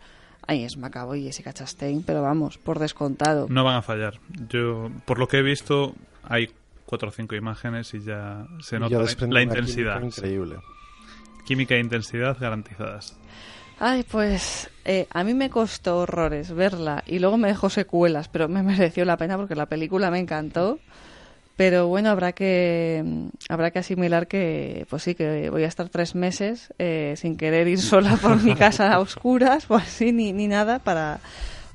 Ahí 0.47 0.63
es 0.63 0.77
Macabo 0.77 1.15
y 1.15 1.23
Jessica 1.23 1.53
Chastain, 1.53 2.03
pero 2.03 2.21
vamos, 2.21 2.57
por 2.57 2.79
descontado. 2.79 3.47
No 3.49 3.63
van 3.63 3.75
a 3.77 3.81
fallar. 3.81 4.19
Yo, 4.49 4.91
por 5.05 5.17
lo 5.17 5.27
que 5.27 5.37
he 5.37 5.41
visto, 5.41 5.95
hay 6.23 6.49
cuatro 6.85 7.09
o 7.09 7.11
cinco 7.11 7.35
imágenes 7.35 7.93
y 7.93 8.01
ya 8.01 8.45
se 8.61 8.79
nota 8.79 9.03
ya 9.03 9.27
la, 9.27 9.41
intensidad. 9.41 9.99
química 9.99 10.05
increíble. 10.05 10.55
Química 11.45 11.75
e 11.75 11.79
intensidad 11.79 12.37
garantizadas. 12.39 13.17
Ay, 13.79 14.05
pues 14.09 14.69
eh, 14.85 15.07
a 15.09 15.23
mí 15.23 15.33
me 15.33 15.49
costó 15.49 15.97
horrores 15.97 16.53
verla 16.53 17.03
y 17.05 17.19
luego 17.19 17.37
me 17.37 17.49
dejó 17.49 17.69
secuelas, 17.69 18.29
pero 18.29 18.47
me 18.47 18.63
mereció 18.63 19.03
la 19.05 19.17
pena 19.17 19.37
porque 19.37 19.55
la 19.55 19.65
película 19.65 20.11
me 20.11 20.19
encantó. 20.19 20.79
Pero 21.58 21.88
bueno, 21.88 22.10
habrá 22.10 22.34
que 22.34 23.01
habrá 23.47 23.72
que 23.72 23.80
asimilar 23.80 24.28
que, 24.28 24.86
pues 24.89 25.03
sí, 25.03 25.16
que 25.16 25.49
voy 25.49 25.64
a 25.64 25.68
estar 25.68 25.88
tres 25.88 26.14
meses 26.14 26.74
eh, 26.80 27.14
sin 27.18 27.38
querer 27.38 27.68
ir 27.70 27.80
sola 27.80 28.18
por 28.22 28.41
mi 28.43 28.56
casa 28.56 28.91
a 28.93 28.99
oscuras, 28.99 29.66
pues 29.66 29.84
así, 29.84 30.12
ni, 30.12 30.34
ni 30.34 30.47
nada 30.49 30.80
para, 30.80 31.20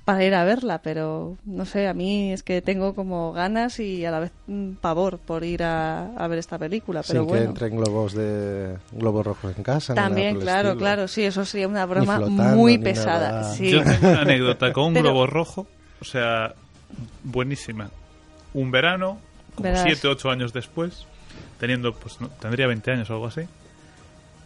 para 0.05 0.23
ir 0.23 0.35
a 0.35 0.45
verla. 0.45 0.83
Pero 0.83 1.39
no 1.47 1.65
sé, 1.65 1.89
a 1.89 1.95
mí 1.95 2.31
es 2.31 2.43
que 2.43 2.61
tengo 2.61 2.95
como 2.95 3.33
ganas 3.33 3.81
y 3.81 4.05
a 4.05 4.11
la 4.11 4.21
vez 4.21 4.33
mm, 4.49 4.73
pavor 4.83 5.17
por 5.19 5.45
ir 5.45 5.63
a, 5.63 6.15
a 6.15 6.29
ver 6.29 6.39
esta 6.41 6.59
película. 6.59 7.01
Pero 7.07 7.21
Sin 7.21 7.27
que 7.29 7.33
bueno. 7.39 7.49
entren 7.51 7.75
globos 7.79 8.13
de 8.13 8.77
globos 8.93 9.25
rojos 9.25 9.57
en 9.57 9.63
casa. 9.63 9.95
ni 9.95 9.97
nada 9.97 10.09
También, 10.09 10.39
claro, 10.41 10.69
estilo. 10.69 10.79
claro, 10.79 11.09
sí, 11.09 11.23
eso 11.25 11.47
sería 11.47 11.69
una 11.69 11.87
broma 11.87 12.17
flotando, 12.19 12.55
muy 12.55 12.77
pesada. 12.77 13.31
nada. 13.33 13.55
Sí. 13.55 13.71
Yo 13.71 13.83
tengo 13.83 14.11
una 14.11 14.21
anécdota 14.21 14.75
con 14.75 14.85
un 14.89 14.93
Pero- 14.95 15.05
globo 15.09 15.27
rojo, 15.27 15.67
o 16.03 16.05
sea, 16.05 16.53
buenísima. 17.25 17.89
Un 18.53 18.71
verano, 18.71 19.19
como 19.63 19.73
Verás. 19.75 19.83
7, 19.85 20.09
8 20.09 20.31
años 20.31 20.53
después, 20.53 21.07
teniendo, 21.59 21.93
pues 21.95 22.21
no, 22.21 22.29
tendría 22.29 22.67
20 22.67 22.91
años 22.91 23.11
o 23.11 23.15
algo 23.15 23.27
así, 23.27 23.43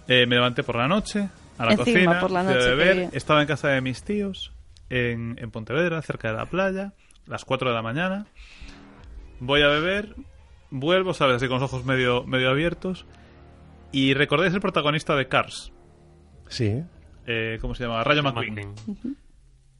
eh, 0.09 0.27
me 0.27 0.37
levanté 0.37 0.63
por 0.63 0.77
la 0.77 0.89
noche 0.89 1.29
a 1.59 1.65
la 1.67 1.73
Encima, 1.73 1.85
cocina, 1.85 2.21
por 2.21 2.31
la 2.31 2.43
noche, 2.43 2.59
beber, 2.75 3.09
estaba 3.13 3.41
en 3.41 3.47
casa 3.49 3.69
de 3.69 3.81
mis 3.81 4.03
tíos, 4.03 4.53
en, 4.91 5.37
en 5.39 5.51
Pontevedra, 5.51 6.03
cerca 6.03 6.29
de 6.31 6.37
la 6.37 6.47
playa, 6.47 6.93
las 7.27 7.45
4 7.45 7.69
de 7.71 7.75
la 7.75 7.83
mañana, 7.83 8.27
voy 9.41 9.63
a 9.63 9.69
beber, 9.69 10.15
vuelvo, 10.71 11.15
sabes, 11.15 11.37
así 11.37 11.49
con 11.49 11.61
los 11.61 11.71
ojos 11.73 11.85
medio, 11.85 12.25
medio 12.25 12.51
abiertos, 12.51 13.07
y 13.93 14.13
recordé 14.15 14.49
el 14.49 14.61
protagonista 14.61 15.15
de 15.17 15.29
Cars, 15.29 15.73
Sí. 16.49 16.83
eh, 17.27 17.59
¿cómo 17.61 17.75
se 17.75 17.85
llama? 17.85 18.03
Rayo 18.05 18.23
McQueen 18.23 18.75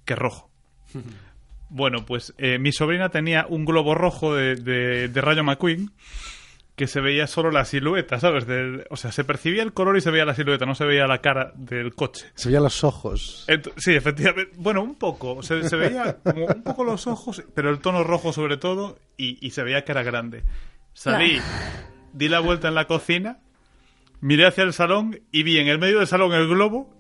que 0.05 0.13
es 0.13 0.19
rojo. 0.19 0.51
Bueno, 1.77 2.07
pues 2.07 2.33
eh, 2.39 2.61
mi 2.61 2.71
sobrina 2.71 3.09
tenía 3.09 3.47
un 3.49 3.65
globo 3.65 3.97
rojo 3.97 4.33
de, 4.37 4.55
de- 4.55 5.09
de 5.09 5.21
Rayo 5.21 5.43
McQueen 5.43 5.91
que 6.77 6.87
se 6.87 7.01
veía 7.01 7.27
solo 7.27 7.51
la 7.51 7.65
silueta, 7.65 8.21
¿sabes? 8.21 8.47
Del- 8.47 8.85
o 8.91 8.97
sea, 8.97 9.11
se 9.11 9.25
percibía 9.25 9.65
el 9.65 9.73
color 9.73 9.97
y 9.97 10.01
se 10.01 10.13
veía 10.13 10.25
la 10.25 10.37
silueta, 10.37 10.67
no 10.67 10.77
se 10.77 10.85
veía 10.85 11.09
la 11.09 11.19
cara 11.19 11.51
del 11.57 11.95
coche. 11.97 12.27
Se 12.37 12.49
veían 12.49 12.63
los 12.63 12.85
ojos. 12.85 13.45
Sí, 13.77 13.93
efectivamente. 13.93 14.53
Bueno, 14.57 14.83
un 14.85 14.95
poco. 14.95 15.43
Se, 15.43 15.69
se 15.69 15.75
veía 15.75 16.17
como 16.23 16.47
un 16.47 16.63
poco 16.63 16.85
los 16.85 17.09
ojos, 17.09 17.43
pero 17.57 17.71
el 17.71 17.81
tono 17.81 18.05
rojo 18.05 18.33
sobre 18.33 18.57
todo, 18.57 18.97
y, 19.17 19.45
y 19.45 19.51
se 19.51 19.65
veía 19.65 19.85
que 19.85 19.91
era 19.91 20.05
grande. 20.05 20.45
Salí, 20.93 21.41
di 22.13 22.29
la 22.29 22.39
vuelta 22.39 22.69
en 22.69 22.77
la 22.77 22.87
cocina, 22.87 23.39
miré 24.21 24.47
hacia 24.47 24.63
el 24.63 24.73
salón 24.73 25.21
y 25.33 25.43
vi 25.43 25.59
en 25.59 25.67
el 25.67 25.81
medio 25.81 25.99
del 25.99 26.07
salón 26.07 26.33
el 26.35 26.47
globo 26.49 26.97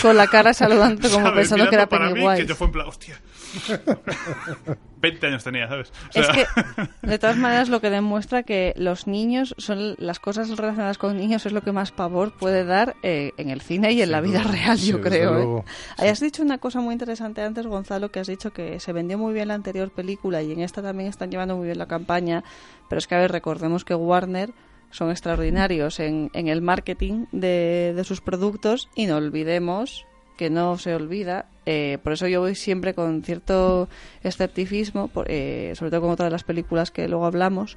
Con 0.00 0.16
la 0.16 0.26
cara 0.28 0.54
saludante 0.54 1.08
como 1.10 1.32
pensando 1.34 1.68
que 1.68 1.74
era 1.76 1.84
Mirando 1.84 1.88
para 1.90 2.06
mí, 2.08 2.14
Pennywise. 2.14 2.42
que 2.42 2.48
yo 2.48 2.54
fue 2.56 2.66
en 2.68 2.72
plan, 2.72 2.88
hostia. 2.88 3.20
20 5.00 5.26
años 5.26 5.44
tenía, 5.44 5.68
¿sabes? 5.68 5.92
O 6.14 6.20
Es 6.20 6.26
sea, 6.26 6.34
que, 6.34 7.06
de 7.06 7.18
todas 7.18 7.36
maneras, 7.36 7.68
lo 7.68 7.80
que 7.80 7.90
demuestra 7.90 8.42
que 8.42 8.72
los 8.76 9.06
niños 9.06 9.54
son 9.58 9.96
las 9.98 10.18
cosas 10.18 10.48
relacionadas 10.56 10.96
con 10.98 11.16
niños 11.16 11.44
es 11.44 11.52
lo 11.52 11.60
que 11.62 11.72
más 11.72 11.92
pavor 11.92 12.32
puede 12.38 12.64
dar 12.64 12.96
eh, 13.02 13.32
en 13.36 13.50
el 13.50 13.60
cine 13.60 13.92
y 13.92 14.00
en 14.02 14.10
la 14.10 14.20
vida 14.22 14.42
real, 14.42 14.78
sí, 14.78 14.92
yo 14.92 15.00
creo. 15.00 15.30
¿eh? 15.30 15.34
luego. 15.34 15.64
Hayas 15.98 16.20
dicho 16.20 16.42
una 16.42 16.58
cosa 16.58 16.80
muy 16.80 16.92
interesante 16.94 17.42
antes, 17.42 17.66
Gonzalo, 17.66 18.10
que 18.10 18.20
has 18.20 18.26
dicho 18.28 18.52
que 18.52 18.80
se 18.80 18.92
vendió 18.92 19.18
muy 19.18 19.34
bien 19.34 19.48
la 19.48 19.54
anterior 19.54 19.90
película 19.90 20.42
y 20.42 20.52
en 20.52 20.60
esta 20.60 20.80
también 20.82 21.08
están 21.10 21.30
llevando 21.30 21.56
muy 21.56 21.66
bien 21.66 21.78
la 21.78 21.86
campaña, 21.86 22.42
pero 22.88 22.98
es 22.98 23.06
que, 23.06 23.14
a 23.14 23.18
ver, 23.18 23.30
recordemos 23.32 23.84
que 23.84 23.94
Warner 23.94 24.52
son 24.90 25.10
extraordinarios 25.10 26.00
en, 26.00 26.30
en 26.34 26.48
el 26.48 26.62
marketing 26.62 27.26
de, 27.32 27.92
de 27.94 28.04
sus 28.04 28.20
productos 28.20 28.88
y 28.94 29.06
no 29.06 29.16
olvidemos 29.16 30.06
que 30.36 30.50
no 30.50 30.78
se 30.78 30.94
olvida. 30.94 31.46
eh, 31.66 31.98
por 32.02 32.12
eso 32.12 32.26
yo 32.28 32.40
voy 32.42 32.54
siempre 32.54 32.92
con 32.94 33.22
cierto 33.22 33.88
escepticismo, 34.22 35.08
por- 35.08 35.26
eh, 35.30 35.72
sobre 35.76 35.90
todo 35.90 36.02
con 36.02 36.10
otra 36.10 36.26
de 36.26 36.30
las 36.30 36.44
películas 36.44 36.90
que 36.90 37.08
luego 37.08 37.24
hablamos, 37.26 37.76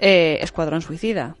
eh, 0.00 0.38
Escuadrón 0.42 0.82
Suicida. 0.82 1.36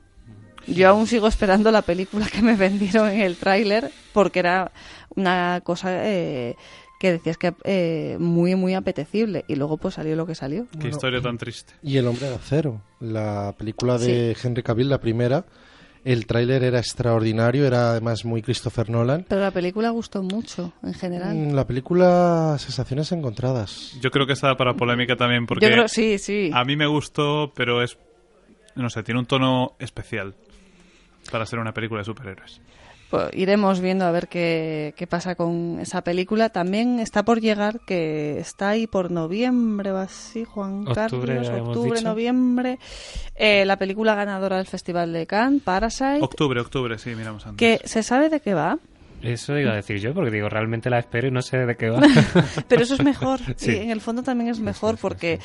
Yo 0.66 0.88
aún 0.88 1.06
sigo 1.08 1.26
esperando 1.26 1.70
la 1.72 1.82
película 1.82 2.26
que 2.32 2.40
me 2.42 2.54
vendieron 2.56 3.08
en 3.10 3.20
el 3.20 3.36
tráiler 3.36 3.90
porque 4.12 4.38
era 4.38 4.70
una 5.16 5.60
cosa 5.64 5.88
eh, 6.06 6.54
que 7.00 7.10
decías 7.12 7.36
que 7.36 7.52
eh, 7.64 8.16
muy, 8.20 8.54
muy 8.54 8.74
apetecible 8.74 9.44
y 9.48 9.56
luego 9.56 9.76
pues 9.76 9.94
salió 9.94 10.14
lo 10.14 10.24
que 10.24 10.36
salió. 10.36 10.66
Qué 10.80 10.88
historia 10.88 11.20
tan 11.20 11.36
triste. 11.36 11.74
Y 11.82 11.96
El 11.96 12.06
Hombre 12.06 12.28
de 12.28 12.36
Acero, 12.36 12.80
la 13.00 13.54
película 13.58 13.98
de 13.98 14.36
Henry 14.42 14.62
Cavill, 14.62 14.88
la 14.88 15.00
primera. 15.00 15.44
El 16.04 16.26
tráiler 16.26 16.64
era 16.64 16.78
extraordinario, 16.78 17.64
era 17.64 17.90
además 17.92 18.24
muy 18.24 18.42
Christopher 18.42 18.90
Nolan. 18.90 19.24
Pero 19.28 19.40
la 19.40 19.52
película 19.52 19.90
gustó 19.90 20.22
mucho 20.22 20.72
en 20.82 20.94
general. 20.94 21.34
Mm, 21.34 21.54
La 21.54 21.64
película, 21.66 22.56
sensaciones 22.58 23.12
encontradas. 23.12 23.96
Yo 24.00 24.10
creo 24.10 24.26
que 24.26 24.32
está 24.32 24.56
para 24.56 24.74
polémica 24.74 25.14
también 25.16 25.46
porque 25.46 25.64
Yo 25.66 25.70
creo, 25.72 25.86
sí, 25.88 26.18
sí. 26.18 26.50
a 26.52 26.64
mí 26.64 26.74
me 26.76 26.86
gustó, 26.86 27.52
pero 27.54 27.82
es, 27.82 27.96
no 28.74 28.90
sé, 28.90 29.02
tiene 29.04 29.20
un 29.20 29.26
tono 29.26 29.76
especial 29.78 30.34
para 31.30 31.46
ser 31.46 31.60
una 31.60 31.72
película 31.72 32.00
de 32.00 32.04
superhéroes. 32.06 32.60
Pues 33.12 33.28
iremos 33.34 33.80
viendo 33.80 34.06
a 34.06 34.10
ver 34.10 34.26
qué, 34.26 34.94
qué 34.96 35.06
pasa 35.06 35.34
con 35.34 35.78
esa 35.80 36.02
película. 36.02 36.48
También 36.48 36.98
está 36.98 37.22
por 37.22 37.42
llegar, 37.42 37.80
que 37.80 38.38
está 38.38 38.70
ahí 38.70 38.86
por 38.86 39.10
noviembre 39.10 39.92
o 39.92 39.98
así, 39.98 40.44
Juan 40.44 40.88
Octubre, 40.88 41.36
Carlos, 41.36 41.68
octubre, 41.68 42.00
noviembre. 42.00 42.78
Eh, 43.36 43.66
la 43.66 43.76
película 43.76 44.14
ganadora 44.14 44.56
del 44.56 44.66
Festival 44.66 45.12
de 45.12 45.26
Cannes, 45.26 45.60
Parasite, 45.60 46.22
Octubre, 46.22 46.58
octubre, 46.58 46.96
sí, 46.96 47.14
miramos 47.14 47.46
antes. 47.46 47.58
que 47.58 47.86
se 47.86 48.02
sabe 48.02 48.30
de 48.30 48.40
qué 48.40 48.54
va, 48.54 48.78
Eso 49.20 49.58
iba 49.58 49.72
a 49.72 49.76
decir 49.76 49.98
yo, 49.98 50.14
porque 50.14 50.30
digo, 50.30 50.48
realmente 50.48 50.88
la 50.88 50.98
espero 50.98 51.28
y 51.28 51.30
no 51.30 51.42
sé 51.42 51.58
de 51.58 51.76
qué 51.76 51.90
va. 51.90 52.00
pero 52.66 52.82
eso 52.82 52.94
es 52.94 53.04
mejor. 53.04 53.40
Sí. 53.56 53.72
Y 53.72 53.76
en 53.76 53.90
el 53.90 54.00
fondo 54.00 54.22
también 54.22 54.48
es 54.48 54.58
mejor 54.58 54.96
porque, 54.96 55.38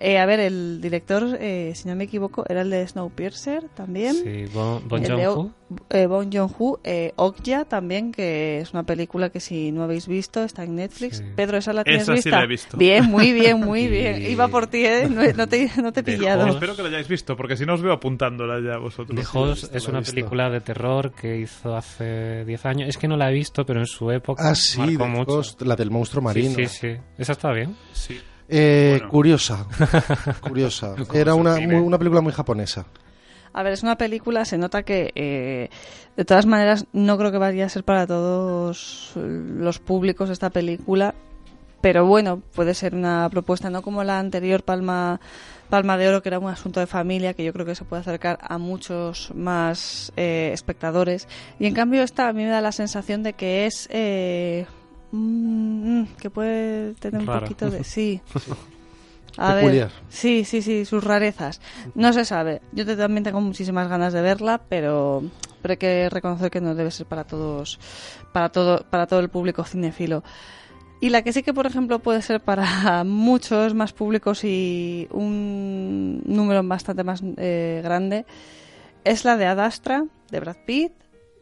eh, 0.00 0.18
a 0.18 0.26
ver, 0.26 0.40
el 0.40 0.80
director, 0.80 1.36
eh, 1.40 1.72
si 1.76 1.86
no 1.88 1.94
me 1.94 2.04
equivoco, 2.04 2.44
era 2.48 2.62
el 2.62 2.70
de 2.70 2.86
Snowpiercer 2.88 3.68
también. 3.74 4.14
Sí, 4.14 4.44
Bon, 4.52 4.82
bon 4.88 5.04
Joon-ho. 5.04 5.52
Eh, 5.90 6.06
Bong 6.06 6.30
Joon-ho, 6.34 6.80
eh, 6.82 7.12
Okja 7.14 7.64
también, 7.64 8.10
que 8.10 8.58
es 8.58 8.72
una 8.72 8.82
película 8.82 9.30
que 9.30 9.38
si 9.38 9.70
no 9.70 9.84
habéis 9.84 10.08
visto 10.08 10.42
está 10.42 10.64
en 10.64 10.74
Netflix. 10.74 11.18
Sí. 11.18 11.24
Pedro, 11.36 11.58
¿esa 11.58 11.72
la 11.72 11.84
tienes 11.84 12.02
Esa 12.02 12.12
sí 12.12 12.16
vista? 12.16 12.38
la 12.38 12.42
he 12.44 12.46
visto. 12.48 12.76
Bien, 12.76 13.04
muy 13.04 13.32
bien, 13.32 13.60
muy 13.64 13.82
Y- 13.82 13.88
bien. 13.88 14.22
Iba 14.30 14.48
por 14.48 14.66
ti, 14.66 14.84
¿eh? 14.84 15.06
No, 15.08 15.22
no 15.32 15.46
te, 15.48 15.70
no 15.80 15.92
te 15.92 16.00
he 16.00 16.02
pillado. 16.02 16.42
Host. 16.44 16.54
Espero 16.54 16.74
que 16.74 16.82
la 16.82 16.88
hayáis 16.88 17.06
visto, 17.06 17.36
porque 17.36 17.56
si 17.56 17.66
no 17.66 17.74
os 17.74 17.82
veo 17.82 17.92
apuntándola 17.92 18.58
ya 18.60 18.78
vosotros. 18.78 19.16
The 19.16 19.38
Host 19.38 19.62
visto, 19.62 19.76
es 19.76 19.86
una 19.86 20.02
película 20.02 20.50
de 20.50 20.60
terror 20.60 21.12
que 21.12 21.38
hizo 21.38 21.76
hace 21.76 22.44
10 22.44 22.66
años. 22.66 22.88
Es 22.88 22.98
que 22.98 23.06
no 23.06 23.16
la 23.16 23.30
he 23.30 23.34
visto, 23.34 23.64
pero 23.64 23.78
en 23.78 23.86
su 23.86 24.10
época 24.10 24.50
Ah, 24.50 24.54
sí, 24.56 24.78
marcó 24.80 25.04
The 25.04 25.08
mucho. 25.10 25.24
Ghost, 25.36 25.62
la 25.62 25.76
del 25.76 25.90
monstruo 25.92 26.20
Sí, 26.20 26.24
marino. 26.24 26.54
sí, 26.56 26.66
sí. 26.66 26.96
Esa 27.16 27.32
está 27.32 27.52
bien. 27.52 27.76
Sí. 27.92 28.18
Eh, 28.50 28.96
Bueno. 28.98 29.08
Curiosa, 29.10 29.66
curiosa. 30.40 30.94
Era 31.14 31.34
una, 31.34 31.56
muy- 31.60 31.76
una 31.76 31.98
película 31.98 32.20
muy 32.20 32.32
japonesa. 32.32 32.84
A 33.52 33.62
ver, 33.64 33.72
es 33.72 33.82
una 33.82 33.96
película, 33.96 34.44
se 34.44 34.58
nota 34.58 34.82
que 34.84 35.10
eh, 35.16 35.70
de 36.16 36.24
todas 36.24 36.46
maneras 36.46 36.86
no 36.92 37.18
creo 37.18 37.32
que 37.32 37.38
vaya 37.38 37.66
a 37.66 37.68
ser 37.68 37.82
para 37.84 38.06
todos 38.06 39.12
los 39.16 39.78
públicos 39.80 40.30
esta 40.30 40.50
película, 40.50 41.14
pero 41.80 42.06
bueno, 42.06 42.42
puede 42.54 42.74
ser 42.74 42.94
una 42.94 43.28
propuesta, 43.30 43.68
no 43.70 43.82
como 43.82 44.04
la 44.04 44.20
anterior 44.20 44.62
Palma, 44.62 45.20
Palma 45.68 45.96
de 45.96 46.08
Oro, 46.08 46.22
que 46.22 46.28
era 46.28 46.38
un 46.38 46.48
asunto 46.48 46.78
de 46.78 46.86
familia, 46.86 47.34
que 47.34 47.42
yo 47.42 47.52
creo 47.52 47.66
que 47.66 47.74
se 47.74 47.84
puede 47.84 48.02
acercar 48.02 48.38
a 48.40 48.58
muchos 48.58 49.32
más 49.34 50.12
eh, 50.16 50.50
espectadores. 50.52 51.26
Y 51.58 51.66
en 51.66 51.74
cambio 51.74 52.02
esta 52.04 52.28
a 52.28 52.32
mí 52.32 52.44
me 52.44 52.50
da 52.50 52.60
la 52.60 52.72
sensación 52.72 53.22
de 53.24 53.32
que 53.32 53.66
es... 53.66 53.88
eh, 53.90 54.66
mm, 55.12 56.04
que 56.20 56.30
puede 56.30 56.94
tener 56.94 57.20
un 57.20 57.26
poquito 57.40 57.70
de... 57.70 57.84
Sí. 57.84 58.20
A 59.38 59.54
Peculiar. 59.54 59.88
ver, 59.88 59.92
sí, 60.08 60.44
sí, 60.44 60.60
sí, 60.60 60.84
sus 60.84 61.02
rarezas. 61.04 61.60
No 61.94 62.12
se 62.12 62.24
sabe. 62.24 62.60
Yo 62.72 62.84
te- 62.84 62.96
también 62.96 63.22
tengo 63.22 63.40
muchísimas 63.40 63.88
ganas 63.88 64.12
de 64.12 64.20
verla, 64.22 64.60
pero, 64.68 65.22
pero 65.62 65.72
hay 65.72 65.76
que 65.78 66.08
reconocer 66.10 66.50
que 66.50 66.60
no 66.60 66.74
debe 66.74 66.90
ser 66.90 67.06
para 67.06 67.24
todos, 67.24 67.78
para 68.32 68.48
todo, 68.50 68.84
para 68.90 69.06
todo 69.06 69.20
el 69.20 69.28
público 69.28 69.64
cinefilo. 69.64 70.24
Y 71.00 71.10
la 71.10 71.22
que 71.22 71.32
sí 71.32 71.42
que, 71.42 71.54
por 71.54 71.66
ejemplo, 71.66 72.00
puede 72.00 72.20
ser 72.22 72.40
para 72.40 73.04
muchos 73.04 73.72
más 73.72 73.92
públicos 73.92 74.42
y 74.44 75.06
un 75.12 76.22
número 76.26 76.62
bastante 76.64 77.04
más 77.04 77.22
eh, 77.36 77.80
grande 77.84 78.26
es 79.04 79.24
la 79.24 79.36
de 79.36 79.46
Ad 79.46 79.60
Astra, 79.60 80.04
de 80.30 80.40
Brad 80.40 80.56
Pitt, 80.66 80.92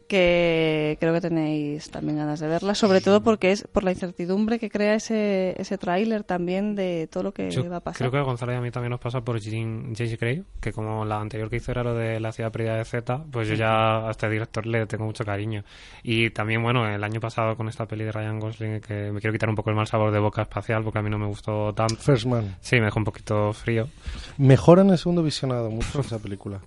que 0.09 0.97
creo 0.99 1.13
que 1.13 1.21
tenéis 1.21 1.89
también 1.91 2.17
ganas 2.17 2.39
de 2.41 2.47
verla, 2.47 2.75
sobre 2.75 2.99
todo 2.99 3.21
porque 3.21 3.51
es 3.51 3.65
por 3.71 3.83
la 3.83 3.91
incertidumbre 3.91 4.59
que 4.59 4.69
crea 4.69 4.95
ese, 4.95 5.55
ese 5.61 5.77
tráiler 5.77 6.23
también 6.23 6.75
de 6.75 7.07
todo 7.09 7.23
lo 7.23 7.31
que 7.31 7.49
Yo 7.51 7.69
va 7.69 7.77
a 7.77 7.79
pasar. 7.79 7.99
creo 7.99 8.11
que 8.11 8.17
a 8.17 8.21
Gonzalo 8.23 8.51
y 8.51 8.55
a 8.55 8.61
mí 8.61 8.71
también 8.71 8.89
nos 8.89 8.99
pasa 8.99 9.21
por 9.21 9.39
Jean- 9.39 9.93
James 9.95 10.19
Gray, 10.19 10.43
que 10.59 10.73
como 10.73 11.05
la 11.05 11.21
anterior 11.21 11.49
que 11.49 11.57
hizo 11.57 11.71
era 11.71 11.83
lo 11.83 11.93
de 11.93 12.19
la 12.19 12.31
ciudad 12.31 12.51
perdida 12.51 12.75
de 12.75 12.83
Z, 12.85 13.23
pues 13.31 13.47
yo 13.47 13.53
ya 13.53 14.07
a 14.07 14.11
este 14.11 14.27
director 14.29 14.65
le 14.65 14.85
tengo 14.87 15.05
mucho 15.05 15.23
cariño. 15.23 15.63
Y 16.03 16.31
también, 16.31 16.61
bueno, 16.63 16.87
el 16.89 17.03
año 17.03 17.19
pasado 17.19 17.55
con 17.55 17.69
esta 17.69 17.85
peli 17.85 18.03
de 18.03 18.11
Ryan 18.11 18.39
Gosling, 18.39 18.81
que 18.81 19.11
me 19.11 19.21
quiero 19.21 19.31
quitar 19.31 19.47
un 19.47 19.55
poco 19.55 19.69
el 19.69 19.75
mal 19.75 19.85
sabor 19.87 20.11
de 20.11 20.19
boca 20.19 20.41
espacial, 20.41 20.83
porque 20.83 20.99
a 20.99 21.01
mí 21.03 21.09
no 21.09 21.19
me 21.19 21.27
gustó 21.27 21.71
tanto. 21.73 21.95
First 21.97 22.25
Man. 22.25 22.55
Sí, 22.61 22.77
me 22.77 22.85
dejó 22.85 22.99
un 22.99 23.05
poquito 23.05 23.53
frío. 23.53 23.87
Mejora 24.37 24.81
en 24.81 24.89
el 24.89 24.97
segundo 24.97 25.21
visionado 25.21 25.69
mucho 25.69 26.01
esa 26.01 26.17
película. 26.19 26.59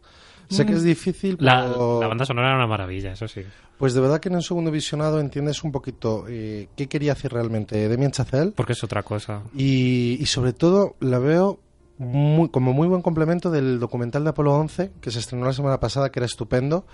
Sé 0.49 0.67
que 0.67 0.73
es 0.73 0.83
difícil, 0.83 1.37
La, 1.41 1.67
pero 1.69 2.01
la 2.01 2.09
banda 2.09 2.25
sonora 2.27 2.49
era 2.49 2.57
una 2.57 2.67
maravilla, 2.67 3.13
eso 3.13 3.27
sí. 3.29 3.43
pues 3.79 3.95
de 3.95 4.01
verdad 4.01 4.21
que 4.21 4.29
en 4.29 4.35
el 4.37 4.43
segundo 4.43 4.71
visionado 4.71 5.19
entiendes 5.21 5.65
un 5.65 5.73
poquito 5.73 6.27
eh, 6.29 6.69
qué 6.77 6.89
quería 6.89 7.13
hacer 7.13 7.33
realmente 7.33 7.89
Damien 7.89 8.11
Chazelle 8.13 8.53
Porque 8.53 8.73
es 8.75 8.85
otra 8.85 9.03
cosa. 9.03 9.43
y, 9.55 10.19
y 10.21 10.27
sobre 10.27 10.53
todo 10.53 10.97
la 11.01 11.19
veo 11.19 11.59
muy, 11.99 12.49
como 12.49 12.73
muy 12.73 12.89
buen 12.89 13.01
complemento 13.03 13.51
del 13.51 13.79
documental 13.79 14.25
de 14.25 14.31
Apolo 14.31 14.55
11 14.55 14.93
que 15.01 15.11
se 15.11 15.21
estrenó 15.21 15.45
la 15.47 15.53
semana 15.53 15.79
pasada, 15.79 16.11
que 16.11 16.19
era 16.19 16.27
estupendo. 16.27 16.85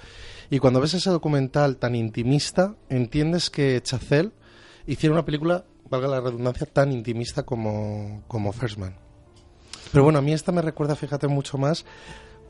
Y 0.50 0.58
cuando 0.58 0.80
ves 0.80 0.94
ese 0.94 1.10
documental 1.10 1.76
tan 1.78 1.94
intimista, 1.94 2.74
entiendes 2.90 3.48
que 3.50 3.80
Chazelle 3.82 4.32
hiciera 4.86 5.14
una 5.14 5.24
película, 5.24 5.64
valga 5.90 6.08
la 6.08 6.20
redundancia, 6.20 6.66
tan 6.66 6.92
intimista 6.92 7.42
como, 7.44 8.22
como 8.28 8.52
First 8.52 8.78
Man. 8.78 8.94
Pero 9.92 10.04
bueno, 10.04 10.18
a 10.18 10.22
mí 10.22 10.32
esta 10.32 10.52
me 10.52 10.60
recuerda, 10.62 10.94
fíjate, 10.96 11.28
mucho 11.28 11.56
más 11.58 11.86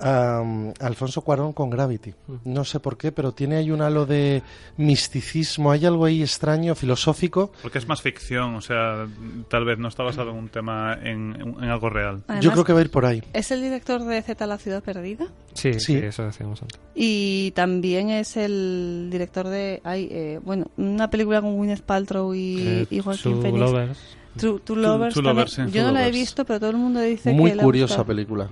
a, 0.00 0.40
um, 0.42 0.72
Alfonso 0.80 1.22
Cuarón 1.22 1.52
con 1.52 1.70
Gravity. 1.70 2.14
No 2.44 2.64
sé 2.64 2.80
por 2.80 2.96
qué, 2.96 3.12
pero 3.12 3.32
tiene 3.32 3.56
ahí 3.56 3.70
un 3.70 3.82
halo 3.82 4.06
de 4.06 4.42
misticismo, 4.76 5.70
hay 5.70 5.86
algo 5.86 6.04
ahí 6.04 6.22
extraño, 6.22 6.74
filosófico. 6.74 7.52
Porque 7.62 7.78
es 7.78 7.86
más 7.88 8.02
ficción, 8.02 8.54
o 8.54 8.60
sea, 8.60 9.06
tal 9.48 9.64
vez 9.64 9.78
no 9.78 9.88
está 9.88 10.02
basado 10.02 10.30
en 10.30 10.36
un 10.36 10.48
tema, 10.48 10.94
en, 11.02 11.34
en 11.60 11.64
algo 11.64 11.90
real. 11.90 12.22
Además, 12.26 12.44
Yo 12.44 12.52
creo 12.52 12.64
que 12.64 12.72
va 12.72 12.78
a 12.80 12.82
ir 12.82 12.90
por 12.90 13.04
ahí. 13.06 13.22
¿Es 13.32 13.50
el 13.50 13.62
director 13.62 14.02
de 14.04 14.22
Z 14.22 14.46
La 14.46 14.58
Ciudad 14.58 14.82
Perdida? 14.82 15.26
Sí, 15.54 15.74
sí, 15.74 15.80
Sí. 15.80 15.96
eso 15.96 16.24
decíamos 16.24 16.62
antes. 16.62 16.78
Y 16.94 17.52
también 17.52 18.10
es 18.10 18.36
el 18.36 19.08
director 19.10 19.48
de. 19.48 19.80
Ay, 19.84 20.08
eh, 20.10 20.40
bueno, 20.44 20.66
una 20.76 21.10
película 21.10 21.40
con 21.40 21.56
Gwyneth 21.56 21.82
Paltrow 21.82 22.34
y, 22.34 22.60
Eh, 22.66 22.86
y 22.90 23.00
Joaquin 23.00 23.22
True 23.32 23.42
Phoenix. 23.42 23.60
Lovers. 23.60 23.98
True, 24.36 24.60
True 24.64 24.80
Lovers. 24.82 25.14
True 25.14 25.24
también. 25.24 25.36
Lovers, 25.46 25.52
sí. 25.52 25.62
Yo 25.62 25.70
True 25.70 25.82
no 25.82 25.90
la 25.92 26.00
he 26.00 26.02
Lovers. 26.06 26.16
visto, 26.18 26.44
pero 26.44 26.60
todo 26.60 26.70
el 26.70 26.76
mundo 26.76 27.00
dice 27.00 27.32
Muy 27.32 27.52
que 27.52 27.60
ha 27.60 27.62
curiosa 27.64 28.04
película. 28.04 28.48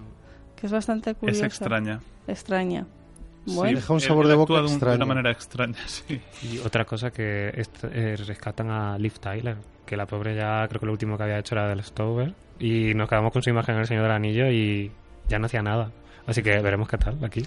Que 0.66 0.68
es 0.68 0.72
bastante 0.72 1.14
curiosa. 1.14 1.46
Es 1.46 1.52
extraña. 1.52 2.00
Extraña. 2.26 2.86
Sí, 3.46 3.54
Bueno, 3.54 3.78
Deja 3.78 3.92
un 3.92 4.00
sabor 4.00 4.24
él 4.24 4.30
de 4.30 4.34
boca 4.36 4.54
de, 4.54 4.60
un- 4.62 4.66
de 4.66 4.72
extraño. 4.72 4.96
una 4.96 5.06
manera 5.06 5.30
extraña, 5.30 5.76
sí. 5.86 6.20
Y 6.42 6.58
otra 6.58 6.84
cosa 6.84 7.10
que 7.12 7.50
est- 7.54 7.84
eh, 7.84 8.16
rescatan 8.16 8.68
a 8.70 8.98
Liv 8.98 9.18
Tyler, 9.20 9.56
que 9.86 9.96
la 9.96 10.06
pobre 10.06 10.34
ya 10.34 10.66
creo 10.68 10.80
que 10.80 10.86
lo 10.86 10.92
último 10.92 11.16
que 11.16 11.22
había 11.22 11.38
hecho 11.38 11.54
era 11.54 11.68
del 11.68 11.82
Stover. 11.84 12.34
Y 12.58 12.94
nos 12.94 13.08
quedamos 13.08 13.32
con 13.32 13.42
su 13.42 13.50
imagen 13.50 13.76
en 13.76 13.82
El 13.82 13.86
Señor 13.86 14.02
del 14.02 14.12
Anillo 14.12 14.50
y 14.50 14.90
ya 15.28 15.38
no 15.38 15.46
hacía 15.46 15.62
nada. 15.62 15.90
Así 16.26 16.42
que 16.42 16.58
veremos 16.58 16.88
qué 16.88 16.98
tal 16.98 17.22
aquí. 17.24 17.44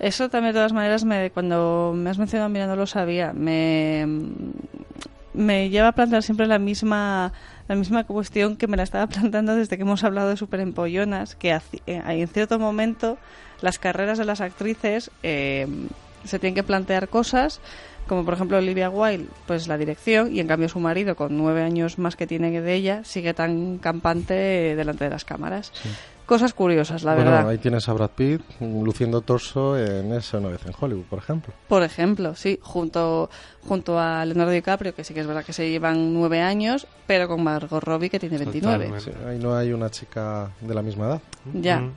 Eso 0.00 0.28
también, 0.28 0.52
de 0.54 0.58
todas 0.58 0.72
maneras, 0.72 1.04
me, 1.04 1.30
cuando 1.30 1.92
me 1.94 2.10
has 2.10 2.18
mencionado, 2.18 2.48
mira, 2.48 2.66
no 2.66 2.74
lo 2.76 2.86
sabía. 2.86 3.32
Me, 3.32 4.06
me 5.34 5.70
lleva 5.70 5.88
a 5.88 5.92
plantear 5.92 6.22
siempre 6.22 6.46
la 6.46 6.58
misma 6.58 7.32
la 7.68 7.74
misma 7.74 8.04
cuestión 8.04 8.56
que 8.56 8.66
me 8.66 8.76
la 8.76 8.82
estaba 8.82 9.06
planteando 9.08 9.54
desde 9.54 9.76
que 9.76 9.82
hemos 9.82 10.04
hablado 10.04 10.30
de 10.30 10.36
Superempollonas, 10.36 11.36
que 11.36 11.52
eh, 11.52 11.60
en 11.86 12.28
cierto 12.28 12.58
momento 12.58 13.18
las 13.60 13.78
carreras 13.78 14.18
de 14.18 14.24
las 14.24 14.40
actrices 14.40 15.10
eh, 15.22 15.66
se 16.24 16.38
tienen 16.38 16.54
que 16.54 16.62
plantear 16.62 17.08
cosas 17.08 17.60
como 18.08 18.24
por 18.24 18.34
ejemplo 18.34 18.56
Olivia 18.56 18.90
Wilde, 18.90 19.28
pues 19.46 19.68
la 19.68 19.78
dirección, 19.78 20.34
y 20.34 20.40
en 20.40 20.48
cambio 20.48 20.68
su 20.68 20.80
marido, 20.80 21.14
con 21.14 21.36
nueve 21.36 21.62
años 21.62 21.98
más 21.98 22.16
que 22.16 22.26
tiene 22.26 22.60
de 22.60 22.74
ella, 22.74 23.04
sigue 23.04 23.34
tan 23.34 23.78
campante 23.78 24.34
delante 24.74 25.04
de 25.04 25.10
las 25.10 25.24
cámaras. 25.24 25.72
Cosas 26.28 26.52
curiosas, 26.52 27.04
la 27.04 27.14
bueno, 27.14 27.30
verdad. 27.30 27.48
ahí 27.48 27.56
tienes 27.56 27.88
a 27.88 27.94
Brad 27.94 28.10
Pitt 28.10 28.42
luciendo 28.60 29.22
torso 29.22 29.78
en 29.78 30.12
esa 30.12 30.36
una 30.36 30.50
vez 30.50 30.60
en 30.66 30.74
Hollywood, 30.78 31.06
por 31.06 31.18
ejemplo. 31.20 31.54
Por 31.68 31.82
ejemplo, 31.82 32.34
sí, 32.34 32.58
junto, 32.60 33.30
junto 33.66 33.98
a 33.98 34.22
Leonardo 34.26 34.52
DiCaprio, 34.52 34.94
que 34.94 35.04
sí 35.04 35.14
que 35.14 35.20
es 35.20 35.26
verdad 35.26 35.42
que 35.42 35.54
se 35.54 35.70
llevan 35.70 36.12
nueve 36.12 36.42
años, 36.42 36.86
pero 37.06 37.28
con 37.28 37.42
Margot 37.42 37.82
Robbie, 37.82 38.10
que 38.10 38.20
tiene 38.20 38.36
29. 38.36 38.84
Totalmente. 38.88 39.10
Sí, 39.10 39.26
ahí 39.26 39.38
no 39.38 39.56
hay 39.56 39.72
una 39.72 39.88
chica 39.90 40.50
de 40.60 40.74
la 40.74 40.82
misma 40.82 41.06
edad. 41.06 41.20
Ya. 41.54 41.80
Mm. 41.80 41.94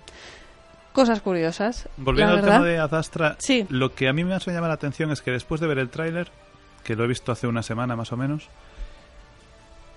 Cosas 0.94 1.20
curiosas. 1.22 1.90
Volviendo 1.98 2.32
la 2.34 2.40
al 2.40 2.46
verdad. 2.46 2.58
tema 2.60 2.68
de 2.70 2.80
Adastra, 2.80 3.36
Sí. 3.40 3.66
lo 3.70 3.94
que 3.96 4.08
a 4.08 4.14
mí 4.14 4.24
me 4.24 4.34
hace 4.34 4.52
llamar 4.52 4.70
la 4.70 4.76
atención 4.76 5.12
es 5.12 5.22
que 5.22 5.32
después 5.32 5.60
de 5.60 5.68
ver 5.68 5.78
el 5.78 5.90
tráiler, 5.90 6.30
que 6.86 6.96
lo 6.96 7.04
he 7.04 7.08
visto 7.08 7.34
hace 7.34 7.48
una 7.48 7.64
semana 7.64 7.98
más 7.98 8.14
o 8.14 8.18
menos, 8.18 8.48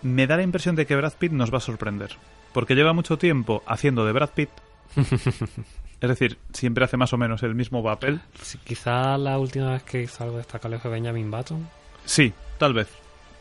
me 0.05 0.27
da 0.29 0.37
la 0.37 0.43
impresión 0.45 0.77
de 0.77 0.87
que 0.87 0.95
Brad 0.95 1.15
Pitt 1.19 1.33
nos 1.33 1.53
va 1.53 1.59
a 1.59 1.61
sorprender. 1.61 2.11
Porque 2.53 2.77
lleva 2.77 2.93
mucho 2.93 3.19
tiempo 3.19 3.65
haciendo 3.67 4.05
de 4.07 4.13
Brad 4.13 4.31
Pitt. 4.31 4.51
es 6.01 6.09
decir, 6.09 6.39
siempre 6.53 6.85
hace 6.85 6.97
más 6.97 7.13
o 7.13 7.17
menos 7.19 7.43
el 7.43 7.55
mismo 7.55 7.83
papel. 7.83 8.21
Sí, 8.41 8.59
quizá 8.63 9.17
la 9.19 9.39
última 9.39 9.73
vez 9.73 9.83
que 9.83 10.03
hizo 10.03 10.23
algo 10.25 10.37
destacable 10.39 10.79
fue 10.79 10.91
Benjamin 10.91 11.31
Button. 11.31 11.67
Sí, 12.05 12.33
tal 12.59 12.75
vez. 12.75 12.89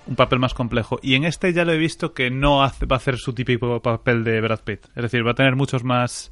Un 0.05 0.15
papel 0.15 0.39
más 0.39 0.53
complejo. 0.53 0.99
Y 1.01 1.15
en 1.15 1.23
este 1.25 1.53
ya 1.53 1.63
lo 1.65 1.71
he 1.73 1.77
visto 1.77 2.13
que 2.13 2.29
no 2.29 2.63
hace- 2.63 2.85
va 2.85 2.95
a 2.95 2.97
hacer 2.97 3.17
su 3.17 3.33
típico 3.33 3.81
papel 3.81 4.23
de 4.23 4.41
Brad 4.41 4.61
Pitt. 4.61 4.85
Es 4.95 5.03
decir, 5.03 5.25
va 5.25 5.31
a 5.31 5.35
tener 5.35 5.55
muchos 5.55 5.83
más, 5.83 6.31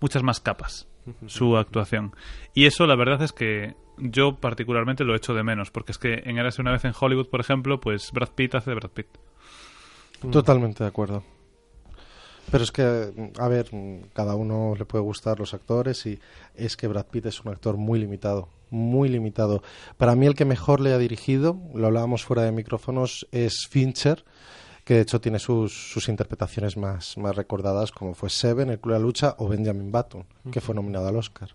muchas 0.00 0.22
más 0.22 0.40
capas 0.40 0.88
su 1.28 1.56
actuación. 1.56 2.16
Y 2.52 2.66
eso 2.66 2.84
la 2.86 2.96
verdad 2.96 3.22
es 3.22 3.32
que 3.32 3.76
yo 3.96 4.34
particularmente 4.40 5.04
lo 5.04 5.14
echo 5.14 5.34
de 5.34 5.44
menos. 5.44 5.70
Porque 5.70 5.92
es 5.92 5.98
que 5.98 6.22
en 6.24 6.38
Érase 6.38 6.60
una 6.60 6.72
vez 6.72 6.84
en 6.84 6.92
Hollywood, 6.98 7.28
por 7.28 7.40
ejemplo, 7.40 7.78
pues 7.80 8.10
Brad 8.12 8.30
Pitt 8.34 8.56
hace 8.56 8.70
de 8.70 8.74
Brad 8.76 8.90
Pitt. 8.90 9.06
Totalmente 10.20 10.84
de 10.84 10.88
acuerdo. 10.88 11.22
Pero 12.50 12.62
es 12.62 12.70
que, 12.70 12.82
mm, 12.82 13.40
a 13.40 13.48
ver, 13.48 13.74
mm, 13.74 14.08
cada 14.12 14.34
uno 14.36 14.74
le 14.78 14.84
puede 14.84 15.02
gustar 15.02 15.38
los 15.38 15.54
actores 15.54 16.06
y 16.06 16.18
es 16.54 16.76
que 16.76 16.86
Brad 16.86 17.06
Pitt 17.06 17.26
es 17.26 17.40
un 17.44 17.52
actor 17.52 17.76
muy 17.76 17.98
limitado, 17.98 18.48
muy 18.70 19.08
limitado. 19.08 19.62
Para 19.96 20.14
mí 20.14 20.26
el 20.26 20.34
que 20.34 20.44
mejor 20.44 20.80
le 20.80 20.92
ha 20.92 20.98
dirigido, 20.98 21.58
lo 21.74 21.86
hablábamos 21.86 22.24
fuera 22.24 22.42
de 22.42 22.52
micrófonos, 22.52 23.26
es 23.32 23.66
Fincher, 23.68 24.24
que 24.84 24.94
de 24.94 25.00
hecho 25.00 25.20
tiene 25.20 25.40
sus, 25.40 25.72
sus 25.72 26.08
interpretaciones 26.08 26.76
más, 26.76 27.18
más 27.18 27.34
recordadas, 27.34 27.90
como 27.90 28.14
fue 28.14 28.30
Seven, 28.30 28.70
El 28.70 28.78
Club 28.78 28.94
de 28.94 29.00
la 29.00 29.04
Lucha 29.04 29.34
o 29.38 29.48
Benjamin 29.48 29.90
Button, 29.90 30.24
que 30.52 30.60
fue 30.60 30.74
nominado 30.74 31.08
al 31.08 31.16
Oscar. 31.16 31.50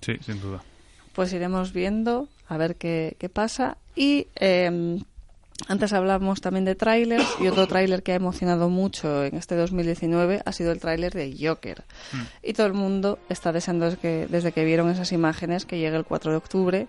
Sí, 0.00 0.16
sin 0.22 0.40
duda. 0.40 0.62
Pues 1.12 1.32
iremos 1.32 1.72
viendo 1.72 2.28
a 2.48 2.56
ver 2.56 2.76
qué, 2.76 3.16
qué 3.18 3.28
pasa. 3.28 3.76
Y 3.94 4.28
eh, 4.36 4.98
antes 5.68 5.92
hablamos 5.92 6.40
también 6.40 6.64
de 6.64 6.74
trailers 6.74 7.26
y 7.40 7.46
otro 7.46 7.66
tráiler 7.66 8.02
que 8.02 8.12
ha 8.12 8.16
emocionado 8.16 8.68
mucho 8.68 9.24
en 9.24 9.36
este 9.36 9.54
2019 9.54 10.42
ha 10.44 10.52
sido 10.52 10.72
el 10.72 10.80
tráiler 10.80 11.12
de 11.12 11.34
Joker. 11.38 11.84
Y 12.42 12.52
todo 12.54 12.66
el 12.66 12.74
mundo 12.74 13.18
está 13.28 13.52
deseando 13.52 13.86
desde 13.86 13.98
que, 13.98 14.26
desde 14.28 14.52
que 14.52 14.64
vieron 14.64 14.90
esas 14.90 15.12
imágenes 15.12 15.64
que 15.64 15.78
llegue 15.78 15.96
el 15.96 16.04
4 16.04 16.32
de 16.32 16.36
octubre 16.36 16.88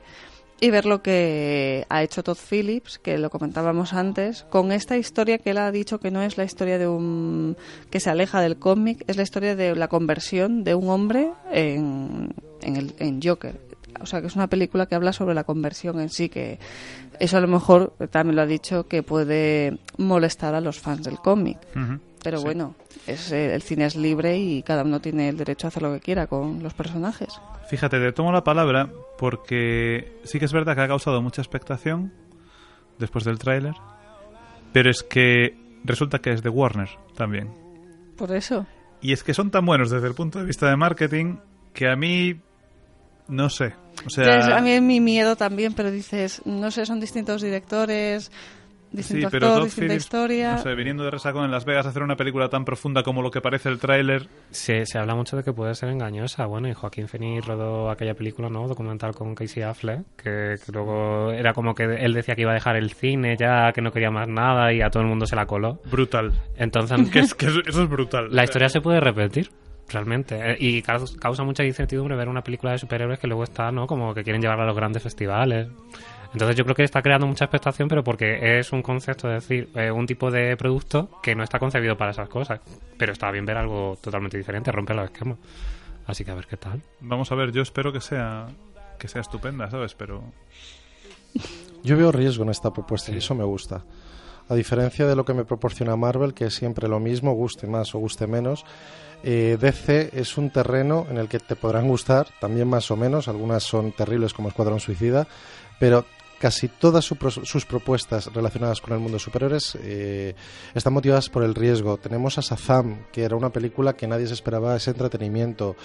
y 0.59 0.71
ver 0.71 0.85
lo 0.85 1.01
que 1.01 1.85
ha 1.89 2.01
hecho 2.01 2.23
Todd 2.23 2.37
Phillips, 2.37 2.97
que 2.97 3.17
lo 3.17 3.29
comentábamos 3.29 3.93
antes, 3.93 4.45
con 4.49 4.71
esta 4.71 4.97
historia 4.97 5.37
que 5.37 5.51
él 5.51 5.57
ha 5.57 5.71
dicho 5.71 5.99
que 5.99 6.11
no 6.11 6.21
es 6.21 6.37
la 6.37 6.45
historia 6.45 6.77
de 6.77 6.87
un 6.87 7.57
que 7.89 7.99
se 7.99 8.09
aleja 8.09 8.41
del 8.41 8.57
cómic, 8.57 9.03
es 9.07 9.17
la 9.17 9.23
historia 9.23 9.55
de 9.55 9.75
la 9.75 9.89
conversión 9.89 10.63
de 10.63 10.75
un 10.75 10.89
hombre 10.89 11.31
en, 11.51 12.33
en, 12.61 12.75
el, 12.77 12.95
en 12.99 13.21
Joker. 13.21 13.59
O 14.05 14.07
sea, 14.07 14.21
que 14.21 14.27
es 14.27 14.35
una 14.35 14.47
película 14.47 14.85
que 14.85 14.93
habla 14.95 15.11
sobre 15.13 15.33
la 15.33 15.43
conversión 15.43 15.99
en 15.99 16.09
sí, 16.09 16.29
que 16.29 16.59
eso 17.19 17.37
a 17.37 17.41
lo 17.41 17.47
mejor 17.47 17.93
también 18.11 18.35
lo 18.35 18.43
ha 18.43 18.45
dicho 18.45 18.87
que 18.87 19.01
puede 19.03 19.79
molestar 19.97 20.53
a 20.53 20.61
los 20.61 20.79
fans 20.79 21.03
del 21.03 21.17
cómic. 21.17 21.57
Pero 22.23 22.37
Sí. 22.37 22.43
bueno, 22.45 22.75
es, 23.07 23.31
eh, 23.31 23.53
el 23.55 23.61
cine 23.61 23.85
es 23.85 23.95
libre 23.95 24.37
y 24.37 24.61
cada 24.63 24.83
uno 24.83 24.99
tiene 25.01 25.29
el 25.29 25.37
derecho 25.37 25.65
a 25.65 25.69
hacer 25.69 25.83
lo 25.83 25.91
que 25.93 25.99
quiera 25.99 26.27
con 26.27 26.61
los 26.61 26.73
personajes. 26.75 27.29
Fíjate, 27.69 27.99
te 27.99 28.11
tomo 28.13 28.31
la 28.31 28.43
palabra 28.43 28.89
porque 29.17 30.19
sí 30.23 30.37
que 30.39 30.45
es 30.45 30.53
verdad 30.53 30.75
que 30.75 30.81
ha 30.81 30.87
causado 30.87 31.21
mucha 31.21 31.41
expectación 31.41 32.13
después 32.99 33.25
del 33.25 33.39
tráiler, 33.39 33.73
pero 34.71 34.89
es 34.89 35.01
que 35.03 35.57
resulta 35.83 36.19
que 36.19 36.31
es 36.31 36.43
de 36.43 36.49
Warner 36.49 36.89
también. 37.15 37.49
Por 38.17 38.31
eso. 38.31 38.65
Y 39.01 39.13
es 39.13 39.23
que 39.23 39.33
son 39.33 39.51
tan 39.51 39.65
buenos 39.65 39.89
desde 39.89 40.07
el 40.07 40.13
punto 40.15 40.39
de 40.39 40.45
vista 40.45 40.69
de 40.69 40.75
marketing 40.77 41.37
que 41.73 41.87
a 41.89 41.95
mí 41.95 42.39
no 43.27 43.49
sé. 43.49 43.73
O 44.05 44.09
sea, 44.09 44.25
Entonces, 44.25 44.53
a 44.53 44.61
mí 44.61 44.71
es 44.71 44.81
mi 44.81 44.99
miedo 44.99 45.35
también, 45.35 45.73
pero 45.73 45.91
dices, 45.91 46.41
no 46.45 46.69
sé, 46.71 46.85
son 46.85 46.99
distintos 46.99 47.41
directores, 47.41 48.31
distinto 48.91 49.27
sí, 49.27 49.31
pero 49.31 49.47
actor, 49.47 49.59
Todd 49.59 49.65
distinta 49.65 49.87
Phillips, 49.87 50.03
historia. 50.05 50.51
no 50.53 50.61
sé, 50.61 50.75
viniendo 50.75 51.03
de 51.03 51.11
Resacón 51.11 51.43
en 51.45 51.51
Las 51.51 51.65
Vegas 51.65 51.85
a 51.85 51.89
hacer 51.89 52.01
una 52.03 52.15
película 52.15 52.47
tan 52.49 52.63
profunda 52.63 53.03
como 53.03 53.21
lo 53.21 53.31
que 53.31 53.41
parece 53.41 53.67
el 53.69 53.79
tráiler, 53.79 54.27
Se, 54.51 54.85
se 54.85 54.97
habla 54.97 55.15
mucho 55.15 55.35
de 55.35 55.43
que 55.43 55.51
puede 55.51 55.73
ser 55.75 55.89
engañosa. 55.89 56.45
Bueno, 56.45 56.69
y 56.69 56.73
Joaquín 56.73 57.07
Phoenix 57.07 57.45
rodó 57.45 57.89
aquella 57.89 58.13
película, 58.13 58.49
¿no? 58.49 58.67
Documental 58.67 59.13
con 59.15 59.35
Casey 59.35 59.63
Affleck, 59.63 60.03
que, 60.15 60.55
que 60.63 60.71
luego 60.71 61.31
era 61.31 61.53
como 61.53 61.73
que 61.75 61.83
él 61.83 62.13
decía 62.13 62.35
que 62.35 62.41
iba 62.43 62.51
a 62.51 62.55
dejar 62.55 62.75
el 62.77 62.91
cine 62.91 63.35
ya, 63.37 63.71
que 63.73 63.81
no 63.81 63.91
quería 63.91 64.11
más 64.11 64.27
nada 64.29 64.71
y 64.71 64.81
a 64.81 64.89
todo 64.89 65.03
el 65.03 65.09
mundo 65.09 65.25
se 65.25 65.35
la 65.35 65.45
coló. 65.45 65.81
brutal. 65.91 66.31
Entonces, 66.55 67.09
Que, 67.11 67.19
es, 67.19 67.33
que 67.33 67.47
eso 67.47 67.59
eso 67.65 67.83
es 67.83 67.89
brutal. 67.89 68.27
la 68.31 68.43
historia 68.43 68.69
se 68.69 68.79
puede 68.81 68.99
repetir. 69.01 69.49
Realmente. 69.89 70.51
Eh, 70.53 70.57
Y 70.59 70.81
caus- 70.81 71.15
causa 71.17 71.43
mucha 71.43 71.63
incertidumbre 71.63 72.15
ver 72.15 72.27
una 72.27 72.43
película 72.43 72.71
de 72.71 72.79
superhéroes 72.79 73.19
que 73.19 73.27
luego 73.27 73.43
está, 73.43 73.71
¿no? 73.71 73.85
Como 73.87 74.13
que 74.13 74.23
quieren 74.23 74.41
llevarla 74.41 74.63
a 74.63 74.67
los 74.67 74.75
grandes 74.75 75.03
festivales. 75.03 75.67
Entonces 76.33 76.57
yo 76.57 76.63
creo 76.65 76.75
que 76.75 76.83
está 76.83 77.01
creando 77.01 77.27
mucha 77.27 77.45
expectación, 77.45 77.87
pero 77.87 78.03
porque 78.03 78.59
es 78.59 78.73
un 78.73 78.81
concepto, 78.81 79.31
es 79.33 79.43
decir, 79.47 79.69
eh, 79.75 79.89
un 79.91 80.05
tipo 80.05 80.29
de 80.31 80.57
producto 80.57 81.09
que 81.23 81.33
no 81.35 81.43
está 81.43 81.59
concebido 81.59 81.95
para 81.97 82.11
esas 82.11 82.27
cosas. 82.27 82.59
Pero 82.97 83.13
está 83.13 83.31
bien 83.31 83.45
ver 83.45 83.57
algo 83.57 83.97
totalmente 84.01 84.37
diferente, 84.37 84.71
romper 84.71 84.95
los 84.97 85.05
esquemas. 85.05 85.37
Así 86.07 86.25
que 86.25 86.31
a 86.31 86.35
ver 86.35 86.45
qué 86.47 86.57
tal. 86.57 86.81
Vamos 86.99 87.31
a 87.31 87.35
ver, 87.35 87.51
yo 87.51 87.61
espero 87.61 87.93
que 87.93 88.01
sea 88.01 88.47
que 88.99 89.07
sea 89.07 89.21
estupenda, 89.21 89.69
¿sabes? 89.69 89.93
Pero 89.93 90.23
Yo 91.83 91.97
veo 91.97 92.11
riesgo 92.11 92.43
en 92.43 92.49
esta 92.49 92.71
propuesta 92.73 93.11
y 93.11 93.17
eso 93.17 93.35
me 93.35 93.43
gusta. 93.43 93.83
A 94.49 94.55
diferencia 94.55 95.05
de 95.05 95.15
lo 95.15 95.25
que 95.25 95.33
me 95.33 95.43
proporciona 95.45 95.95
Marvel, 95.95 96.33
que 96.33 96.45
es 96.45 96.53
siempre 96.55 96.87
lo 96.87 96.99
mismo, 96.99 97.33
guste 97.33 97.67
más 97.67 97.93
o 97.95 97.99
guste 97.99 98.27
menos, 98.27 98.63
eh, 99.23 99.57
DC 99.59 100.11
es 100.13 100.37
un 100.37 100.49
terreno 100.49 101.07
en 101.09 101.17
el 101.17 101.27
que 101.27 101.39
te 101.39 101.55
podrán 101.55 101.87
gustar, 101.87 102.27
también 102.39 102.67
más 102.67 102.89
o 102.91 102.95
menos, 102.95 103.27
algunas 103.27 103.63
son 103.63 103.91
terribles 103.91 104.33
como 104.33 104.49
Escuadrón 104.49 104.79
Suicida, 104.79 105.27
pero 105.79 106.05
casi 106.39 106.67
todas 106.67 107.05
sus 107.05 107.65
propuestas 107.65 108.33
relacionadas 108.33 108.81
con 108.81 108.93
el 108.93 108.99
mundo 108.99 109.15
de 109.15 109.19
superhéroes 109.19 109.77
eh, 109.81 110.35
están 110.73 110.93
motivadas 110.93 111.29
por 111.29 111.43
el 111.43 111.55
riesgo. 111.55 111.97
Tenemos 111.97 112.37
a 112.37 112.41
Sazam, 112.41 113.05
que 113.11 113.23
era 113.23 113.35
una 113.35 113.51
película 113.51 113.93
que 113.93 114.07
nadie 114.07 114.27
se 114.27 114.33
esperaba 114.33 114.75
ese 114.75 114.91
entretenimiento. 114.91 115.75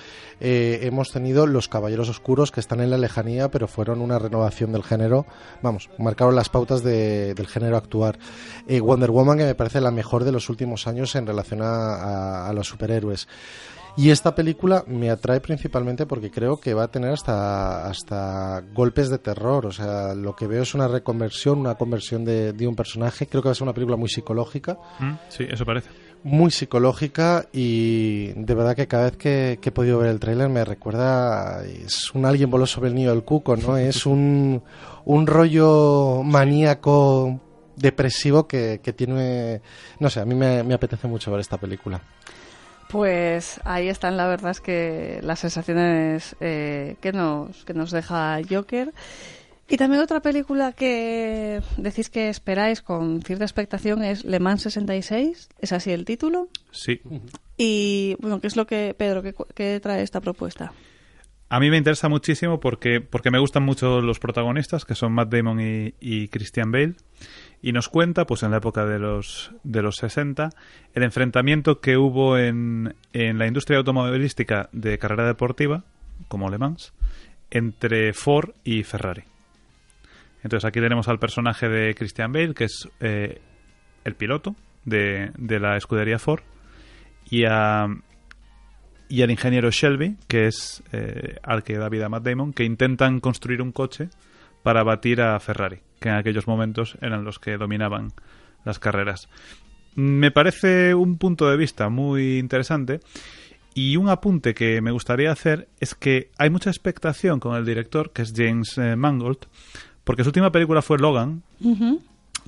Eh, 0.41 0.81
hemos 0.83 1.11
tenido 1.11 1.47
Los 1.47 1.69
Caballeros 1.69 2.09
Oscuros, 2.09 2.51
que 2.51 2.61
están 2.61 2.81
en 2.81 2.91
la 2.91 2.99
lejanía, 2.99 3.51
pero 3.51 3.69
fueron 3.69 4.01
una 4.01 4.19
renovación 4.19 4.73
del 4.73 4.83
género. 4.83 5.27
Vamos, 5.63 5.89
marcaron 5.99 6.35
las 6.35 6.49
pautas 6.49 6.83
del 6.83 7.47
género 7.47 7.77
actuar. 7.77 8.19
Eh, 8.67 8.81
Wonder 8.81 9.11
Woman, 9.11 9.39
que 9.39 9.45
me 9.45 9.55
parece 9.55 9.81
la 9.81 9.91
mejor 9.91 10.25
de 10.25 10.33
los 10.33 10.49
últimos 10.49 10.87
años 10.87 11.15
en 11.15 11.27
relación 11.27 11.61
a 11.63 12.51
los 12.55 12.67
superhéroes. 12.67 13.29
Y 13.97 14.11
esta 14.11 14.35
película 14.35 14.85
me 14.87 15.11
atrae 15.11 15.41
principalmente 15.41 16.07
porque 16.07 16.31
creo 16.31 16.59
que 16.59 16.75
va 16.75 16.85
a 16.85 16.91
tener 16.91 17.13
hasta, 17.13 17.87
hasta 17.87 18.63
golpes 18.73 19.11
de 19.11 19.19
terror. 19.19 19.67
O 19.67 19.73
sea, 19.73 20.15
lo 20.15 20.35
que 20.37 20.47
veo 20.47 20.63
es 20.63 20.75
una 20.75 20.89
reconversión, 20.89 21.59
una 21.59 21.75
conversión 21.75 22.25
de, 22.25 22.67
un 22.67 22.77
personaje. 22.77 23.27
Creo 23.27 23.43
que 23.43 23.49
va 23.49 23.53
a 23.53 23.55
ser 23.55 23.65
una 23.65 23.75
película 23.75 23.97
muy 23.97 24.09
psicológica. 24.09 24.79
Mm, 24.99 25.13
sí, 25.29 25.47
eso 25.49 25.65
parece. 25.65 25.91
Muy 26.23 26.51
psicológica 26.51 27.47
y 27.53 28.33
de 28.35 28.55
verdad 28.55 28.77
que 28.77 28.87
cada 28.87 29.05
vez 29.05 29.17
que, 29.17 29.59
he 29.63 29.71
podido 29.71 29.99
ver 29.99 30.11
el 30.11 30.21
tráiler 30.21 30.49
me 30.49 30.65
recuerda... 30.65 31.65
Es 31.65 32.15
un 32.15 32.27
alguien 32.27 32.51
voló 32.51 32.67
sobre 32.67 32.91
el 32.91 32.95
nido 32.95 33.13
del 33.13 33.25
cuco, 33.25 33.57
¿no? 33.57 33.77
Es 33.91 34.07
un, 34.07 34.63
un 35.05 35.27
rollo 35.27 36.23
maníaco 36.23 37.41
depresivo 37.77 38.47
que, 38.47 38.81
que, 38.83 38.93
tiene... 38.93 39.63
No 39.99 40.11
sé, 40.11 40.21
a 40.21 40.25
mí 40.25 40.35
me, 40.35 40.63
me 40.63 40.75
apetece 40.75 41.09
mucho 41.09 41.31
ver 41.31 41.41
esta 41.41 41.59
película. 41.59 42.01
Pues 42.91 43.61
ahí 43.65 43.89
están, 43.89 44.17
la 44.17 44.27
verdad 44.27 44.51
es 44.51 44.61
que 44.61 45.21
las 45.23 45.39
sensaciones 45.39 46.35
eh, 46.41 46.97
que, 47.01 47.13
nos, 47.13 47.65
que 47.65 47.73
nos 47.73 47.93
deja 47.93 48.41
Joker. 48.49 48.93
Y 49.69 49.77
también 49.77 50.03
otra 50.03 50.21
película 50.21 50.73
que 50.73 51.61
decís 51.77 52.11
que 52.11 52.29
esperáis 52.29 52.83
con 52.83 53.23
cierta 53.23 53.45
expectación 53.45 54.03
es 54.03 54.25
Le 54.25 54.41
Mans 54.41 54.63
66, 54.63 55.49
¿es 55.61 55.73
así 55.73 55.93
el 55.93 56.05
título? 56.05 56.49
Sí. 56.73 57.01
Y 57.57 58.17
bueno, 58.19 58.41
¿qué 58.41 58.49
es 58.49 58.57
lo 58.57 58.67
que, 58.67 58.97
Pedro, 58.99 59.23
qué, 59.55 59.79
trae 59.79 60.03
esta 60.03 60.21
propuesta? 60.21 60.73
A 61.49 61.61
mí 61.61 61.71
me 61.71 61.77
interesa 61.77 62.09
muchísimo 62.09 62.59
porque, 62.59 63.01
porque 63.01 63.31
me 63.31 63.39
gustan 63.39 63.63
mucho 63.63 64.01
los 64.01 64.19
protagonistas, 64.19 64.85
que 64.85 64.97
son 64.97 65.13
Matt 65.13 65.33
Damon 65.33 65.61
y, 65.61 65.95
y 66.01 66.27
Christian 66.27 66.73
Bale 66.73 66.97
y 67.63 67.73
nos 67.73 67.89
cuenta, 67.89 68.27
pues 68.27 68.43
en 68.43 68.53
la 68.53 68.59
época 68.59 68.87
de 68.87 68.99
los, 68.99 69.53
de 69.65 69.83
los 69.83 69.97
60, 69.97 70.51
el 70.95 71.03
enfrentamiento 71.03 71.81
que 71.81 71.97
hubo 71.97 72.39
en, 72.39 72.95
en 73.13 73.39
la 73.39 73.47
industria 73.47 73.79
automovilística 73.79 74.69
de 74.73 74.99
carrera 74.99 75.27
deportiva, 75.27 75.85
como 76.29 76.49
Le 76.49 76.59
Mans, 76.59 76.93
entre 77.51 78.13
Ford 78.13 78.51
y 78.65 78.83
Ferrari. 78.85 79.25
Entonces 80.43 80.67
aquí 80.67 80.81
tenemos 80.81 81.09
al 81.09 81.19
personaje 81.19 81.69
de 81.69 81.95
Christian 81.95 82.33
Bale, 82.33 82.55
que 82.55 82.65
es 82.65 82.89
eh, 83.01 83.41
el 84.05 84.15
piloto 84.15 84.57
de, 84.85 85.31
de, 85.37 85.61
la 85.61 85.77
escudería 85.77 86.19
Ford, 86.19 86.43
y, 87.29 87.45
a, 87.45 87.87
y 89.09 89.23
al 89.23 89.31
ingeniero 89.31 89.71
Shelby, 89.71 90.17
que 90.29 90.47
es 90.47 90.83
eh, 90.93 91.37
al 91.43 91.63
que 91.63 91.77
da 91.77 91.91
vida 91.91 92.09
Matt 92.09 92.25
Damon, 92.25 92.55
que 92.55 92.65
intentan 92.65 93.21
construir 93.21 93.61
un 93.61 93.73
coche 93.73 94.09
para 94.63 94.83
batir 94.83 95.21
a 95.21 95.39
Ferrari 95.41 95.81
que 96.01 96.09
en 96.09 96.17
aquellos 96.17 96.49
momentos 96.49 96.97
eran 97.01 97.25
los 97.25 97.39
que 97.39 97.57
dominaban 97.57 98.13
las 98.65 98.79
carreras. 98.79 99.29
Me 99.95 100.31
parece 100.31 100.95
un 100.95 101.19
punto 101.19 101.49
de 101.49 101.57
vista 101.57 101.89
muy 101.89 102.39
interesante 102.39 103.01
y 103.75 103.97
un 103.97 104.09
apunte 104.09 104.55
que 104.55 104.81
me 104.81 104.91
gustaría 104.91 105.31
hacer 105.31 105.69
es 105.79 105.95
que 105.95 106.31
hay 106.39 106.51
mucha 106.51 106.71
expectación 106.71 107.39
con 107.39 107.57
el 107.57 107.65
director, 107.65 108.11
que 108.13 108.23
es 108.23 108.33
James 108.35 108.79
eh, 108.79 108.97
Mangold, 108.97 109.39
porque 110.03 110.25
su 110.25 110.31
última 110.31 110.51
película 110.51 110.83
fue 110.83 110.99
Logan, 110.99 111.43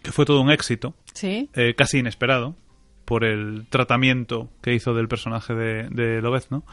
que 0.03 0.11
fue 0.11 0.25
todo 0.25 0.41
un 0.41 0.51
éxito, 0.51 0.95
¿Sí? 1.13 1.49
Eh, 1.55 1.75
casi 1.77 1.99
inesperado, 1.99 2.57
por 3.05 3.25
el 3.25 3.67
tratamiento 3.69 4.49
que 4.63 4.75
hizo 4.75 4.95
del 4.95 5.09
personaje 5.09 5.55
de, 5.55 5.89
de 5.91 6.23
Lobezno, 6.23 6.65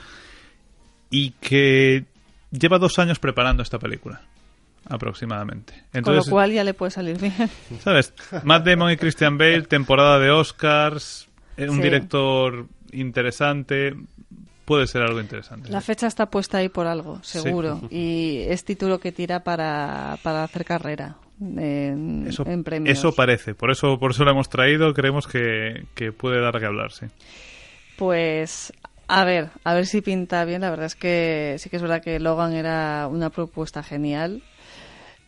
y 1.12 1.32
que 1.42 2.06
lleva 2.52 2.80
dos 2.80 2.98
años 2.98 3.20
preparando 3.20 3.62
esta 3.62 3.80
película 3.80 4.22
aproximadamente. 4.86 5.74
Entonces, 5.94 6.24
Con 6.24 6.30
lo 6.30 6.36
cual 6.36 6.52
ya 6.52 6.64
le 6.64 6.74
puede 6.74 6.92
salir 6.92 7.20
bien. 7.20 7.34
¿Sabes? 7.84 8.14
Matt 8.44 8.66
Damon 8.66 8.92
y 8.92 8.98
Christian 8.98 9.38
Bale, 9.38 9.64
temporada 9.64 10.20
de 10.20 10.32
Oscars, 10.32 11.28
eh, 11.58 11.70
un 11.70 11.82
director 11.82 12.68
interesante, 12.92 13.96
puede 14.66 14.88
ser 14.88 15.02
algo 15.04 15.20
interesante. 15.20 15.70
La 15.70 15.82
fecha 15.82 16.08
está 16.08 16.30
puesta 16.30 16.60
ahí 16.60 16.70
por 16.70 16.88
algo, 16.88 17.20
seguro. 17.24 17.82
Y 17.90 18.44
es 18.48 18.64
título 18.64 19.00
que 19.00 19.12
tira 19.12 19.44
para, 19.44 20.18
para 20.24 20.44
hacer 20.44 20.66
carrera. 20.66 21.16
En, 21.42 22.28
eso, 22.28 22.44
premios. 22.44 22.98
eso 22.98 23.14
parece, 23.14 23.56
por 23.56 23.72
eso, 23.72 23.98
por 23.98 24.12
eso 24.12 24.26
lo 24.26 24.32
hemos 24.32 24.50
traído, 24.50 24.94
creemos 24.94 25.26
que, 25.26 25.86
que 25.96 26.12
puede 26.12 26.42
dar 26.42 26.60
que 26.60 26.66
hablar, 26.66 26.92
sí. 26.92 27.06
Pues 27.96 28.74
a 29.10 29.26
ver, 29.26 29.50
a 29.64 29.74
ver 29.74 29.88
si 29.88 30.02
pinta 30.02 30.46
bien. 30.46 30.62
La 30.62 30.70
verdad 30.70 30.86
es 30.86 30.96
que 30.96 31.56
sí 31.58 31.70
que 31.70 31.78
es 31.78 31.82
verdad 31.82 32.02
que 32.02 32.20
Logan 32.20 32.54
era 32.54 33.08
una 33.08 33.32
propuesta 33.32 33.82
genial. 33.82 34.44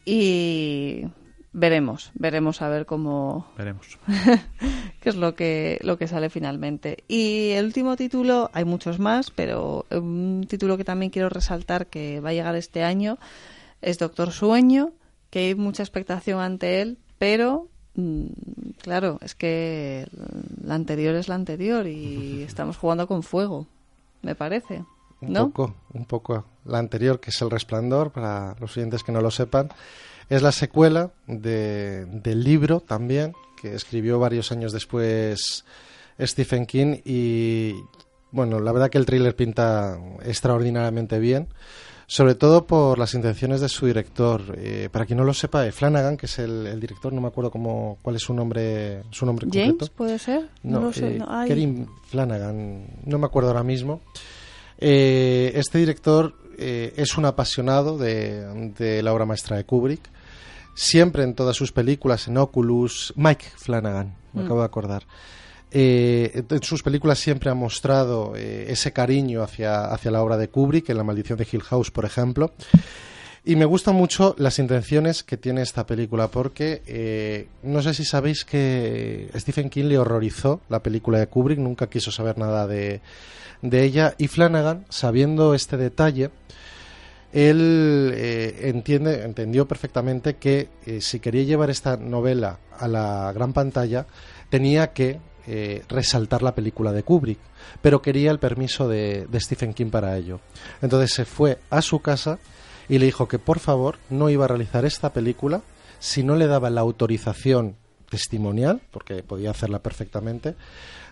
Y 0.05 1.05
veremos, 1.53 2.11
veremos 2.15 2.61
a 2.61 2.69
ver 2.69 2.85
cómo. 2.85 3.47
Veremos. 3.57 3.99
qué 4.99 5.09
es 5.09 5.15
lo 5.15 5.35
que, 5.35 5.79
lo 5.81 5.97
que 5.97 6.07
sale 6.07 6.29
finalmente. 6.29 7.03
Y 7.07 7.49
el 7.51 7.65
último 7.65 7.95
título, 7.95 8.49
hay 8.53 8.65
muchos 8.65 8.99
más, 8.99 9.31
pero 9.31 9.85
un 9.91 10.45
título 10.47 10.77
que 10.77 10.83
también 10.83 11.11
quiero 11.11 11.29
resaltar 11.29 11.87
que 11.87 12.19
va 12.19 12.29
a 12.29 12.33
llegar 12.33 12.55
este 12.55 12.83
año 12.83 13.17
es 13.81 13.97
Doctor 13.97 14.31
Sueño, 14.31 14.91
que 15.29 15.39
hay 15.39 15.55
mucha 15.55 15.83
expectación 15.83 16.39
ante 16.39 16.81
él, 16.81 16.97
pero 17.17 17.67
mm, 17.95 18.25
claro, 18.81 19.17
es 19.21 19.35
que 19.35 20.07
la 20.63 20.75
anterior 20.75 21.15
es 21.15 21.27
la 21.27 21.35
anterior 21.35 21.87
y 21.87 22.43
estamos 22.47 22.77
jugando 22.77 23.07
con 23.07 23.23
fuego, 23.23 23.67
me 24.21 24.35
parece. 24.35 24.83
Un 25.21 25.33
poco, 25.33 25.75
un 25.93 26.05
poco. 26.05 26.45
La 26.65 26.79
anterior, 26.79 27.19
que 27.19 27.29
es 27.29 27.41
El 27.41 27.49
Resplandor, 27.49 28.11
para 28.11 28.55
los 28.59 28.75
oyentes 28.75 29.03
que 29.03 29.11
no 29.11 29.21
lo 29.21 29.31
sepan, 29.31 29.69
es 30.29 30.41
la 30.41 30.51
secuela 30.51 31.11
de, 31.27 32.05
del 32.05 32.43
libro 32.43 32.79
también, 32.79 33.33
que 33.61 33.75
escribió 33.75 34.19
varios 34.19 34.51
años 34.51 34.71
después 34.71 35.65
Stephen 36.19 36.65
King 36.65 36.97
y, 37.05 37.75
bueno, 38.31 38.59
la 38.59 38.71
verdad 38.71 38.89
que 38.89 38.97
el 38.97 39.05
thriller 39.05 39.35
pinta 39.35 39.99
extraordinariamente 40.23 41.19
bien 41.19 41.47
sobre 42.11 42.35
todo 42.35 42.67
por 42.67 42.99
las 42.99 43.13
intenciones 43.13 43.61
de 43.61 43.69
su 43.69 43.85
director. 43.85 44.41
Eh, 44.57 44.89
para 44.91 45.05
quien 45.05 45.17
no 45.17 45.23
lo 45.23 45.33
sepa, 45.33 45.65
eh, 45.65 45.71
Flanagan, 45.71 46.17
que 46.17 46.25
es 46.25 46.39
el, 46.39 46.77
director, 46.77 47.13
no 47.13 47.21
me 47.21 47.29
acuerdo 47.29 47.49
cómo, 47.49 47.99
cuál 48.01 48.17
es 48.17 48.21
su 48.21 48.33
nombre, 48.33 49.03
su 49.11 49.25
nombre 49.25 49.47
James, 49.49 49.89
puede 49.89 50.19
ser. 50.19 50.49
No, 50.61 50.81
lo 50.81 50.91
sé. 50.91 51.15
Eh, 51.15 51.85
Flanagan, 52.09 52.85
no 53.05 53.17
me 53.17 53.25
acuerdo 53.27 53.51
ahora 53.51 53.63
mismo. 53.63 54.01
Eh, 54.83 55.51
este 55.53 55.77
director 55.77 56.33
eh, 56.57 56.93
es 56.97 57.15
un 57.15 57.25
apasionado 57.25 57.99
de, 57.99 59.01
la 59.03 59.13
obra 59.13 59.25
maestra 59.25 59.55
de 59.55 59.63
Kubrick. 59.63 60.01
Siempre 60.73 61.23
en 61.23 61.35
todas 61.35 61.55
sus 61.55 61.71
películas, 61.71 62.27
en 62.27 62.37
Oculus, 62.37 63.13
Mike 63.15 63.45
Flanagan, 63.55 64.15
me 64.33 64.41
mm. 64.41 64.45
acabo 64.45 64.59
de 64.61 64.65
acordar. 64.65 65.03
Eh, 65.69 66.43
en 66.49 66.63
sus 66.63 66.81
películas 66.81 67.19
siempre 67.19 67.49
ha 67.49 67.53
mostrado 67.53 68.35
ese 68.35 68.91
cariño 68.91 69.43
hacia, 69.43 69.85
hacia 69.85 70.11
la 70.11 70.23
obra 70.23 70.37
de 70.37 70.49
Kubrick, 70.49 70.89
en 70.89 70.97
La 70.97 71.03
maldición 71.03 71.37
de 71.37 71.47
Hill 71.49 71.61
House, 71.61 71.91
por 71.91 72.05
ejemplo. 72.05 72.53
Y 73.43 73.55
me 73.55 73.65
gustan 73.65 73.95
mucho 73.95 74.35
las 74.37 74.59
intenciones 74.59 75.23
que 75.23 75.37
tiene 75.37 75.61
esta 75.61 75.85
película, 75.85 76.27
porque 76.29 77.47
no 77.63 77.81
sé 77.81 77.93
si 77.93 78.05
sabéis 78.05 78.45
que 78.45 79.29
Stephen 79.35 79.69
King 79.69 79.85
le 79.85 79.97
horrorizó 79.97 80.61
la 80.69 80.81
película 80.81 81.19
de 81.19 81.27
Kubrick, 81.27 81.59
nunca 81.59 81.87
quiso 81.87 82.11
saber 82.11 82.37
nada 82.37 82.67
de, 82.67 83.01
de 83.61 83.83
ella 83.83 84.15
y 84.17 84.27
Flanagan, 84.27 84.85
sabiendo 84.89 85.53
este 85.53 85.77
detalle, 85.77 86.31
él 87.33 88.11
eh, 88.13 88.69
entiende, 88.69 89.23
entendió 89.23 89.67
perfectamente 89.67 90.35
que 90.35 90.69
eh, 90.85 91.01
si 91.01 91.19
quería 91.19 91.43
llevar 91.43 91.69
esta 91.69 91.95
novela 91.95 92.59
a 92.77 92.87
la 92.87 93.31
gran 93.33 93.53
pantalla, 93.53 94.05
tenía 94.49 94.91
que 94.91 95.19
eh, 95.47 95.83
resaltar 95.87 96.43
la 96.43 96.53
película 96.53 96.91
de 96.91 97.03
Kubrick, 97.03 97.39
pero 97.81 98.01
quería 98.01 98.31
el 98.31 98.39
permiso 98.39 98.87
de, 98.87 99.27
de, 99.27 99.39
Stephen 99.39 99.73
King 99.73 99.89
para 99.89 100.17
ello. 100.17 100.41
Entonces 100.81 101.13
se 101.13 101.25
fue 101.25 101.59
a 101.69 101.81
su 101.81 101.99
casa 101.99 102.39
y 102.89 102.99
le 102.99 103.05
dijo 103.05 103.27
que 103.27 103.39
por 103.39 103.59
favor 103.59 103.97
no 104.09 104.29
iba 104.29 104.45
a 104.45 104.49
realizar 104.49 104.83
esta 104.83 105.13
película 105.13 105.61
si 105.99 106.23
no 106.23 106.35
le 106.35 106.47
daba 106.47 106.69
la 106.69 106.81
autorización 106.81 107.75
testimonial, 108.11 108.81
porque 108.91 109.23
podía 109.23 109.51
hacerla 109.51 109.81
perfectamente, 109.81 110.55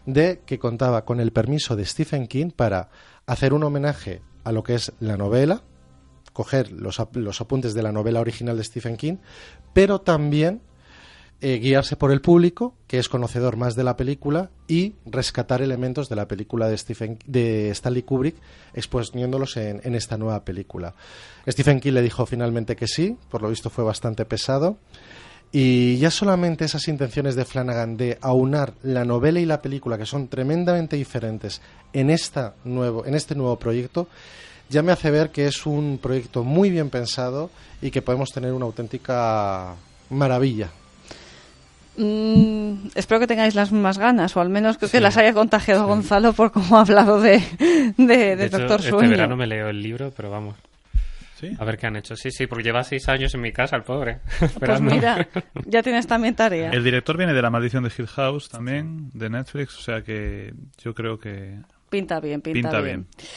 de 0.06 0.41
que 0.45 0.60
contaba 0.60 1.06
con 1.06 1.22
el 1.22 1.32
permiso 1.32 1.78
de 1.78 1.86
Stephen 1.86 2.28
King 2.28 2.52
para 2.52 2.89
hacer 3.26 3.54
un 3.54 3.64
homenaje 3.64 4.22
a 4.43 4.52
lo 4.52 4.64
que 4.64 4.76
es 4.76 4.91
la 5.00 5.16
novela, 5.16 5.64
coger 6.34 6.72
los, 6.74 7.00
apuntes 7.00 7.74
de 7.74 7.82
la 7.84 7.93
novela 7.93 8.20
original 8.20 8.58
de 8.58 8.66
Stephen 8.66 8.97
King, 8.97 9.16
pero 9.74 10.02
también 10.02 10.62
eh, 11.39 11.60
guiarse 11.60 11.95
por 11.95 12.12
el 12.12 12.20
público, 12.20 12.76
que 12.86 13.00
es 13.00 13.08
conocedor 13.08 13.56
más 13.56 13.78
de 13.78 13.86
la 13.86 13.95
película, 13.95 14.50
y 14.68 14.95
rescatar 15.06 15.62
elementos 15.62 16.10
de 16.10 16.18
la 16.18 16.28
película 16.28 16.68
de, 16.68 16.78
Stephen, 16.78 17.18
de 17.26 17.70
Stanley 17.70 18.04
Kubrick, 18.04 18.36
exponiéndolos 18.74 19.56
en, 19.56 19.80
en 19.86 19.95
esta 19.95 20.18
nueva 20.18 20.43
película. 20.43 20.95
Stephen 21.47 21.80
King 21.80 21.93
le 21.93 22.02
dijo 22.02 22.26
finalmente 22.26 22.76
que 22.76 22.88
sí, 22.88 23.18
por 23.30 23.41
lo 23.41 23.50
visto 23.50 23.70
fue 23.70 23.86
bastante 23.86 24.26
pesado. 24.26 24.78
Y 25.52 25.97
ya 25.97 26.12
solamente 26.12 26.66
esas 26.66 26.88
intenciones 26.88 27.36
de 27.36 27.43
Flanagan 27.43 27.97
de 27.97 28.20
aunar 28.22 28.74
la 28.84 29.04
novela 29.04 29.39
y 29.39 29.45
la 29.45 29.62
película, 29.62 29.97
que 29.97 30.06
son 30.06 30.28
tremendamente 30.28 30.95
diferentes, 30.95 31.62
en, 31.91 32.12
esta 32.12 32.54
nuevo, 32.66 33.06
en 33.06 33.16
este 33.16 33.34
nuevo 33.34 33.58
proyecto, 33.58 34.08
ya 34.70 34.84
me 34.84 34.91
hace 34.91 35.10
ver 35.10 35.32
que 35.32 35.47
es 35.47 35.66
un 35.66 36.00
proyecto 36.02 36.43
muy 36.43 36.70
bien 36.70 36.91
pensado 36.91 37.50
y 37.82 37.89
que 37.89 38.04
podemos 38.04 38.30
tener 38.30 38.54
una 38.54 38.66
auténtica 38.66 39.74
maravilla. 40.12 40.70
Mm, 41.97 42.89
espero 42.93 43.20
que 43.20 43.28
tengáis 43.28 43.56
las 43.56 43.72
mismas 43.72 43.97
ganas, 43.97 44.38
o 44.38 44.41
al 44.41 44.50
menos 44.50 44.78
que, 44.78 44.88
que 44.88 45.02
las 45.02 45.18
haya 45.18 45.34
contagiado 45.34 45.88
Gonzalo 45.88 46.34
por 46.34 46.52
cómo 46.52 46.78
ha 46.78 46.82
hablado 46.82 47.20
de, 47.20 47.41
de, 47.97 48.06
de, 48.06 48.36
De 48.36 48.45
hecho, 48.45 48.60
Doctor 48.60 48.82
este 48.82 49.08
verano 49.08 49.36
me 49.36 49.47
leo 49.47 49.68
el 49.68 49.82
libro, 49.82 50.14
pero 50.16 50.30
vamos. 50.30 50.56
¿Sí? 51.39 51.55
A 51.57 51.63
ver 51.63 51.77
qué 51.77 51.87
han 51.87 51.95
hecho. 51.95 52.15
Sí, 52.15 52.31
sí, 52.31 52.47
porque 52.47 52.63
lleva 52.63 52.83
seis 52.83 53.07
años 53.07 53.33
en 53.33 53.41
mi 53.41 53.51
casa, 53.51 53.75
el 53.75 53.83
pobre. 53.83 54.19
Pues 54.59 54.81
mira, 54.81 55.27
ya 55.65 55.81
tienes 55.81 56.05
también 56.05 56.35
tarea. 56.35 56.71
El 56.71 56.83
director 56.83 57.15
viene 57.17 57.33
de 57.33 57.41
La 57.41 57.49
Maldición 57.49 57.83
de 57.83 57.91
Hill 57.97 58.07
House 58.07 58.49
también, 58.49 59.09
de 59.13 59.29
Netflix, 59.29 59.77
o 59.77 59.81
sea 59.81 60.01
que 60.01 60.53
yo 60.77 60.93
creo 60.93 61.19
que 61.19 61.59
Pinta 61.89 62.19
bien, 62.19 62.41
pinta, 62.41 62.69
pinta 62.69 62.81
bien. 62.81 63.07
bien. 63.17 63.27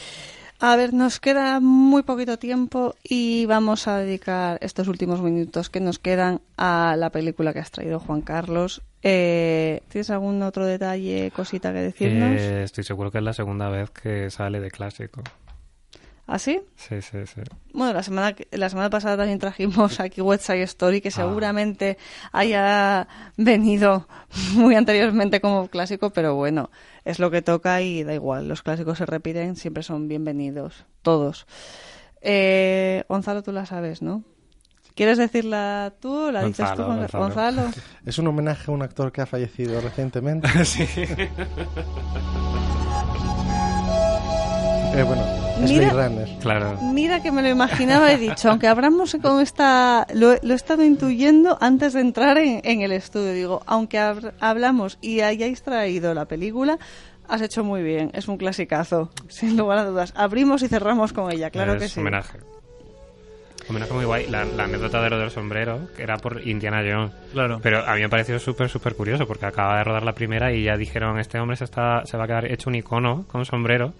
A 0.59 0.75
ver, 0.75 0.93
nos 0.93 1.19
queda 1.19 1.59
muy 1.59 2.03
poquito 2.03 2.37
tiempo 2.39 2.95
y 3.03 3.45
vamos 3.47 3.87
a 3.87 3.97
dedicar 3.97 4.57
estos 4.61 4.87
últimos 4.87 5.21
minutos 5.21 5.69
que 5.69 5.81
nos 5.81 5.99
quedan 5.99 6.41
a 6.57 6.95
la 6.97 7.09
película 7.09 7.51
que 7.51 7.59
has 7.59 7.71
traído, 7.71 7.99
Juan 7.99 8.21
Carlos. 8.21 8.81
Eh, 9.01 9.81
¿Tienes 9.89 10.09
algún 10.09 10.41
otro 10.41 10.65
detalle, 10.65 11.31
cosita 11.35 11.73
que 11.73 11.79
decirnos? 11.79 12.39
Eh, 12.39 12.63
estoy 12.63 12.85
seguro 12.85 13.11
que 13.11 13.17
es 13.17 13.23
la 13.25 13.33
segunda 13.33 13.67
vez 13.69 13.89
que 13.89 14.29
sale 14.29 14.61
de 14.61 14.71
clásico. 14.71 15.21
¿Ah, 16.25 16.39
sí? 16.39 16.61
Sí, 16.77 17.01
sí, 17.01 17.17
sí. 17.25 17.41
Bueno, 17.73 17.93
la 17.93 18.01
semana, 18.01 18.33
la 18.51 18.69
semana 18.69 18.89
pasada 18.89 19.17
también 19.17 19.39
trajimos 19.39 19.99
aquí 19.99 20.21
West 20.21 20.45
Side 20.45 20.63
Story, 20.63 21.01
que 21.01 21.11
seguramente 21.11 21.97
haya 22.31 23.07
venido 23.35 24.07
muy 24.53 24.75
anteriormente 24.75 25.41
como 25.41 25.67
clásico, 25.67 26.11
pero 26.11 26.35
bueno, 26.35 26.69
es 27.03 27.19
lo 27.19 27.29
que 27.29 27.41
toca 27.41 27.81
y 27.81 28.03
da 28.03 28.13
igual. 28.13 28.47
Los 28.47 28.61
clásicos 28.63 28.97
se 28.99 29.05
repiten, 29.05 29.57
siempre 29.57 29.83
son 29.83 30.07
bienvenidos, 30.07 30.85
todos. 31.01 31.45
Eh, 32.21 33.03
Gonzalo, 33.09 33.43
tú 33.43 33.51
la 33.51 33.65
sabes, 33.65 34.01
¿no? 34.01 34.23
¿Quieres 34.95 35.17
decirla 35.17 35.91
tú 35.99 36.27
o 36.27 36.31
la 36.31 36.43
dices 36.45 36.69
tú, 36.75 36.83
Gonzalo, 36.83 36.87
Gon- 36.87 36.97
Gonzalo. 37.19 37.63
Gonzalo? 37.63 37.71
Es 38.05 38.17
un 38.17 38.27
homenaje 38.27 38.71
a 38.71 38.73
un 38.73 38.81
actor 38.81 39.11
que 39.11 39.21
ha 39.21 39.25
fallecido 39.25 39.81
recientemente. 39.81 40.47
sí. 40.65 40.85
Eh, 44.95 45.01
bueno, 45.03 45.23
es 45.63 45.71
Mira- 45.71 45.91
Blade 45.91 46.07
Runner. 46.09 46.29
Claro. 46.39 46.77
Mira 46.93 47.21
que 47.23 47.31
me 47.31 47.41
lo 47.41 47.49
imaginaba, 47.49 48.11
he 48.11 48.17
dicho, 48.17 48.49
aunque 48.49 48.67
hablamos 48.67 49.15
con 49.21 49.41
esta, 49.41 50.05
lo, 50.13 50.35
lo 50.43 50.53
he 50.53 50.55
estado 50.55 50.83
intuyendo 50.83 51.57
antes 51.61 51.93
de 51.93 52.01
entrar 52.01 52.37
en, 52.37 52.61
en 52.63 52.81
el 52.81 52.91
estudio. 52.91 53.33
Digo, 53.33 53.63
aunque 53.65 53.97
hab- 53.99 54.33
hablamos 54.39 54.99
y 55.01 55.21
hayáis 55.21 55.63
traído 55.63 56.13
la 56.13 56.25
película, 56.25 56.77
has 57.27 57.41
hecho 57.41 57.63
muy 57.63 57.81
bien. 57.81 58.11
Es 58.13 58.27
un 58.27 58.37
clasicazo, 58.37 59.09
sin 59.29 59.57
lugar 59.57 59.79
a 59.79 59.85
dudas. 59.85 60.13
Abrimos 60.15 60.61
y 60.61 60.67
cerramos 60.67 61.11
con 61.11 61.31
ella, 61.31 61.49
claro 61.49 61.73
es 61.73 61.81
que 61.81 61.87
sí. 61.89 61.99
homenaje. 61.99 62.39
Homenaje 63.69 63.93
muy 63.93 64.05
guay. 64.05 64.27
La, 64.29 64.43
la 64.45 64.65
anécdota 64.65 65.01
de 65.01 65.09
lo 65.09 65.17
del 65.17 65.31
sombrero, 65.31 65.87
que 65.95 66.03
era 66.03 66.17
por 66.17 66.45
Indiana 66.45 66.83
Jones. 66.85 67.11
Claro. 67.31 67.59
Pero 67.63 67.79
a 67.87 67.95
mí 67.95 68.01
me 68.01 68.09
pareció 68.09 68.37
súper, 68.37 68.69
súper 68.69 68.93
curioso, 68.93 69.25
porque 69.25 69.45
acaba 69.45 69.77
de 69.77 69.85
rodar 69.85 70.03
la 70.03 70.13
primera 70.13 70.51
y 70.53 70.63
ya 70.65 70.75
dijeron, 70.77 71.17
este 71.17 71.39
hombre 71.39 71.55
se, 71.55 71.63
está, 71.63 72.05
se 72.05 72.17
va 72.17 72.25
a 72.25 72.27
quedar 72.27 72.51
hecho 72.51 72.69
un 72.69 72.75
icono 72.75 73.25
con 73.31 73.45
sombrero. 73.45 73.93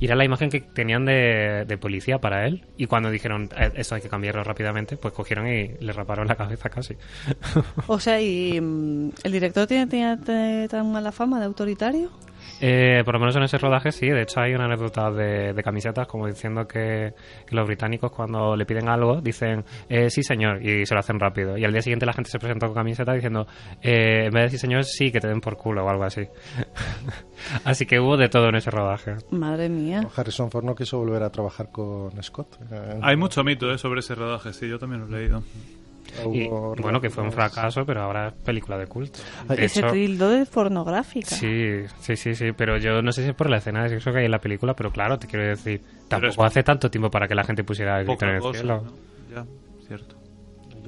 Y 0.00 0.06
era 0.06 0.16
la 0.16 0.24
imagen 0.24 0.48
que 0.50 0.60
tenían 0.60 1.04
de, 1.04 1.64
de 1.68 1.78
policía 1.78 2.18
para 2.18 2.46
él. 2.46 2.64
Y 2.78 2.86
cuando 2.86 3.10
dijeron, 3.10 3.50
"Eh, 3.56 3.70
esto 3.76 3.94
hay 3.94 4.00
que 4.00 4.08
cambiarlo 4.08 4.42
rápidamente, 4.42 4.96
pues 4.96 5.12
cogieron 5.14 5.46
y 5.46 5.68
le 5.78 5.92
raparon 5.92 6.26
la 6.26 6.36
cabeza 6.36 6.70
casi. 6.70 6.96
O 7.86 8.00
sea, 8.00 8.20
¿y 8.20 8.58
mm, 8.60 9.10
el 9.24 9.32
director 9.32 9.66
tiene, 9.66 9.86
tiene 9.86 10.66
tan 10.68 10.90
mala 10.90 11.12
fama 11.12 11.38
de 11.38 11.44
autoritario? 11.44 12.10
Eh, 12.60 13.02
por 13.04 13.14
lo 13.14 13.20
menos 13.20 13.36
en 13.36 13.44
ese 13.44 13.58
rodaje 13.58 13.90
sí, 13.90 14.08
de 14.08 14.22
hecho 14.22 14.40
hay 14.40 14.54
una 14.54 14.66
anécdota 14.66 15.10
de, 15.10 15.52
de 15.52 15.62
camisetas 15.62 16.06
como 16.06 16.26
diciendo 16.26 16.66
que, 16.66 17.14
que 17.46 17.56
los 17.56 17.66
británicos 17.66 18.12
cuando 18.12 18.54
le 18.54 18.66
piden 18.66 18.88
algo 18.88 19.20
dicen 19.20 19.64
eh, 19.88 20.10
sí 20.10 20.22
señor 20.22 20.64
y 20.64 20.84
se 20.84 20.94
lo 20.94 21.00
hacen 21.00 21.18
rápido 21.18 21.56
y 21.56 21.64
al 21.64 21.72
día 21.72 21.80
siguiente 21.80 22.04
la 22.06 22.12
gente 22.12 22.30
se 22.30 22.38
presentó 22.38 22.66
con 22.66 22.74
camiseta 22.74 23.12
diciendo 23.14 23.46
eh, 23.82 24.26
en 24.26 24.32
vez 24.32 24.44
de 24.44 24.48
sí 24.50 24.58
señor 24.58 24.84
sí 24.84 25.10
que 25.10 25.20
te 25.20 25.28
den 25.28 25.40
por 25.40 25.56
culo 25.56 25.84
o 25.84 25.88
algo 25.88 26.04
así. 26.04 26.26
así 27.64 27.86
que 27.86 27.98
hubo 27.98 28.16
de 28.16 28.28
todo 28.28 28.48
en 28.48 28.56
ese 28.56 28.70
rodaje. 28.70 29.14
Madre 29.30 29.68
mía. 29.68 30.06
Harrison 30.14 30.50
Ford 30.50 30.64
no 30.64 30.74
quiso 30.74 30.98
volver 30.98 31.22
a 31.22 31.30
trabajar 31.30 31.70
con 31.70 32.22
Scott. 32.22 32.58
Hay 33.02 33.16
mucho 33.16 33.42
mito 33.42 33.70
¿eh? 33.70 33.78
sobre 33.78 34.00
ese 34.00 34.14
rodaje, 34.14 34.52
sí, 34.52 34.68
yo 34.68 34.78
también 34.78 35.00
lo 35.00 35.16
he 35.16 35.20
leído. 35.20 35.42
Y, 36.32 36.48
bueno, 36.48 37.00
que 37.00 37.10
fue 37.10 37.22
un 37.24 37.32
fracaso, 37.32 37.84
pero 37.86 38.02
ahora 38.02 38.28
es 38.28 38.34
película 38.34 38.76
de 38.78 38.86
culto. 38.86 39.20
Ay, 39.48 39.56
De 39.58 39.64
Ese 39.66 39.80
hecho, 39.80 39.92
tildó 39.92 40.30
de 40.30 40.44
pornográfica. 40.46 41.34
Sí, 41.34 41.82
sí, 42.00 42.16
sí, 42.16 42.34
sí, 42.34 42.52
pero 42.56 42.76
yo 42.78 43.02
no 43.02 43.12
sé 43.12 43.22
si 43.22 43.28
es 43.30 43.34
por 43.34 43.48
la 43.50 43.58
escena 43.58 43.82
de 43.82 43.90
sexo 43.90 44.12
que 44.12 44.18
hay 44.20 44.24
en 44.26 44.30
la 44.30 44.40
película, 44.40 44.74
pero 44.74 44.90
claro, 44.90 45.18
te 45.18 45.26
quiero 45.26 45.46
decir, 45.46 45.82
tampoco 46.08 46.44
hace 46.44 46.62
tanto 46.62 46.90
tiempo 46.90 47.10
para 47.10 47.26
que 47.28 47.34
la 47.34 47.44
gente 47.44 47.64
pusiera 47.64 48.00
el 48.00 48.06
grito 48.06 48.24
en 48.24 48.30
el 48.34 48.40
cosa, 48.40 48.58
cielo. 48.60 48.82
¿no? 48.84 48.92
Ya, 49.34 49.44
cierto. 49.86 50.16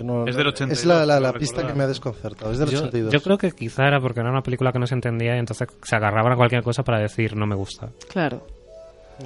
No- 0.03 0.27
Es 0.27 0.37
del 0.37 0.47
82, 0.47 0.79
Es 0.79 0.87
la, 0.87 1.05
la- 1.05 1.21
la 1.21 1.33
pista 1.35 1.57
recordar. 1.57 1.73
que 1.75 1.79
me 1.79 1.85
ha 1.85 1.87
desconcertado. 1.87 2.51
Es 2.51 2.59
del 2.59 2.71
Yo, 2.71 2.79
82. 2.79 3.13
yo 3.13 3.21
creo 3.23 3.37
que 3.39 3.51
quizá 3.53 3.87
era 3.87 4.01
porque 4.01 4.21
era 4.21 4.31
una 4.31 4.43
película 4.43 4.73
que 4.73 4.79
no 4.79 4.87
se 4.87 4.95
entendía 4.95 5.37
y 5.37 5.39
entonces 5.39 5.69
se 5.83 5.97
agarraban 5.97 6.33
a 6.33 6.37
cualquier 6.37 6.63
cosa 6.63 6.83
para 6.83 6.99
decir 6.99 7.37
no 7.37 7.47
me 7.47 7.55
gusta. 7.55 7.91
Claro. 8.09 8.47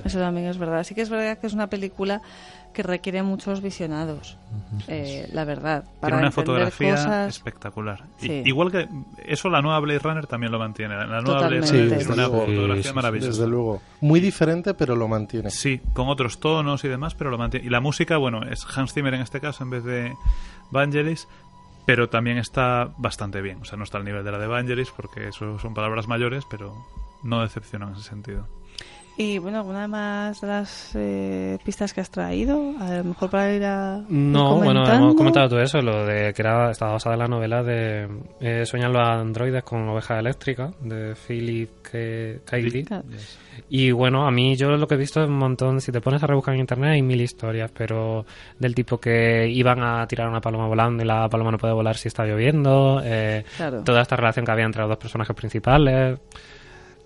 Eso 0.05 0.19
también 0.19 0.49
es 0.49 0.59
verdad. 0.59 0.83
Sí 0.83 0.95
que 0.95 1.03
es 1.03 1.09
verdad 1.09 1.39
que 1.39 1.47
es 1.47 1.53
una 1.55 1.69
película 1.69 2.21
que 2.77 2.83
requiere 2.83 3.23
muchos 3.23 3.63
visionados. 3.63 4.37
Eh, 4.87 5.27
la 5.33 5.45
verdad. 5.47 5.85
Para 6.01 6.17
Tiene 6.17 6.23
una 6.25 6.31
fotografía 6.31 6.91
cosas... 6.93 7.37
espectacular. 7.37 8.05
Y- 8.21 8.27
Sí. 8.27 8.43
igual 8.45 8.71
que 8.71 8.87
eso 9.25 9.49
la 9.49 9.63
nueva 9.63 9.81
Blade 9.81 9.99
Runner 10.01 10.27
también 10.27 10.53
lo 10.53 10.59
mantiene. 10.59 10.95
La 10.95 11.07
nueva 11.07 11.25
Totalmente. 11.25 11.57
Blade 11.57 11.67
Sí, 11.67 11.83
Runner 11.83 11.99
tiene 11.99 12.13
una 12.13 12.29
luego. 12.29 12.47
fotografía 12.47 12.83
Sí, 12.83 12.89
sí, 12.91 12.95
maravillosa. 12.95 13.29
Desde 13.31 13.47
luego. 13.49 13.83
Muy 14.03 14.21
diferente, 14.21 14.75
pero 14.75 14.95
lo 14.95 15.09
mantiene. 15.09 15.51
Sí, 15.51 15.81
con 15.95 16.09
otros 16.09 16.39
tonos 16.39 16.85
y 16.85 16.89
demás, 16.89 17.15
pero 17.15 17.31
lo 17.31 17.39
mantiene. 17.39 17.67
Y 17.67 17.71
la 17.71 17.81
música, 17.81 18.19
bueno, 18.19 18.43
es 18.43 18.67
Hans 18.77 18.93
Zimmer 18.93 19.15
en 19.15 19.23
este 19.23 19.41
caso 19.41 19.65
en 19.65 19.71
vez 19.71 19.83
de 19.85 20.15
Vangelis, 20.71 21.27
pero 21.87 22.09
también 22.11 22.37
está 22.37 22.91
bastante 22.99 23.41
bien. 23.41 23.59
O 23.63 23.65
sea, 23.65 23.79
no 23.79 23.85
está 23.85 23.97
al 23.97 24.05
nivel 24.05 24.23
de 24.23 24.33
la 24.33 24.39
de 24.39 24.47
Vangelis 24.47 24.91
porque 24.95 25.29
eso 25.29 25.59
son 25.59 25.73
palabras 25.73 26.09
mayores, 26.09 26.45
pero 26.51 26.75
no 27.23 27.41
decepciona 27.41 27.87
en 27.87 27.95
ese 27.95 28.03
sentido. 28.03 28.47
Y 29.19 29.39
bueno, 29.39 29.59
¿alguna 29.61 29.89
más 29.89 30.43
de 30.43 30.47
las 30.47 30.91
eh, 30.95 31.59
pistas 31.65 31.95
que 31.95 32.03
has 32.03 32.11
traído? 32.11 32.75
A 32.79 32.97
lo 32.99 33.05
mejor 33.05 33.31
para 33.31 33.55
ir 33.55 33.65
a. 33.65 34.03
No, 34.11 34.57
bueno, 34.57 34.87
hemos 34.87 35.15
comentado 35.15 35.49
todo 35.49 35.63
eso, 35.63 35.81
lo 35.81 36.05
de 36.05 36.35
que 36.35 36.43
era, 36.43 36.71
estaba 36.71 36.93
basada 36.93 37.15
en 37.15 37.21
la 37.21 37.27
novela 37.29 37.63
de 37.63 38.07
eh, 38.41 38.67
Sueñan 38.67 38.93
los 38.93 39.09
androides 39.09 39.63
con 39.65 39.89
ovejas 39.89 40.19
eléctricas, 40.19 40.75
de 40.83 41.15
Philip 41.15 41.71
K. 41.81 42.43
K. 42.45 42.57
Claro. 42.87 43.05
Y 43.71 43.91
bueno, 43.91 44.27
a 44.27 44.31
mí 44.31 44.55
yo 44.55 44.69
lo 44.77 44.87
que 44.87 44.97
he 44.97 44.99
visto 44.99 45.23
es 45.23 45.29
un 45.29 45.39
montón, 45.39 45.81
si 45.81 45.91
te 45.91 46.03
pones 46.03 46.23
a 46.23 46.27
rebuscar 46.27 46.53
en 46.53 46.61
internet 46.61 46.91
hay 46.93 47.03
mil 47.03 47.21
historias, 47.23 47.71
pero 47.75 48.27
del 48.59 48.75
tipo 48.75 48.99
que 48.99 49.49
iban 49.49 49.83
a 49.83 50.07
tirar 50.07 50.29
una 50.29 50.43
paloma 50.43 50.67
volando 50.67 51.03
y 51.03 51.07
la 51.07 51.27
paloma 51.31 51.53
no 51.53 51.57
puede 51.59 51.73
volar 51.73 51.97
si 51.97 52.09
está 52.09 52.27
lloviendo, 52.27 53.01
eh, 53.03 53.45
Claro. 53.57 53.83
toda 53.83 54.03
esta 54.03 54.17
relación 54.17 54.45
que 54.45 54.53
había 54.53 54.67
entre 54.67 54.83
los 54.83 54.91
dos 54.91 54.99
personajes 54.99 55.35
principales. 55.35 56.19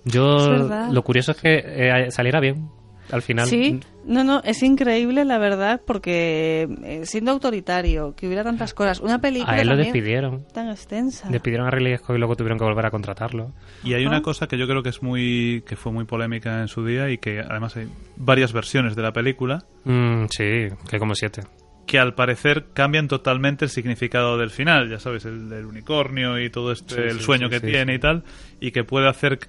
Yo, 0.05 0.69
lo 0.91 1.03
curioso 1.03 1.33
es 1.33 1.39
que 1.41 1.63
eh, 1.65 2.11
saliera 2.11 2.41
bien, 2.41 2.69
al 3.13 3.23
final. 3.23 3.47
Sí, 3.47 3.81
no, 4.07 4.25
no, 4.25 4.41
es 4.45 4.63
increíble 4.63 5.25
la 5.25 5.39
verdad, 5.39 5.81
porque 5.87 6.69
eh, 6.85 7.01
siendo 7.05 7.33
autoritario, 7.33 8.15
que 8.17 8.27
hubiera 8.27 8.43
tantas 8.45 8.73
cosas, 8.73 9.01
una 9.01 9.21
película 9.21 9.53
A 9.53 9.61
él 9.61 9.69
lo 9.69 9.77
despidieron. 9.77 10.47
tan 10.55 10.69
extensa. 10.71 11.29
Despidieron 11.29 11.67
a 11.67 11.71
Ridley 11.71 11.97
Scott 11.99 12.17
y 12.17 12.19
luego 12.19 12.35
tuvieron 12.37 12.59
que 12.59 12.65
volver 12.65 12.87
a 12.87 12.91
contratarlo. 12.91 13.53
Y 13.85 13.95
hay 13.95 14.05
Ah. 14.05 14.09
una 14.09 14.23
cosa 14.23 14.47
que 14.47 14.57
yo 14.57 14.67
creo 14.67 14.83
que 14.83 14.89
es 14.89 15.03
muy 15.03 15.63
que 15.67 15.77
fue 15.77 15.93
muy 15.93 16.05
polémica 16.07 16.61
en 16.61 16.69
su 16.69 16.85
día 16.85 17.11
y 17.11 17.19
que 17.19 17.41
además 17.41 17.77
hay 17.77 17.89
varias 18.17 18.53
versiones 18.53 18.97
de 18.97 19.03
la 19.03 19.13
película 19.13 19.65
Mm, 19.85 20.27
sí, 20.31 20.69
que 20.89 20.99
como 20.99 21.15
siete. 21.15 21.43
que 21.87 21.99
al 21.99 22.15
parecer 22.15 22.67
cambian 22.73 23.09
totalmente 23.09 23.65
el 23.65 23.71
significado 23.71 24.39
del 24.39 24.51
final, 24.51 24.89
ya 24.89 25.01
sabes, 25.01 25.25
el 25.25 25.49
del 25.49 25.67
unicornio 25.67 26.39
y 26.39 26.49
todo 26.49 26.71
este 26.71 26.95
Sí, 26.95 27.01
el 27.01 27.19
sí, 27.19 27.25
sueño 27.25 27.49
sí, 27.49 27.51
que 27.55 27.61
sí, 27.61 27.67
tiene 27.67 27.93
sí. 27.93 27.97
y 27.97 27.99
tal 27.99 28.23
y 28.61 28.71
que 28.71 28.85
puede 28.85 29.09
hacer 29.09 29.41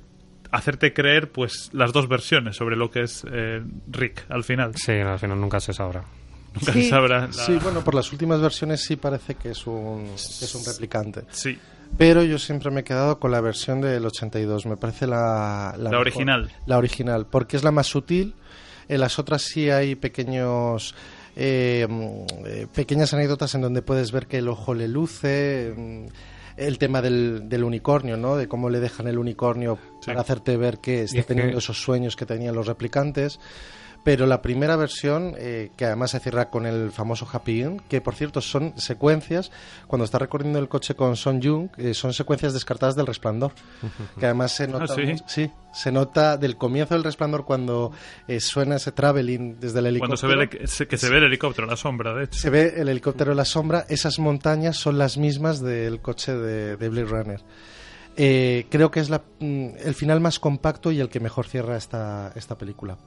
hacerte 0.52 0.94
creer 0.94 1.32
pues 1.32 1.70
las 1.74 1.94
dos 1.94 2.08
versiones 2.08 2.56
sobre 2.58 2.76
lo 2.76 2.92
que 2.92 3.02
es 3.04 3.24
eh, 3.32 3.62
Rick 3.90 4.26
al 4.30 4.44
final. 4.44 4.74
Sí, 4.76 4.92
al 4.94 5.20
final 5.20 5.40
nunca 5.40 5.60
se 5.60 5.74
sabrá. 5.74 6.04
Nunca 6.54 6.74
Sí. 6.74 6.84
se 6.84 6.90
sabrá. 6.90 7.28
la- 7.28 7.34
Sí, 7.34 7.58
bueno, 7.64 7.82
por 7.84 7.96
las 7.96 8.12
últimas 8.12 8.42
versiones 8.42 8.84
sí 8.84 8.98
parece 8.98 9.36
que 9.36 9.52
es 9.52 9.66
un, 9.68 10.06
que 10.08 10.46
es 10.46 10.56
un 10.56 10.66
replicante. 10.66 11.24
Sí, 11.32 11.58
Pero 11.98 12.24
yo 12.24 12.38
siempre 12.40 12.72
me 12.72 12.82
he 12.82 12.84
quedado 12.86 13.20
con 13.20 13.32
la 13.32 13.42
versión 13.42 13.82
del 13.82 14.06
82. 14.06 14.66
Me 14.66 14.78
parece 14.78 15.08
la... 15.08 15.74
La 15.78 15.90
mejor. 15.90 16.08
original. 16.08 16.52
La 16.66 16.78
original, 16.78 17.26
porque 17.30 17.58
es 17.58 17.64
la 17.66 17.72
más 17.72 17.88
sutil. 17.88 18.34
En 18.88 19.00
las 19.02 19.20
otras 19.20 19.42
sí 19.42 19.70
hay 19.70 19.96
pequeños... 19.96 20.96
eh, 21.36 21.86
mm, 21.90 22.24
eh, 22.46 22.68
pequeñas 22.74 23.14
anécdotas 23.14 23.56
en 23.56 23.62
donde 23.62 23.82
puedes 23.82 24.12
ver 24.14 24.28
que 24.28 24.38
el 24.38 24.48
ojo 24.50 24.74
le 24.74 24.88
luce... 24.88 25.74
el 26.68 26.78
tema 26.78 27.02
del, 27.02 27.50
del 27.50 27.64
unicornio, 27.64 28.18
¿no? 28.18 28.36
De 28.38 28.48
cómo 28.48 28.70
le 28.70 28.80
dejan 28.80 29.08
el 29.08 29.18
unicornio 29.18 29.78
para 30.06 30.22
hacerte 30.22 30.58
ver 30.58 30.78
que 30.80 31.04
está 31.04 31.20
es 31.20 31.26
que- 31.26 31.34
teniendo 31.34 31.58
esos 31.58 31.82
sueños 31.82 32.16
que 32.16 32.26
tenían 32.26 32.56
los 32.56 32.68
replicantes. 32.68 33.40
Pero 34.04 34.26
la 34.26 34.42
primera 34.42 34.76
versión, 34.78 35.36
eh, 35.38 35.70
que 35.78 35.86
además 35.86 36.10
se 36.10 36.20
cierra 36.20 36.50
con 36.50 36.66
el 36.66 36.92
famoso 36.92 37.28
Happy 37.32 37.62
End, 37.62 37.82
que 37.88 38.02
por 38.02 38.16
cierto 38.16 38.42
son 38.42 38.74
secuencias, 38.76 39.52
cuando 39.86 40.06
está 40.06 40.18
recorriendo 40.18 40.58
el 40.58 40.68
coche 40.70 40.96
con 40.96 41.16
Son 41.16 41.40
Jung, 41.40 41.70
eh, 41.78 41.94
son 41.94 42.12
secuencias 42.12 42.54
descartadas 42.54 42.96
del 42.96 43.06
resplandor. 43.06 43.52
que 44.20 44.26
además 44.26 44.54
se 44.56 44.68
nota, 44.68 44.96
¿sí? 44.96 45.14
sí, 45.28 45.52
se 45.72 45.92
nota 45.92 46.38
del 46.38 46.58
comienzo 46.58 46.96
del 46.96 47.04
resplandor 47.04 47.46
cuando 47.46 47.92
eh, 48.28 48.40
suena 48.40 48.78
ese 48.78 48.92
traveling 48.92 49.60
desde 49.60 49.78
el 49.80 50.00
Cuando 50.00 50.16
helicóptero. 50.16 50.18
se 50.18 50.28
ve 50.28 50.34
el- 50.44 50.88
que 50.88 50.98
se 50.98 51.10
ve 51.10 51.18
el 51.20 51.24
helicóptero, 51.26 51.68
la 51.68 51.76
sombra, 51.78 52.16
de 52.16 52.24
hecho. 52.24 52.40
Se 52.40 52.50
ve 52.50 52.74
el 52.78 52.90
helicóptero 52.90 53.32
en 53.32 53.38
la 53.38 53.46
sombra, 53.46 53.86
esas 53.88 54.18
montañas 54.18 54.78
son 54.78 54.98
las 54.98 55.18
mismas 55.20 55.62
del 55.62 56.02
coche 56.02 56.34
de, 56.36 56.76
de 56.76 56.90
Blade 56.90 57.06
Runner. 57.08 57.42
Eh, 58.18 58.66
creo 58.72 58.90
que 58.92 59.00
es 59.00 59.10
la, 59.12 59.22
mm, 59.40 59.68
el 59.86 59.94
final 59.94 60.20
más 60.22 60.40
compacto 60.40 60.92
y 60.92 61.00
el 61.00 61.10
que 61.10 61.20
mejor 61.20 61.46
cierra 61.48 61.78
esta, 61.78 62.32
esta 62.36 62.58
película. 62.58 62.98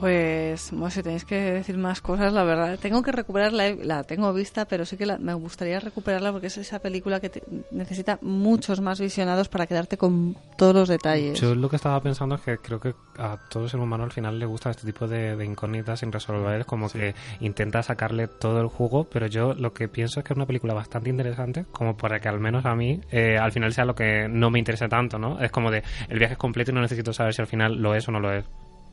Pues, 0.00 0.70
bueno, 0.72 0.90
si 0.90 1.02
tenéis 1.02 1.24
que 1.24 1.36
decir 1.36 1.78
más 1.78 2.00
cosas, 2.02 2.32
la 2.32 2.44
verdad, 2.44 2.78
tengo 2.78 3.02
que 3.02 3.12
recuperarla, 3.12 3.70
la 3.82 4.04
tengo 4.04 4.32
vista, 4.32 4.66
pero 4.66 4.84
sí 4.84 4.96
que 4.96 5.06
la- 5.06 5.16
me 5.18 5.32
gustaría 5.34 5.80
recuperarla 5.80 6.32
porque 6.32 6.48
es 6.48 6.58
esa 6.58 6.80
película 6.80 7.18
que 7.20 7.30
te- 7.30 7.42
necesita 7.70 8.18
muchos 8.20 8.80
más 8.80 9.00
visionados 9.00 9.48
para 9.48 9.66
quedarte 9.66 9.96
con 9.96 10.36
todos 10.56 10.74
los 10.74 10.88
detalles. 10.88 11.40
Yo 11.40 11.54
lo 11.54 11.68
que 11.70 11.76
estaba 11.76 12.00
pensando 12.02 12.34
es 12.34 12.42
que 12.42 12.58
creo 12.58 12.78
que 12.78 12.94
a 13.18 13.38
todo 13.48 13.68
ser 13.68 13.80
humano 13.80 14.04
al 14.04 14.12
final 14.12 14.38
le 14.38 14.44
gusta 14.46 14.70
este 14.70 14.84
tipo 14.86 15.08
de, 15.08 15.34
de 15.34 15.44
incógnitas 15.46 16.00
sin 16.00 16.12
resolver, 16.12 16.66
como 16.66 16.90
que 16.90 17.14
intenta 17.40 17.82
sacarle 17.82 18.28
todo 18.28 18.60
el 18.60 18.66
jugo, 18.68 19.04
pero 19.04 19.26
yo 19.26 19.54
lo 19.54 19.72
que 19.72 19.88
pienso 19.88 20.20
es 20.20 20.24
que 20.24 20.34
es 20.34 20.36
una 20.36 20.46
película 20.46 20.74
bastante 20.74 21.08
interesante, 21.08 21.64
como 21.72 21.96
para 21.96 22.20
que 22.20 22.28
al 22.28 22.38
menos 22.38 22.66
a 22.66 22.74
mí 22.74 23.00
eh, 23.10 23.38
al 23.38 23.52
final 23.52 23.72
sea 23.72 23.86
lo 23.86 23.94
que 23.94 24.28
no 24.28 24.50
me 24.50 24.58
interese 24.58 24.88
tanto, 24.88 25.18
¿no? 25.18 25.40
Es 25.40 25.50
como 25.50 25.70
de, 25.70 25.82
el 26.10 26.18
viaje 26.18 26.34
es 26.34 26.38
completo 26.38 26.70
y 26.70 26.74
no 26.74 26.80
necesito 26.82 27.12
saber 27.14 27.32
si 27.32 27.40
al 27.40 27.48
final 27.48 27.76
lo 27.76 27.94
es 27.94 28.06
o 28.08 28.12
no 28.12 28.20
lo 28.20 28.32
es. 28.32 28.44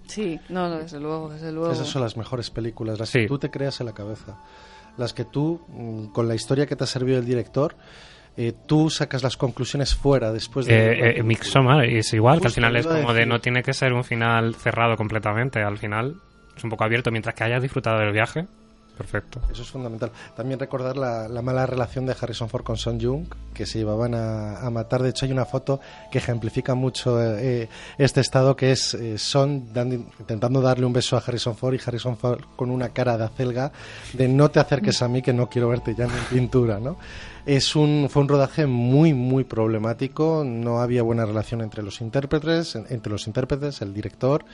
Sí, 0.08 0.40
no, 0.50 0.70
no, 0.70 0.78
desde 0.80 1.00
luego, 1.00 1.30
desde 1.30 1.52
luego. 1.52 1.72
Esas 1.72 1.88
son 1.88 2.02
las 2.02 2.18
mejores 2.18 2.50
películas, 2.50 3.00
las 3.00 3.10
Sí. 3.10 3.20
que 3.22 3.28
tú 3.28 3.38
te 3.40 3.50
creas 3.50 3.80
en 3.80 3.86
la 3.88 3.94
cabeza. 3.94 4.38
Las 4.98 5.14
que 5.14 5.26
tú, 5.26 5.62
mm, 5.70 6.08
con 6.08 6.28
la 6.28 6.36
historia 6.36 6.66
que 6.66 6.76
te 6.76 6.84
ha 6.84 6.88
servido 6.88 7.20
el 7.20 7.26
director, 7.26 7.76
eh, 8.36 8.54
tú 8.68 8.90
sacas 8.90 9.24
las 9.24 9.38
conclusiones 9.38 9.96
fuera 9.96 10.32
después 10.32 10.66
de... 10.66 10.74
Eh, 10.76 11.20
eh, 11.20 11.98
es 11.98 12.14
igual, 12.14 12.42
que 12.42 12.48
al 12.48 12.54
final 12.54 12.76
es 12.76 12.86
como 12.88 13.14
de 13.14 13.26
no 13.26 13.40
tiene 13.40 13.64
que 13.64 13.74
ser 13.74 13.94
un 13.94 14.04
final 14.04 14.56
cerrado 14.56 14.96
completamente, 14.98 15.62
al 15.62 15.78
final 15.78 16.16
es 16.56 16.64
un 16.64 16.70
poco 16.70 16.84
abierto, 16.84 17.12
mientras 17.12 17.36
que 17.36 17.44
hayas 17.44 17.62
disfrutado 17.62 18.00
del 18.00 18.12
viaje, 18.12 18.46
perfecto. 18.98 19.42
Eso 19.52 19.62
es 19.64 19.70
fundamental. 19.70 20.12
También 20.36 20.60
recordar 20.60 20.96
la, 20.98 21.28
la 21.28 21.42
mala 21.42 21.66
relación 21.66 22.06
de 22.06 22.16
Harrison 22.20 22.50
Ford 22.50 22.64
con 22.64 22.78
Son 22.78 23.00
Jung, 23.02 23.26
que 23.54 23.66
se 23.66 23.80
llevaban 23.80 24.14
a, 24.16 24.70
matar. 24.70 25.02
De 25.04 25.10
hecho, 25.10 25.26
hay 25.26 25.32
una 25.32 25.46
foto 25.46 25.80
que 26.12 26.18
ejemplifica 26.20 26.76
mucho 26.76 27.22
eh, 27.22 27.70
este 27.98 28.22
estado, 28.22 28.56
que 28.56 28.72
es 28.72 28.94
eh, 28.94 29.18
Son 29.18 29.74
dando- 29.74 29.96
intentando 30.20 30.62
darle 30.62 30.86
un 30.86 30.94
beso 30.94 31.16
a 31.18 31.20
Harrison 31.20 31.56
Ford 31.56 31.74
y 31.76 31.80
Harrison 31.86 32.18
Ford 32.18 32.42
con 32.56 32.70
una 32.72 32.90
cara 32.90 33.18
de 33.18 33.26
acelga 33.26 33.72
de 34.14 34.28
no 34.28 34.50
te 34.52 34.60
acerques 34.60 35.02
a 35.02 35.08
mí 35.08 35.22
que 35.22 35.34
no 35.34 35.50
quiero 35.50 35.70
verte 35.70 35.94
ya 35.96 36.06
en 36.06 36.12
pintura, 36.30 36.80
¿no? 36.80 36.98
Es 37.46 37.76
un, 37.76 38.08
fue 38.10 38.22
un 38.22 38.30
rodaje 38.30 38.66
muy, 38.68 39.14
muy 39.14 39.44
problemático. 39.44 40.44
No 40.46 40.80
había 40.82 41.04
buena 41.04 41.26
relación 41.26 41.60
entre 41.62 41.84
los 41.84 42.00
intérpretes, 42.00 42.76
en- 42.76 42.86
entre 42.90 43.12
los 43.12 43.28
intérpretes, 43.28 43.82
el 43.82 43.94
director. 43.94 44.46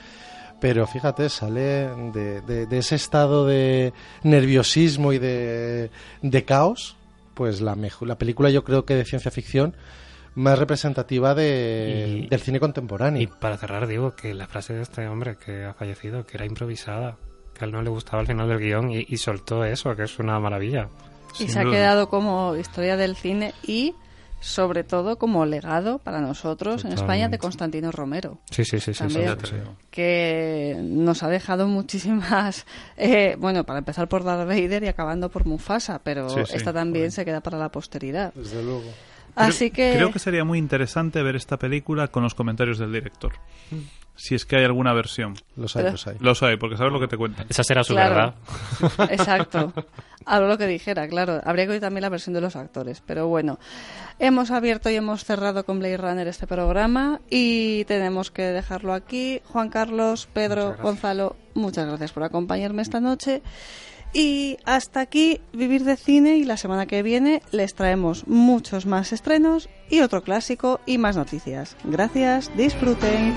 Pero 0.60 0.86
fíjate, 0.86 1.28
sale 1.28 1.88
de, 2.12 2.40
de- 2.42 2.66
de 2.66 2.78
ese 2.78 2.94
estado 2.96 3.46
de 3.46 3.92
nerviosismo 4.22 5.12
y 5.12 5.18
de, 5.18 5.90
de 6.22 6.44
caos, 6.44 6.96
pues 7.34 7.60
la, 7.60 7.76
la 8.02 8.18
película 8.18 8.50
yo 8.50 8.62
creo 8.64 8.84
que 8.84 8.94
de 8.94 9.04
ciencia 9.04 9.30
ficción 9.30 9.74
más 10.34 10.58
representativa 10.58 11.34
de, 11.34 12.22
Y- 12.24 12.28
del 12.28 12.40
cine 12.40 12.60
contemporáneo. 12.60 13.22
Y 13.22 13.26
para 13.26 13.56
cerrar, 13.56 13.86
digo 13.86 14.14
que 14.14 14.34
la 14.34 14.46
frase 14.46 14.74
de 14.74 14.82
este 14.82 15.08
hombre 15.08 15.36
que 15.36 15.64
ha 15.64 15.74
fallecido, 15.74 16.24
que 16.26 16.36
era 16.36 16.46
improvisada, 16.46 17.16
que 17.54 17.64
a 17.64 17.66
él 17.66 17.72
no 17.72 17.82
le 17.82 17.90
gustaba 17.90 18.20
al 18.20 18.26
final 18.26 18.48
del 18.48 18.58
guion 18.58 18.90
y, 18.92 19.04
y 19.08 19.16
soltó 19.16 19.64
eso, 19.64 19.94
que 19.96 20.04
es 20.04 20.18
una 20.18 20.38
maravilla. 20.38 20.88
y 21.38 21.48
se 21.48 21.58
ha 21.58 21.64
quedado 21.64 22.08
como 22.08 22.54
historia 22.56 22.96
del 22.96 23.16
cine 23.16 23.54
y, 23.66 23.94
sobre 24.40 24.84
todo, 24.84 25.18
como 25.18 25.44
legado 25.46 25.98
para 25.98 26.20
nosotros 26.20 26.84
en 26.84 26.92
España 26.92 27.28
de. 27.28 27.38
Constantino 27.38 27.92
Romero. 27.92 28.38
Sí, 28.50 28.64
sí, 28.64 28.80
sí, 28.80 28.92
sí. 28.92 28.98
También. 28.98 29.36
sí, 29.44 29.50
sí. 29.50 29.56
que 29.90 30.76
nos 30.80 31.22
ha 31.22 31.28
dejado 31.28 31.68
muchísimas, 31.68 32.66
eh, 32.96 33.36
bueno, 33.38 33.64
para 33.64 33.78
empezar 33.78 34.08
por 34.08 34.24
Darth 34.24 34.48
Vader 34.48 34.82
y 34.84 34.88
acabando 34.88 35.30
por 35.30 35.46
Mufasa, 35.46 36.00
pero 36.02 36.28
Sí, 36.28 36.40
sí, 36.46 36.56
esta 36.56 36.72
también 36.72 37.10
se 37.12 37.24
queda 37.24 37.40
para 37.40 37.58
la 37.58 37.70
posteridad. 37.70 38.32
Desde 38.34 38.62
luego. 38.62 38.90
Así 39.36 39.70
que, 39.70 39.92
Creo 39.94 40.12
que 40.12 40.18
sería 40.18 40.44
muy 40.44 40.58
interesante 40.58 41.22
ver 41.22 41.36
esta 41.36 41.56
película 41.58 42.08
con 42.08 42.22
los 42.22 42.34
comentarios 42.34 42.78
del 42.78 42.92
director. 42.92 43.32
Si 44.16 44.34
es 44.34 44.44
que 44.44 44.56
hay 44.56 44.64
alguna 44.64 44.92
versión. 44.92 45.34
Los 45.56 45.76
hay, 45.76 45.82
Pero- 45.84 45.92
los 45.92 46.06
hay. 46.06 46.16
Los 46.20 46.42
hay, 46.42 46.56
porque 46.56 46.76
sabes 46.76 46.92
lo 46.92 47.00
que 47.00 47.08
te 47.08 47.16
cuentan. 47.16 47.46
Esa 47.48 47.64
será 47.64 47.82
su 47.84 47.94
Claro. 47.94 48.34
verdad. 48.80 49.10
exacto, 49.10 49.72
hablo 50.26 50.48
lo 50.48 50.58
que 50.58 50.66
dijera, 50.66 51.08
claro, 51.08 51.40
habría 51.44 51.64
que 51.66 51.72
oír 51.72 51.80
también 51.80 52.02
la 52.02 52.10
versión 52.10 52.34
de 52.34 52.40
los 52.42 52.54
actores, 52.54 53.02
pero 53.06 53.28
bueno, 53.28 53.58
hemos 54.18 54.50
abierto 54.50 54.90
y 54.90 54.96
hemos 54.96 55.24
cerrado 55.24 55.64
con 55.64 55.78
Blade 55.78 55.96
Runner 55.96 56.28
este 56.28 56.46
programa 56.46 57.20
y 57.30 57.84
tenemos 57.86 58.30
que 58.30 58.42
dejarlo 58.42 58.92
aquí. 58.92 59.40
Juan 59.46 59.70
Carlos, 59.70 60.28
Pedro, 60.32 60.76
Gonzalo, 60.82 61.36
muchas 61.54 61.86
gracias 61.86 62.12
por 62.12 62.22
acompañarme 62.24 62.82
esta 62.82 63.00
noche. 63.00 63.40
Y 64.12 64.58
hasta 64.64 65.00
aquí 65.00 65.40
Vivir 65.52 65.84
de 65.84 65.96
Cine 65.96 66.36
y 66.36 66.44
la 66.44 66.56
semana 66.56 66.86
que 66.86 67.02
viene 67.02 67.42
les 67.52 67.74
traemos 67.74 68.26
muchos 68.26 68.86
más 68.86 69.12
estrenos 69.12 69.68
y 69.88 70.00
otro 70.00 70.22
clásico 70.22 70.80
y 70.84 70.98
más 70.98 71.16
noticias. 71.16 71.76
Gracias, 71.84 72.50
disfruten. 72.56 73.34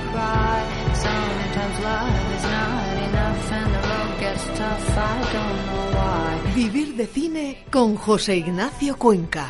Vivir 6.55 6.95
de 6.95 7.07
cine 7.07 7.65
con 7.71 7.95
José 7.95 8.38
Ignacio 8.38 8.97
Cuenca. 8.97 9.49